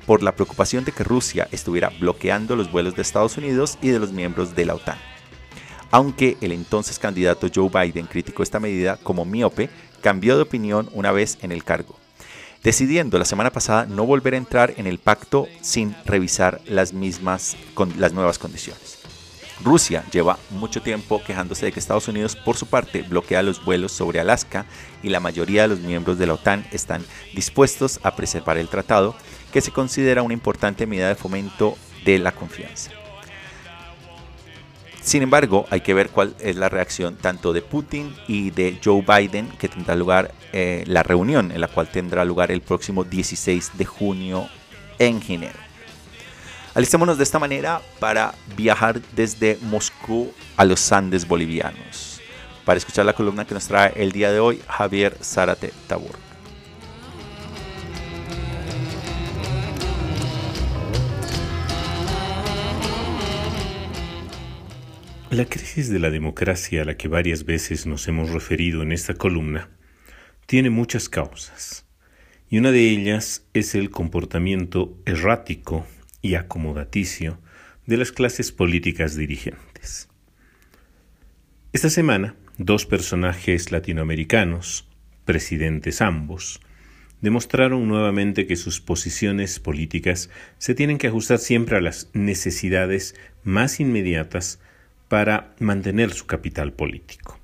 por 0.06 0.22
la 0.22 0.34
preocupación 0.34 0.84
de 0.84 0.92
que 0.92 1.04
Rusia 1.04 1.48
estuviera 1.50 1.90
bloqueando 2.00 2.56
los 2.56 2.70
vuelos 2.70 2.94
de 2.94 3.02
Estados 3.02 3.36
Unidos 3.36 3.76
y 3.82 3.88
de 3.88 3.98
los 3.98 4.12
miembros 4.12 4.54
de 4.54 4.64
la 4.64 4.74
OTAN. 4.74 4.98
Aunque 5.90 6.36
el 6.40 6.52
entonces 6.52 6.98
candidato 6.98 7.48
Joe 7.54 7.68
Biden 7.68 8.06
criticó 8.06 8.42
esta 8.42 8.60
medida 8.60 8.96
como 9.02 9.24
miope 9.24 9.70
cambió 10.00 10.36
de 10.36 10.42
opinión 10.42 10.88
una 10.92 11.12
vez 11.12 11.38
en 11.42 11.52
el 11.52 11.64
cargo, 11.64 11.96
decidiendo 12.62 13.18
la 13.18 13.24
semana 13.24 13.50
pasada 13.50 13.86
no 13.86 14.06
volver 14.06 14.34
a 14.34 14.38
entrar 14.38 14.74
en 14.76 14.86
el 14.86 14.98
pacto 14.98 15.48
sin 15.60 15.96
revisar 16.04 16.60
las 16.66 16.92
mismas 16.92 17.56
con 17.74 17.92
las 17.98 18.12
nuevas 18.12 18.38
condiciones. 18.38 18.98
Rusia 19.64 20.04
lleva 20.12 20.38
mucho 20.50 20.82
tiempo 20.82 21.22
quejándose 21.24 21.66
de 21.66 21.72
que 21.72 21.80
Estados 21.80 22.08
Unidos 22.08 22.36
por 22.36 22.56
su 22.56 22.66
parte 22.66 23.02
bloquea 23.02 23.42
los 23.42 23.64
vuelos 23.64 23.92
sobre 23.92 24.20
Alaska 24.20 24.66
y 25.02 25.08
la 25.08 25.20
mayoría 25.20 25.62
de 25.62 25.68
los 25.68 25.80
miembros 25.80 26.18
de 26.18 26.26
la 26.26 26.34
OTAN 26.34 26.66
están 26.72 27.04
dispuestos 27.34 27.98
a 28.02 28.14
preservar 28.16 28.58
el 28.58 28.68
tratado, 28.68 29.16
que 29.52 29.60
se 29.60 29.72
considera 29.72 30.22
una 30.22 30.34
importante 30.34 30.86
medida 30.86 31.08
de 31.08 31.14
fomento 31.14 31.76
de 32.04 32.18
la 32.18 32.32
confianza. 32.32 32.90
Sin 35.06 35.22
embargo, 35.22 35.66
hay 35.70 35.82
que 35.82 35.94
ver 35.94 36.10
cuál 36.10 36.34
es 36.40 36.56
la 36.56 36.68
reacción 36.68 37.14
tanto 37.14 37.52
de 37.52 37.62
Putin 37.62 38.12
y 38.26 38.50
de 38.50 38.80
Joe 38.84 39.04
Biden, 39.06 39.48
que 39.50 39.68
tendrá 39.68 39.94
lugar 39.94 40.34
eh, 40.52 40.82
la 40.88 41.04
reunión, 41.04 41.52
en 41.52 41.60
la 41.60 41.68
cual 41.68 41.88
tendrá 41.88 42.24
lugar 42.24 42.50
el 42.50 42.60
próximo 42.60 43.04
16 43.04 43.78
de 43.78 43.84
junio 43.84 44.48
en 44.98 45.22
Ginebra. 45.22 45.64
Alistémonos 46.74 47.18
de 47.18 47.22
esta 47.22 47.38
manera 47.38 47.80
para 48.00 48.34
viajar 48.56 49.00
desde 49.12 49.58
Moscú 49.62 50.32
a 50.56 50.64
los 50.64 50.90
Andes 50.90 51.26
bolivianos. 51.28 52.20
Para 52.64 52.78
escuchar 52.78 53.06
la 53.06 53.12
columna 53.12 53.46
que 53.46 53.54
nos 53.54 53.68
trae 53.68 53.92
el 53.94 54.10
día 54.10 54.32
de 54.32 54.40
hoy 54.40 54.60
Javier 54.66 55.16
Zárate 55.22 55.72
Tabur. 55.86 56.25
La 65.36 65.44
crisis 65.44 65.90
de 65.90 65.98
la 65.98 66.08
democracia 66.08 66.80
a 66.80 66.84
la 66.86 66.96
que 66.96 67.08
varias 67.08 67.44
veces 67.44 67.84
nos 67.84 68.08
hemos 68.08 68.30
referido 68.30 68.80
en 68.80 68.90
esta 68.90 69.12
columna 69.12 69.68
tiene 70.46 70.70
muchas 70.70 71.10
causas, 71.10 71.84
y 72.48 72.56
una 72.56 72.72
de 72.72 72.88
ellas 72.88 73.44
es 73.52 73.74
el 73.74 73.90
comportamiento 73.90 74.98
errático 75.04 75.86
y 76.22 76.36
acomodaticio 76.36 77.38
de 77.84 77.98
las 77.98 78.12
clases 78.12 78.50
políticas 78.50 79.14
dirigentes. 79.14 80.08
Esta 81.74 81.90
semana, 81.90 82.34
dos 82.56 82.86
personajes 82.86 83.70
latinoamericanos, 83.72 84.88
presidentes 85.26 86.00
ambos, 86.00 86.60
demostraron 87.20 87.86
nuevamente 87.86 88.46
que 88.46 88.56
sus 88.56 88.80
posiciones 88.80 89.60
políticas 89.60 90.30
se 90.56 90.74
tienen 90.74 90.96
que 90.96 91.08
ajustar 91.08 91.40
siempre 91.40 91.76
a 91.76 91.82
las 91.82 92.08
necesidades 92.14 93.14
más 93.44 93.80
inmediatas 93.80 94.60
para 95.08 95.54
mantener 95.60 96.12
su 96.12 96.26
capital 96.26 96.72
político. 96.72 97.38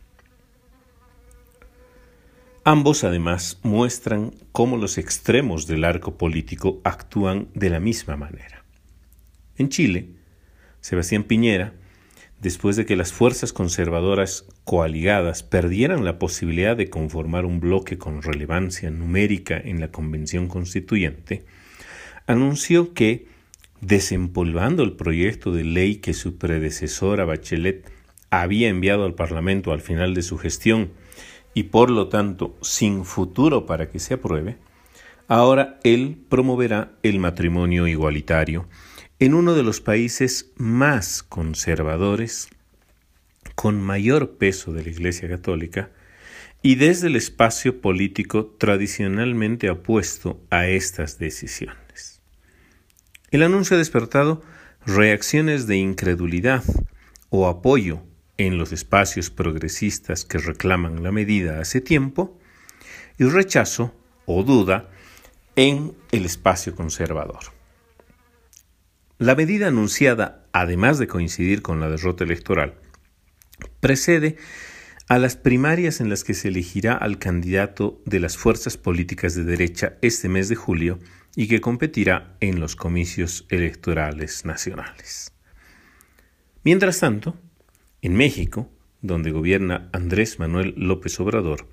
Ambos 2.65 3.03
además 3.03 3.59
muestran 3.65 4.33
cómo 4.53 4.77
los 4.77 4.97
extremos 4.97 5.67
del 5.67 5.85
arco 5.85 6.17
político 6.17 6.81
actúan 6.85 7.49
de 7.55 7.71
la 7.71 7.81
misma 7.81 8.17
manera. 8.17 8.65
En 9.57 9.69
Chile, 9.69 10.11
Sebastián 10.81 11.25
Piñera, 11.25 11.73
después 12.41 12.77
de 12.77 12.87
que 12.87 12.97
las 12.97 13.13
fuerzas 13.13 13.53
conservadoras 13.53 14.47
coaligadas 14.65 15.43
perdieran 15.43 16.05
la 16.05 16.19
posibilidad 16.19 16.77
de 16.77 16.91
conformar 16.91 17.47
un 17.47 17.61
bloque 17.61 17.99
con 17.99 18.23
relevancia 18.23 18.91
numérica 18.91 19.57
en 19.57 19.81
la 19.81 19.91
Convención 19.91 20.49
Constituyente, 20.49 21.45
anunció 22.27 22.95
que 22.95 23.27
desempolvando 23.83 24.85
el 24.85 24.93
proyecto 24.93 25.53
de 25.53 25.65
ley 25.65 25.97
que 25.97 26.15
su 26.15 26.39
predecesora 26.39 27.25
Bachelet 27.25 27.91
había 28.31 28.69
enviado 28.69 29.05
al 29.05 29.15
Parlamento 29.15 29.73
al 29.73 29.83
final 29.83 30.15
de 30.15 30.23
su 30.23 30.39
gestión 30.39 30.93
y 31.53 31.65
por 31.65 31.91
lo 31.91 32.09
tanto 32.09 32.57
sin 32.63 33.05
futuro 33.05 33.67
para 33.67 33.91
que 33.91 33.99
se 33.99 34.15
apruebe, 34.15 34.57
ahora 35.29 35.79
él 35.83 36.17
promoverá 36.29 36.93
el 37.03 37.19
matrimonio 37.19 37.87
igualitario 37.87 38.69
en 39.19 39.35
uno 39.35 39.55
de 39.55 39.65
los 39.65 39.81
países 39.81 40.53
más 40.57 41.23
conservadores, 41.23 42.49
con 43.55 43.81
mayor 43.81 44.37
peso 44.37 44.73
de 44.73 44.85
la 44.85 44.91
Iglesia 44.91 45.29
Católica, 45.29 45.91
y 46.63 46.77
desde 46.77 47.09
el 47.09 47.17
espacio 47.17 47.81
político 47.81 48.47
tradicionalmente 48.59 49.69
opuesto 49.71 50.41
a 50.51 50.67
estas 50.67 51.19
decisiones. 51.19 51.82
El 53.33 53.43
anuncio 53.43 53.77
ha 53.77 53.79
despertado 53.79 54.43
reacciones 54.85 55.67
de 55.67 55.79
incredulidad 55.79 56.63
o 57.31 57.49
apoyo 57.49 58.03
en 58.37 58.59
los 58.59 58.73
espacios 58.73 59.31
progresistas 59.31 60.27
que 60.27 60.37
reclaman 60.37 61.03
la 61.03 61.13
medida 61.13 61.59
hace 61.59 61.81
tiempo 61.81 62.39
y 63.17 63.25
rechazo 63.25 63.95
o 64.27 64.43
duda 64.43 64.91
en 65.57 65.95
el 66.11 66.27
espacio 66.27 66.75
conservador. 66.75 67.41
La 69.17 69.35
medida 69.35 69.69
anunciada, 69.69 70.45
además 70.53 70.99
de 70.99 71.07
coincidir 71.07 71.63
con 71.63 71.81
la 71.81 71.89
derrota 71.89 72.25
electoral, 72.25 72.75
precede 73.81 74.37
a 75.09 75.19
las 75.19 75.37
primarias 75.37 76.03
en 76.03 76.11
las 76.11 76.23
que 76.23 76.35
se 76.35 76.49
elegirá 76.49 76.93
al 76.93 77.19
candidato 77.19 78.03
de 78.05 78.21
las 78.21 78.37
fuerzas 78.37 78.77
políticas 78.77 79.35
de 79.35 79.45
derecha 79.45 79.95
este 80.03 80.29
mes 80.29 80.51
de 80.51 80.57
julio 80.57 80.99
y 81.35 81.49
que 81.49 81.61
competirá 81.61 82.37
en 82.41 82.61
los 82.61 82.77
comicios 82.77 83.47
electorales 83.49 84.45
nacionales. 84.45 85.33
Mientras 86.65 87.01
tanto, 87.01 87.37
en 88.03 88.15
México, 88.15 88.71
donde 89.01 89.33
gobierna 89.33 89.89
Andrés 89.93 90.39
Manuel 90.39 90.75
López 90.77 91.19
Obrador, 91.21 91.69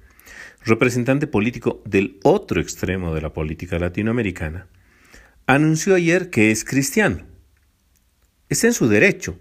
representante 0.63 1.27
político 1.27 1.81
del 1.85 2.19
otro 2.23 2.61
extremo 2.61 3.13
de 3.13 3.21
la 3.21 3.33
política 3.33 3.79
latinoamericana, 3.79 4.67
anunció 5.45 5.95
ayer 5.95 6.29
que 6.29 6.51
es 6.51 6.63
cristiano. 6.63 7.25
Está 8.49 8.67
en 8.67 8.73
su 8.73 8.87
derecho, 8.87 9.39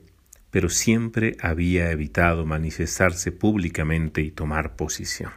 pero 0.51 0.69
siempre 0.69 1.37
había 1.41 1.91
evitado 1.91 2.45
manifestarse 2.47 3.33
públicamente 3.33 4.21
y 4.21 4.31
tomar 4.31 4.77
posición. 4.77 5.33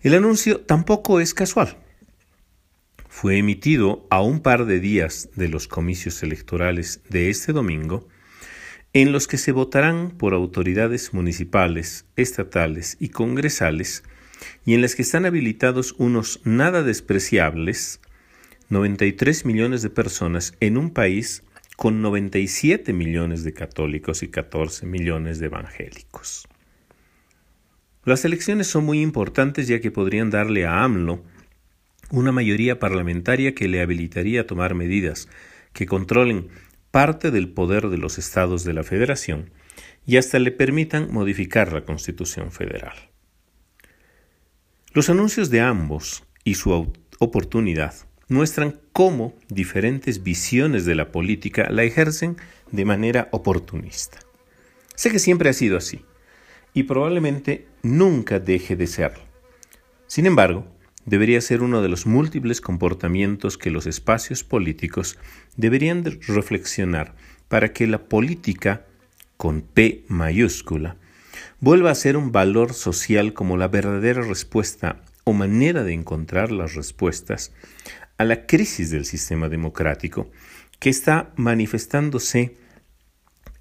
El 0.00 0.14
anuncio 0.14 0.60
tampoco 0.60 1.20
es 1.20 1.34
casual. 1.34 1.76
Fue 3.08 3.38
emitido 3.38 4.06
a 4.10 4.22
un 4.22 4.40
par 4.40 4.66
de 4.66 4.80
días 4.80 5.30
de 5.34 5.48
los 5.48 5.66
comicios 5.66 6.22
electorales 6.22 7.02
de 7.08 7.30
este 7.30 7.52
domingo, 7.52 8.06
en 8.92 9.12
los 9.12 9.26
que 9.26 9.38
se 9.38 9.52
votarán 9.52 10.10
por 10.10 10.34
autoridades 10.34 11.12
municipales, 11.12 12.06
estatales 12.16 12.96
y 13.00 13.08
congresales, 13.08 14.04
y 14.64 14.74
en 14.74 14.82
las 14.82 14.94
que 14.94 15.02
están 15.02 15.26
habilitados 15.26 15.94
unos 15.98 16.40
nada 16.44 16.82
despreciables 16.82 18.00
93 18.68 19.46
millones 19.46 19.82
de 19.82 19.90
personas 19.90 20.54
en 20.60 20.76
un 20.76 20.90
país 20.90 21.42
con 21.76 22.02
97 22.02 22.92
millones 22.92 23.44
de 23.44 23.54
católicos 23.54 24.22
y 24.22 24.28
14 24.28 24.84
millones 24.84 25.38
de 25.38 25.46
evangélicos. 25.46 26.46
Las 28.04 28.24
elecciones 28.24 28.66
son 28.66 28.84
muy 28.84 29.00
importantes 29.00 29.68
ya 29.68 29.80
que 29.80 29.90
podrían 29.90 30.30
darle 30.30 30.66
a 30.66 30.82
AMLO 30.82 31.24
una 32.10 32.32
mayoría 32.32 32.78
parlamentaria 32.78 33.54
que 33.54 33.68
le 33.68 33.80
habilitaría 33.80 34.42
a 34.42 34.46
tomar 34.46 34.74
medidas 34.74 35.28
que 35.72 35.86
controlen 35.86 36.48
parte 36.90 37.30
del 37.30 37.48
poder 37.50 37.88
de 37.88 37.98
los 37.98 38.18
estados 38.18 38.64
de 38.64 38.72
la 38.72 38.82
federación 38.82 39.50
y 40.06 40.16
hasta 40.16 40.38
le 40.38 40.50
permitan 40.50 41.12
modificar 41.12 41.72
la 41.72 41.84
Constitución 41.84 42.50
federal. 42.50 42.94
Los 44.92 45.10
anuncios 45.10 45.50
de 45.50 45.60
ambos 45.60 46.24
y 46.44 46.54
su 46.54 46.92
oportunidad 47.18 47.94
muestran 48.28 48.80
cómo 48.92 49.34
diferentes 49.48 50.22
visiones 50.22 50.84
de 50.84 50.94
la 50.94 51.12
política 51.12 51.68
la 51.70 51.84
ejercen 51.84 52.36
de 52.70 52.84
manera 52.84 53.28
oportunista. 53.32 54.18
Sé 54.94 55.10
que 55.10 55.18
siempre 55.18 55.48
ha 55.50 55.52
sido 55.52 55.76
así, 55.76 56.04
y 56.74 56.84
probablemente 56.84 57.66
nunca 57.82 58.38
deje 58.38 58.76
de 58.76 58.86
serlo. 58.86 59.22
Sin 60.06 60.26
embargo, 60.26 60.66
debería 61.08 61.40
ser 61.40 61.62
uno 61.62 61.80
de 61.80 61.88
los 61.88 62.06
múltiples 62.06 62.60
comportamientos 62.60 63.56
que 63.56 63.70
los 63.70 63.86
espacios 63.86 64.44
políticos 64.44 65.18
deberían 65.56 66.04
reflexionar 66.26 67.14
para 67.48 67.72
que 67.72 67.86
la 67.86 68.04
política, 68.04 68.84
con 69.36 69.62
P 69.62 70.04
mayúscula, 70.08 70.96
vuelva 71.60 71.90
a 71.90 71.94
ser 71.94 72.16
un 72.16 72.30
valor 72.30 72.74
social 72.74 73.32
como 73.32 73.56
la 73.56 73.68
verdadera 73.68 74.22
respuesta 74.22 75.00
o 75.24 75.32
manera 75.32 75.82
de 75.82 75.94
encontrar 75.94 76.50
las 76.52 76.74
respuestas 76.74 77.52
a 78.18 78.24
la 78.24 78.46
crisis 78.46 78.90
del 78.90 79.06
sistema 79.06 79.48
democrático 79.48 80.30
que 80.78 80.90
está 80.90 81.32
manifestándose 81.36 82.56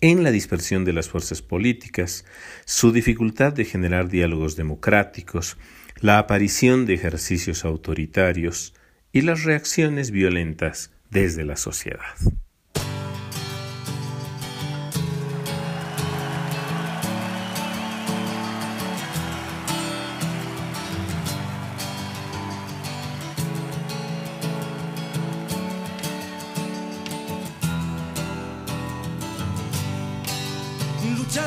en 0.02 0.24
la 0.24 0.32
dispersión 0.32 0.86
de 0.86 0.94
las 0.94 1.10
fuerzas 1.10 1.42
políticas, 1.42 2.26
su 2.66 2.92
dificultad 2.92 3.54
de 3.54 3.66
generar 3.66 4.10
diálogos 4.10 4.56
democráticos, 4.56 5.58
la 6.00 6.20
aparición 6.20 6.86
de 6.86 6.94
ejercicios 6.94 7.66
autoritarios 7.66 8.74
y 9.12 9.22
las 9.22 9.44
reacciones 9.44 10.12
violentas 10.12 10.92
desde 11.10 11.46
la 11.46 11.56
sociedad. 11.56 12.16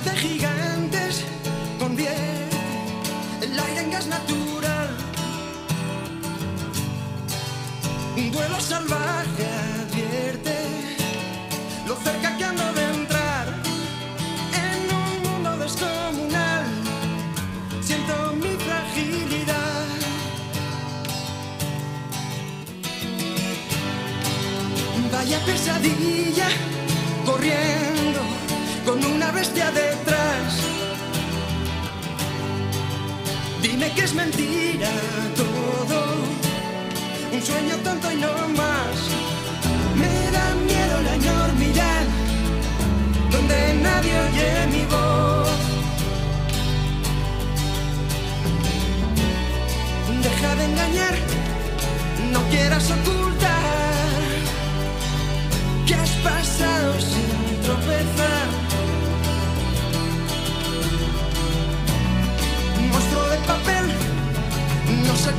de 0.04 0.10
gigantes 0.12 0.49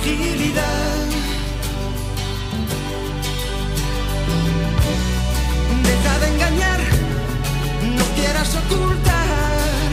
Fragilidad. 0.00 1.06
Deja 5.82 6.18
de 6.20 6.26
engañar, 6.34 6.80
no 7.96 8.04
quieras 8.14 8.54
ocultar 8.54 9.88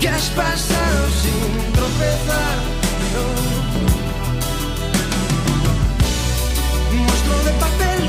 que 0.00 0.08
has 0.08 0.26
pasado 0.30 1.08
sin 1.22 1.72
tropezar. 1.72 2.56
No. 3.14 3.24
Monstruo 6.96 7.38
de 7.44 7.52
papel, 7.64 8.00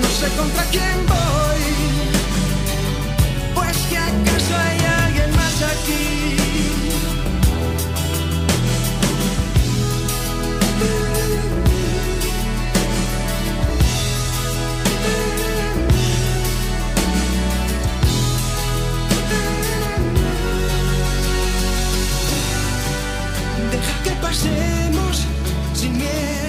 no 0.00 0.08
sé 0.08 0.28
contra 0.36 0.64
quién 0.70 1.06
voy. 1.06 1.64
Pues 3.54 3.76
que 3.90 3.98
acaso 3.98 4.56
hay 4.56 4.78
alguien 5.04 5.30
más 5.36 5.62
aquí. 5.62 6.17
Deja 24.28 24.42
que 24.42 24.48
pasemos 24.50 26.47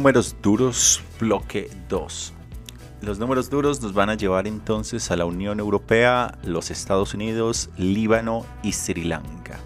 Números 0.00 0.34
duros, 0.40 1.02
bloque 1.20 1.70
2. 1.90 2.32
Los 3.02 3.18
números 3.18 3.50
duros 3.50 3.82
nos 3.82 3.92
van 3.92 4.08
a 4.08 4.14
llevar 4.14 4.46
entonces 4.46 5.10
a 5.10 5.16
la 5.16 5.26
Unión 5.26 5.60
Europea, 5.60 6.38
los 6.42 6.70
Estados 6.70 7.12
Unidos, 7.12 7.68
Líbano 7.76 8.46
y 8.62 8.72
Sri 8.72 9.04
Lanka. 9.04 9.60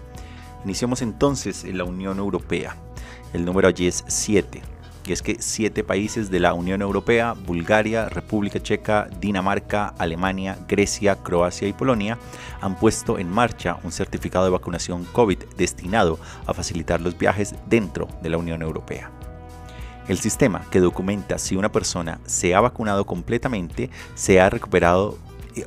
Iniciamos 0.65 1.01
entonces 1.01 1.63
en 1.63 1.77
la 1.77 1.85
Unión 1.85 2.19
Europea. 2.19 2.75
El 3.31 3.45
número 3.45 3.69
allí 3.69 3.87
es 3.87 4.03
7. 4.07 4.61
Y 5.05 5.13
es 5.13 5.21
que 5.21 5.37
siete 5.39 5.85
países 5.85 6.29
de 6.29 6.41
la 6.41 6.53
Unión 6.53 6.81
Europea, 6.81 7.31
Bulgaria, 7.31 8.09
República 8.09 8.61
Checa, 8.61 9.07
Dinamarca, 9.21 9.93
Alemania, 9.97 10.57
Grecia, 10.67 11.15
Croacia 11.15 11.65
y 11.65 11.71
Polonia, 11.71 12.17
han 12.59 12.77
puesto 12.77 13.19
en 13.19 13.31
marcha 13.31 13.77
un 13.83 13.93
certificado 13.93 14.43
de 14.43 14.51
vacunación 14.51 15.05
COVID 15.05 15.37
destinado 15.55 16.19
a 16.45 16.53
facilitar 16.53 16.99
los 16.99 17.17
viajes 17.17 17.55
dentro 17.67 18.09
de 18.21 18.29
la 18.31 18.37
Unión 18.37 18.61
Europea. 18.61 19.09
El 20.07 20.19
sistema 20.19 20.65
que 20.69 20.79
documenta 20.79 21.37
si 21.39 21.55
una 21.55 21.71
persona 21.71 22.19
se 22.25 22.53
ha 22.53 22.61
vacunado 22.61 23.05
completamente, 23.05 23.89
se 24.13 24.39
ha 24.39 24.49
recuperado 24.49 25.17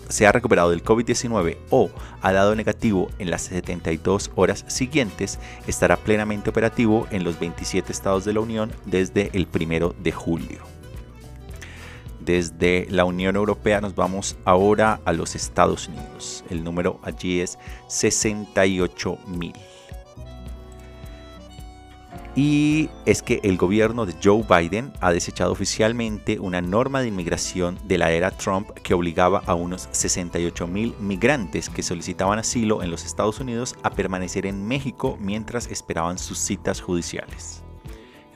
se 0.08 0.26
ha 0.26 0.32
recuperado 0.32 0.70
del 0.70 0.84
COVID-19 0.84 1.56
o 1.70 1.90
ha 2.20 2.32
dado 2.32 2.54
negativo 2.54 3.08
en 3.18 3.30
las 3.30 3.42
72 3.42 4.30
horas 4.34 4.64
siguientes, 4.68 5.38
estará 5.66 5.96
plenamente 5.96 6.50
operativo 6.50 7.06
en 7.10 7.24
los 7.24 7.40
27 7.40 7.90
estados 7.90 8.26
de 8.26 8.34
la 8.34 8.40
Unión 8.40 8.70
desde 8.84 9.30
el 9.32 9.48
1 9.50 9.94
de 9.98 10.12
julio. 10.12 10.58
Desde 12.20 12.86
la 12.90 13.06
Unión 13.06 13.36
Europea 13.36 13.80
nos 13.80 13.94
vamos 13.94 14.36
ahora 14.44 15.00
a 15.06 15.14
los 15.14 15.34
Estados 15.34 15.88
Unidos. 15.88 16.44
El 16.50 16.62
número 16.62 17.00
allí 17.02 17.40
es 17.40 17.58
68 17.86 19.18
mil. 19.26 19.54
Y 22.40 22.88
es 23.04 23.20
que 23.20 23.40
el 23.42 23.56
gobierno 23.56 24.06
de 24.06 24.14
Joe 24.22 24.44
Biden 24.48 24.92
ha 25.00 25.10
desechado 25.10 25.50
oficialmente 25.50 26.38
una 26.38 26.60
norma 26.60 27.00
de 27.00 27.08
inmigración 27.08 27.80
de 27.82 27.98
la 27.98 28.12
era 28.12 28.30
Trump 28.30 28.70
que 28.84 28.94
obligaba 28.94 29.42
a 29.44 29.54
unos 29.54 29.88
68 29.90 30.68
mil 30.68 30.94
migrantes 31.00 31.68
que 31.68 31.82
solicitaban 31.82 32.38
asilo 32.38 32.80
en 32.84 32.92
los 32.92 33.04
Estados 33.04 33.40
Unidos 33.40 33.74
a 33.82 33.90
permanecer 33.90 34.46
en 34.46 34.68
México 34.68 35.18
mientras 35.20 35.66
esperaban 35.66 36.16
sus 36.16 36.38
citas 36.38 36.80
judiciales. 36.80 37.64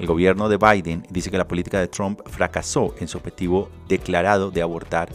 El 0.01 0.09
gobierno 0.09 0.49
de 0.49 0.57
Biden 0.57 1.07
dice 1.09 1.31
que 1.31 1.39
la 1.39 1.47
política 1.47 1.79
de 1.79 1.87
Trump 1.87 2.23
fracasó 2.29 2.97
en 2.99 3.07
su 3.07 3.19
objetivo 3.19 3.71
declarado 3.87 4.51
de 4.51 4.63
abortar 4.63 5.11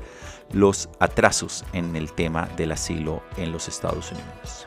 los 0.53 0.87
atrasos 1.01 1.65
en 1.73 1.93
el 1.97 2.13
tema 2.13 2.47
del 2.55 2.71
asilo 2.71 3.21
en 3.35 3.51
los 3.51 3.67
Estados 3.67 4.13
Unidos. 4.13 4.65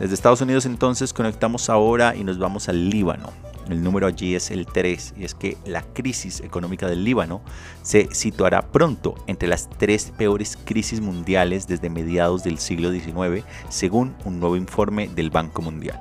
Desde 0.00 0.14
Estados 0.14 0.40
Unidos 0.40 0.64
entonces 0.64 1.12
conectamos 1.12 1.68
ahora 1.68 2.16
y 2.16 2.24
nos 2.24 2.38
vamos 2.38 2.70
al 2.70 2.88
Líbano. 2.88 3.28
El 3.68 3.84
número 3.84 4.06
allí 4.06 4.34
es 4.34 4.50
el 4.50 4.64
3 4.64 5.12
y 5.18 5.24
es 5.24 5.34
que 5.34 5.58
la 5.66 5.82
crisis 5.82 6.40
económica 6.40 6.88
del 6.88 7.04
Líbano 7.04 7.42
se 7.82 8.08
situará 8.10 8.62
pronto 8.62 9.14
entre 9.26 9.46
las 9.46 9.68
tres 9.68 10.10
peores 10.16 10.56
crisis 10.64 11.02
mundiales 11.02 11.66
desde 11.66 11.90
mediados 11.90 12.42
del 12.42 12.56
siglo 12.56 12.90
XIX, 12.90 13.44
según 13.68 14.16
un 14.24 14.40
nuevo 14.40 14.56
informe 14.56 15.06
del 15.06 15.28
Banco 15.28 15.60
Mundial. 15.60 16.00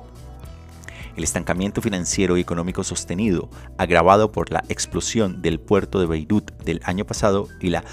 El 1.17 1.25
estancamiento 1.25 1.81
financiero 1.81 2.37
y 2.37 2.41
económico 2.41 2.85
sostenido, 2.85 3.49
agravado 3.77 4.31
por 4.31 4.49
la 4.49 4.63
explosión 4.69 5.41
del 5.41 5.59
puerto 5.59 5.99
de 5.99 6.05
Beirut 6.05 6.51
del 6.63 6.79
año 6.85 7.03
pasado 7.03 7.49
y 7.59 7.67
las 7.67 7.83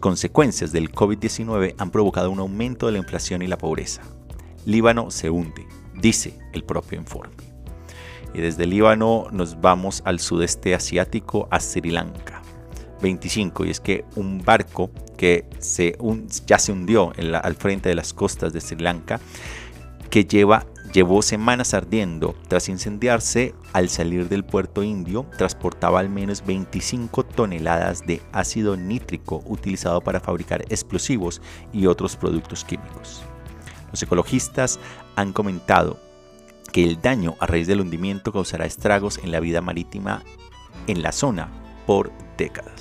consecuencias 0.00 0.72
del 0.72 0.90
COVID-19 0.90 1.74
han 1.76 1.90
provocado 1.90 2.30
un 2.30 2.40
aumento 2.40 2.86
de 2.86 2.92
la 2.92 2.98
inflación 2.98 3.42
y 3.42 3.48
la 3.48 3.58
pobreza. 3.58 4.00
Líbano 4.64 5.10
se 5.10 5.30
hunde, 5.30 5.66
dice 5.94 6.38
el 6.52 6.64
propio 6.64 6.98
informe. 6.98 7.34
Y 8.34 8.40
desde 8.40 8.66
Líbano 8.66 9.26
nos 9.30 9.60
vamos 9.60 10.02
al 10.04 10.20
sudeste 10.20 10.74
asiático, 10.74 11.48
a 11.50 11.60
Sri 11.60 11.90
Lanka. 11.90 12.42
25, 13.02 13.66
y 13.66 13.70
es 13.70 13.80
que 13.80 14.04
un 14.14 14.38
barco 14.38 14.90
que 15.16 15.44
se 15.58 15.96
ya 16.46 16.58
se 16.58 16.72
hundió 16.72 17.12
al 17.42 17.54
frente 17.56 17.88
de 17.88 17.94
las 17.94 18.12
costas 18.14 18.52
de 18.52 18.60
Sri 18.60 18.78
Lanka, 18.78 19.20
que 20.08 20.24
lleva, 20.24 20.66
llevó 20.92 21.20
semanas 21.22 21.74
ardiendo 21.74 22.34
tras 22.48 22.68
incendiarse 22.68 23.54
al 23.72 23.88
salir 23.88 24.28
del 24.28 24.44
puerto 24.44 24.82
indio, 24.82 25.26
transportaba 25.36 26.00
al 26.00 26.08
menos 26.08 26.44
25 26.46 27.24
toneladas 27.24 28.06
de 28.06 28.22
ácido 28.30 28.76
nítrico 28.76 29.42
utilizado 29.46 30.00
para 30.00 30.20
fabricar 30.20 30.62
explosivos 30.68 31.42
y 31.72 31.86
otros 31.86 32.16
productos 32.16 32.64
químicos. 32.64 33.24
Los 33.92 34.02
ecologistas 34.02 34.80
han 35.14 35.32
comentado 35.32 35.98
que 36.72 36.82
el 36.84 37.00
daño 37.00 37.36
a 37.38 37.46
raíz 37.46 37.66
del 37.66 37.80
hundimiento 37.80 38.32
causará 38.32 38.64
estragos 38.64 39.18
en 39.18 39.30
la 39.30 39.40
vida 39.40 39.60
marítima 39.60 40.24
en 40.86 41.02
la 41.02 41.12
zona 41.12 41.48
por 41.86 42.10
décadas. 42.36 42.71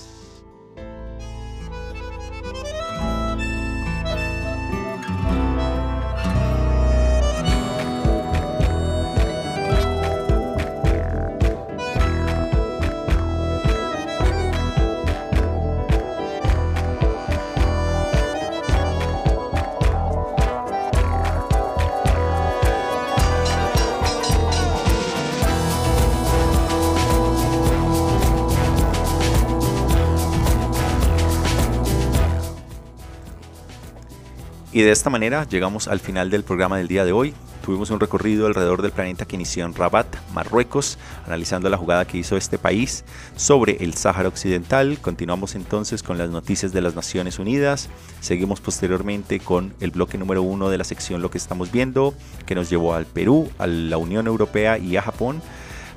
Y 34.73 34.83
de 34.83 34.91
esta 34.91 35.09
manera 35.09 35.45
llegamos 35.49 35.89
al 35.89 35.99
final 35.99 36.29
del 36.29 36.45
programa 36.45 36.77
del 36.77 36.87
día 36.87 37.03
de 37.03 37.11
hoy. 37.11 37.33
Tuvimos 37.61 37.89
un 37.89 37.99
recorrido 37.99 38.47
alrededor 38.47 38.81
del 38.81 38.93
planeta 38.93 39.25
que 39.25 39.35
inició 39.35 39.65
en 39.65 39.75
Rabat, 39.75 40.07
Marruecos, 40.33 40.97
analizando 41.27 41.69
la 41.69 41.75
jugada 41.75 42.05
que 42.05 42.17
hizo 42.17 42.37
este 42.37 42.57
país 42.57 43.03
sobre 43.35 43.83
el 43.83 43.95
Sáhara 43.95 44.29
Occidental. 44.29 44.97
Continuamos 45.01 45.55
entonces 45.55 46.03
con 46.03 46.17
las 46.17 46.29
noticias 46.29 46.71
de 46.71 46.79
las 46.79 46.95
Naciones 46.95 47.37
Unidas. 47.37 47.89
Seguimos 48.21 48.61
posteriormente 48.61 49.41
con 49.41 49.73
el 49.81 49.91
bloque 49.91 50.17
número 50.17 50.41
uno 50.41 50.69
de 50.69 50.77
la 50.77 50.85
sección 50.85 51.21
Lo 51.21 51.29
que 51.29 51.37
estamos 51.37 51.69
viendo, 51.69 52.13
que 52.45 52.55
nos 52.55 52.69
llevó 52.69 52.93
al 52.93 53.05
Perú, 53.05 53.51
a 53.59 53.67
la 53.67 53.97
Unión 53.97 54.25
Europea 54.25 54.77
y 54.77 54.95
a 54.95 55.01
Japón. 55.01 55.41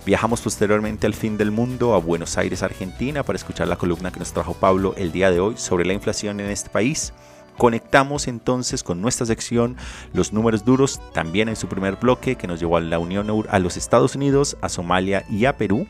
Viajamos 0.05 0.41
posteriormente 0.41 1.07
al 1.07 1.15
fin 1.15 1.39
del 1.39 1.53
mundo, 1.53 1.95
a 1.95 1.99
Buenos 1.99 2.37
Aires, 2.39 2.65
Argentina, 2.65 3.23
para 3.23 3.37
escuchar 3.37 3.69
la 3.69 3.77
columna 3.77 4.11
que 4.11 4.19
nos 4.19 4.33
trajo 4.33 4.55
Pablo 4.55 4.95
el 4.99 5.13
día 5.13 5.31
de 5.31 5.39
hoy 5.39 5.57
sobre 5.59 5.87
la 5.87 5.93
inflación 5.93 6.41
en 6.41 6.51
este 6.51 6.71
país. 6.71 7.13
Conectamos 7.57 8.27
entonces 8.27 8.83
con 8.83 9.01
nuestra 9.01 9.27
sección 9.27 9.77
los 10.13 10.33
números 10.33 10.65
duros 10.65 11.01
también 11.13 11.49
en 11.49 11.57
su 11.57 11.69
primer 11.69 11.97
bloque 11.97 12.37
que 12.37 12.47
nos 12.47 12.59
llevó 12.59 12.77
a 12.77 12.81
la 12.81 12.99
Unión 12.99 13.29
a 13.49 13.59
los 13.59 13.77
Estados 13.77 14.17
Unidos, 14.17 14.57
a 14.61 14.69
Somalia 14.69 15.25
y 15.31 15.45
a 15.45 15.57
Perú. 15.57 15.87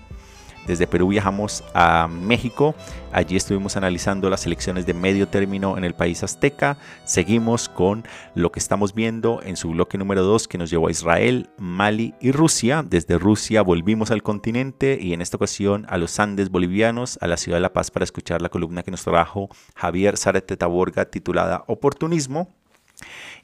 Desde 0.67 0.87
Perú 0.87 1.09
viajamos 1.09 1.63
a 1.75 2.09
México. 2.09 2.75
Allí 3.13 3.37
estuvimos 3.37 3.77
analizando 3.77 4.31
las 4.31 4.47
elecciones 4.47 4.87
de 4.87 4.95
medio 4.95 5.29
término 5.29 5.77
en 5.77 5.85
el 5.85 5.95
país 5.95 6.23
azteca. 6.23 6.79
Seguimos 7.05 7.69
con 7.69 8.05
lo 8.35 8.51
que 8.51 8.59
estamos 8.59 8.95
viendo 8.95 9.41
en 9.43 9.57
su 9.57 9.71
bloque 9.71 9.99
número 9.99 10.23
2 10.23 10.49
que 10.49 10.59
nos 10.59 10.71
llevó 10.71 10.89
a 10.89 10.91
Israel, 10.91 11.51
Mali 11.59 12.15
y 12.21 12.33
Rusia. 12.33 12.85
Desde 12.89 13.19
Rusia 13.19 13.63
volvimos 13.63 14.11
al 14.11 14.23
continente 14.23 14.99
y 15.01 15.13
en 15.13 15.21
esta 15.21 15.37
ocasión 15.37 15.87
a 15.89 15.99
los 15.99 16.19
Andes 16.19 16.51
bolivianos, 16.51 17.19
a 17.21 17.27
la 17.27 17.37
ciudad 17.37 17.59
de 17.59 17.63
La 17.63 17.73
Paz 17.73 17.91
para 17.91 18.05
escuchar 18.05 18.41
la 18.41 18.49
columna 18.49 18.83
que 18.83 18.91
nos 18.91 19.05
trajo 19.05 19.49
Javier 19.77 20.17
Zárate 20.17 20.57
Taborga 20.57 21.05
titulada 21.05 21.65
Oportunismo. 21.67 22.49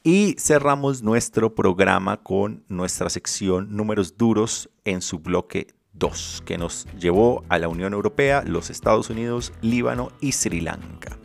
Y 0.02 0.36
cerramos 0.38 1.02
nuestro 1.02 1.54
programa 1.54 2.22
con 2.22 2.64
nuestra 2.68 3.10
sección 3.10 3.76
Números 3.76 4.16
Duros 4.16 4.70
en 4.84 5.02
su 5.02 5.18
bloque 5.18 5.68
que 6.46 6.56
nos 6.56 6.86
llevó 6.98 7.44
a 7.50 7.58
la 7.58 7.68
Unión 7.68 7.92
Europea, 7.92 8.42
los 8.46 8.70
Estados 8.70 9.10
Unidos, 9.10 9.52
Líbano 9.60 10.12
y 10.20 10.32
Sri 10.32 10.60
Lanka. 10.60 11.18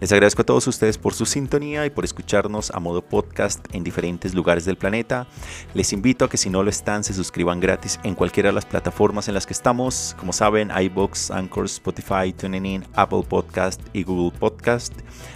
Les 0.00 0.12
agradezco 0.12 0.42
a 0.42 0.46
todos 0.46 0.66
ustedes 0.66 0.98
por 0.98 1.14
su 1.14 1.24
sintonía 1.24 1.86
y 1.86 1.90
por 1.90 2.04
escucharnos 2.04 2.70
a 2.72 2.78
modo 2.80 3.02
podcast 3.02 3.64
en 3.72 3.82
diferentes 3.84 4.34
lugares 4.34 4.64
del 4.64 4.76
planeta. 4.76 5.26
Les 5.72 5.92
invito 5.92 6.24
a 6.24 6.28
que 6.28 6.36
si 6.36 6.50
no 6.50 6.62
lo 6.62 6.70
están, 6.70 7.02
se 7.04 7.14
suscriban 7.14 7.58
gratis 7.58 7.98
en 8.04 8.14
cualquiera 8.14 8.50
de 8.50 8.54
las 8.54 8.66
plataformas 8.66 9.28
en 9.28 9.34
las 9.34 9.46
que 9.46 9.52
estamos. 9.52 10.14
Como 10.18 10.32
saben, 10.32 10.70
iBox, 10.70 11.30
Anchor, 11.30 11.64
Spotify, 11.66 12.32
TuneIn, 12.36 12.84
Apple 12.94 13.22
Podcast 13.28 13.80
y 13.92 14.02
Google 14.02 14.38
Podcast. 14.38 14.92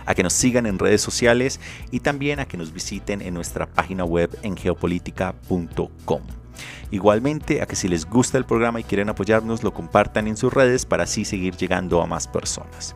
A 0.06 0.14
que 0.14 0.22
nos 0.22 0.34
sigan 0.34 0.66
en 0.66 0.78
redes 0.78 1.00
sociales 1.00 1.60
y 1.90 2.00
también 2.00 2.38
a 2.38 2.46
que 2.46 2.56
nos 2.56 2.72
visiten 2.72 3.22
en 3.22 3.34
nuestra 3.34 3.66
página 3.66 4.04
web 4.04 4.38
en 4.42 4.56
geopolítica.com. 4.56 6.37
Igualmente 6.90 7.62
a 7.62 7.66
que 7.66 7.76
si 7.76 7.88
les 7.88 8.06
gusta 8.06 8.38
el 8.38 8.44
programa 8.44 8.80
y 8.80 8.84
quieren 8.84 9.08
apoyarnos 9.08 9.62
lo 9.62 9.72
compartan 9.72 10.26
en 10.28 10.36
sus 10.36 10.52
redes 10.52 10.86
para 10.86 11.04
así 11.04 11.24
seguir 11.24 11.56
llegando 11.56 12.02
a 12.02 12.06
más 12.06 12.28
personas. 12.28 12.94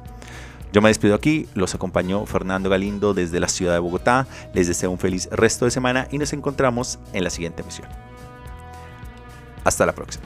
Yo 0.73 0.81
me 0.81 0.89
despido 0.89 1.15
aquí, 1.15 1.49
los 1.55 1.75
acompañó 1.75 2.25
Fernando 2.25 2.71
Galindo 2.71 3.13
desde 3.13 3.41
la 3.41 3.49
ciudad 3.49 3.75
de 3.75 3.79
Bogotá, 3.79 4.27
les 4.55 4.69
deseo 4.69 4.91
un 4.91 4.99
feliz 4.99 5.29
resto 5.31 5.67
de 5.67 5.71
semana 5.71 6.09
y 6.11 6.17
nos 6.17 6.33
encontramos 6.33 6.99
en 7.13 7.25
la 7.25 7.31
siguiente 7.31 7.61
emisión. 7.61 7.89
Hasta 9.65 9.85
la 9.85 9.93
próxima. 9.93 10.25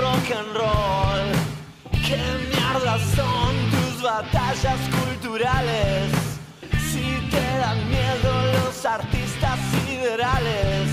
Rock 0.00 0.30
and 0.30 0.54
roll. 0.54 1.26
¿Qué 1.90 2.20
mierda 2.50 2.98
son 3.16 3.54
tus 3.70 4.02
batallas 4.02 4.80
culturales? 4.98 6.12
Si 6.90 7.06
te 7.30 7.58
dan 7.58 7.88
miedo 7.88 8.32
los 8.54 8.84
artistas 8.84 9.58
siderales. 9.72 10.88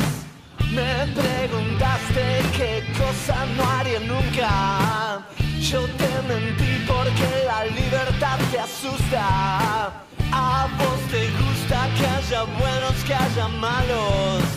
Me 0.72 1.08
preguntaste 1.14 2.24
qué 2.58 2.84
cosa 2.98 3.46
no 3.56 3.64
haría 3.78 4.00
nunca. 4.02 5.26
Yo 5.60 5.88
te 5.88 6.22
mentí 6.28 6.84
porque 6.86 7.46
la 7.46 7.66
libertad 7.66 8.38
te 8.52 8.60
asusta. 8.60 10.04
A 10.32 10.68
vos 10.78 11.00
te 11.10 11.30
gusta 11.32 11.88
que 11.98 12.06
haya 12.06 12.44
buenos, 12.44 13.04
que 13.06 13.16
haya 13.16 13.48
malos. 13.48 14.55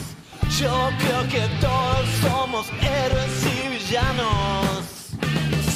Yo 0.60 0.90
creo 0.98 1.22
que 1.28 1.46
todos 1.60 2.08
somos 2.20 2.66
héroes 2.82 3.46
y 3.46 3.68
villanos. 3.68 4.82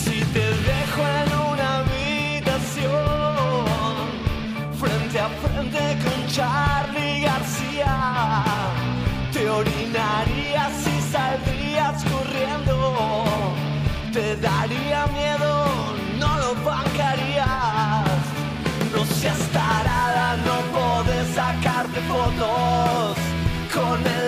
Si 0.03 0.19
te 0.35 0.47
dejo 0.71 1.03
en 1.21 1.29
una 1.53 1.69
habitación, 1.79 2.91
frente 4.81 5.21
a 5.21 5.29
frente 5.29 5.99
con 6.03 6.27
Charlie 6.27 7.21
García, 7.21 7.95
te 9.33 9.49
orinarías 9.49 10.75
y 10.85 11.01
saldrías 11.13 12.03
corriendo. 12.03 12.75
Te 14.13 14.37
daría 14.39 15.07
miedo, 15.07 15.65
no 16.19 16.39
lo 16.39 16.57
bancarías. 16.65 18.09
No 18.93 19.05
seas 19.05 19.39
tarada, 19.53 20.37
no 20.39 20.57
podés 20.77 21.29
sacarte 21.37 22.01
fotos 22.01 23.17
con 23.73 23.99
el 24.07 24.22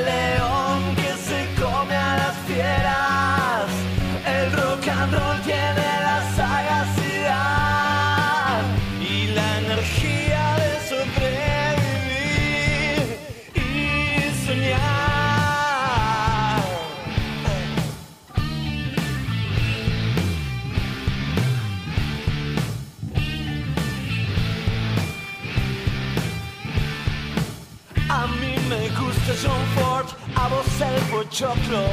el 30.81 31.01
pochoclo. 31.11 31.85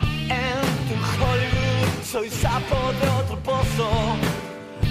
En 0.00 0.60
tu 0.88 0.94
Hollywood 1.20 2.04
soy 2.04 2.30
sapo 2.30 2.92
de 3.00 3.08
otro 3.20 3.38
pozo. 3.40 3.90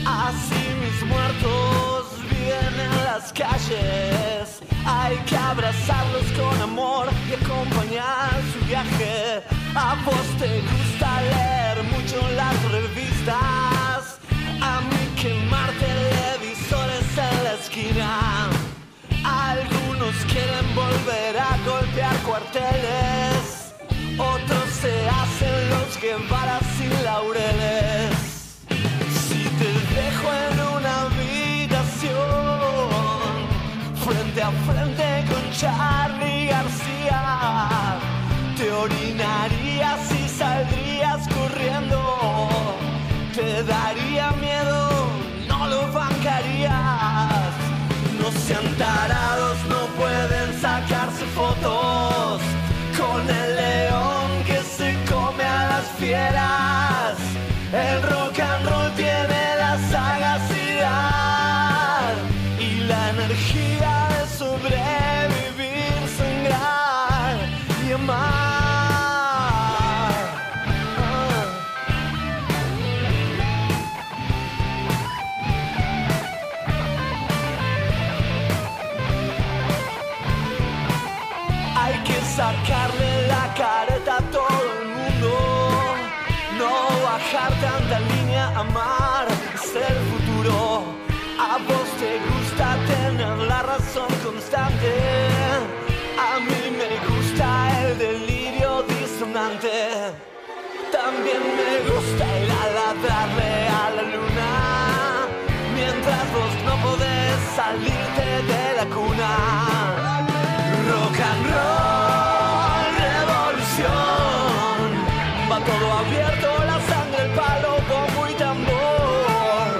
Así 0.05 0.61
mis 0.81 1.09
muertos 1.09 2.05
viven 2.29 2.79
en 2.79 3.03
las 3.05 3.33
calles. 3.33 4.61
Hay 4.85 5.17
que 5.27 5.37
abrazarlos 5.37 6.25
con 6.37 6.61
amor 6.61 7.07
y 7.29 7.33
acompañar 7.43 8.29
su 8.53 8.65
viaje. 8.65 9.43
A 9.75 9.95
vos 10.05 10.27
te 10.37 10.61
gusta 10.61 11.21
leer 11.21 11.83
mucho 11.83 12.17
las 12.35 12.71
revistas. 12.71 14.19
A 14.61 14.81
mí 14.81 15.21
quemar 15.21 15.71
televisores 15.79 17.17
en 17.17 17.43
la 17.43 17.53
esquina 17.53 18.28
quieren 20.39 20.75
volver 20.75 21.37
a 21.37 21.57
golpear 21.65 22.15
cuarteles, 22.23 23.73
otros 24.17 24.69
se 24.81 24.93
hacen 25.09 25.69
los 25.69 25.99
guevaras 26.01 26.63
y 26.79 27.03
laureles. 27.03 28.11
Si 29.27 29.43
te 29.59 29.71
dejo 29.95 30.27
en 30.45 30.55
una 30.77 30.93
habitación, 31.01 32.19
frente 34.05 34.41
a 34.41 34.51
frente 34.65 35.25
con 35.29 35.43
Charlie 35.51 36.47
García. 36.47 37.78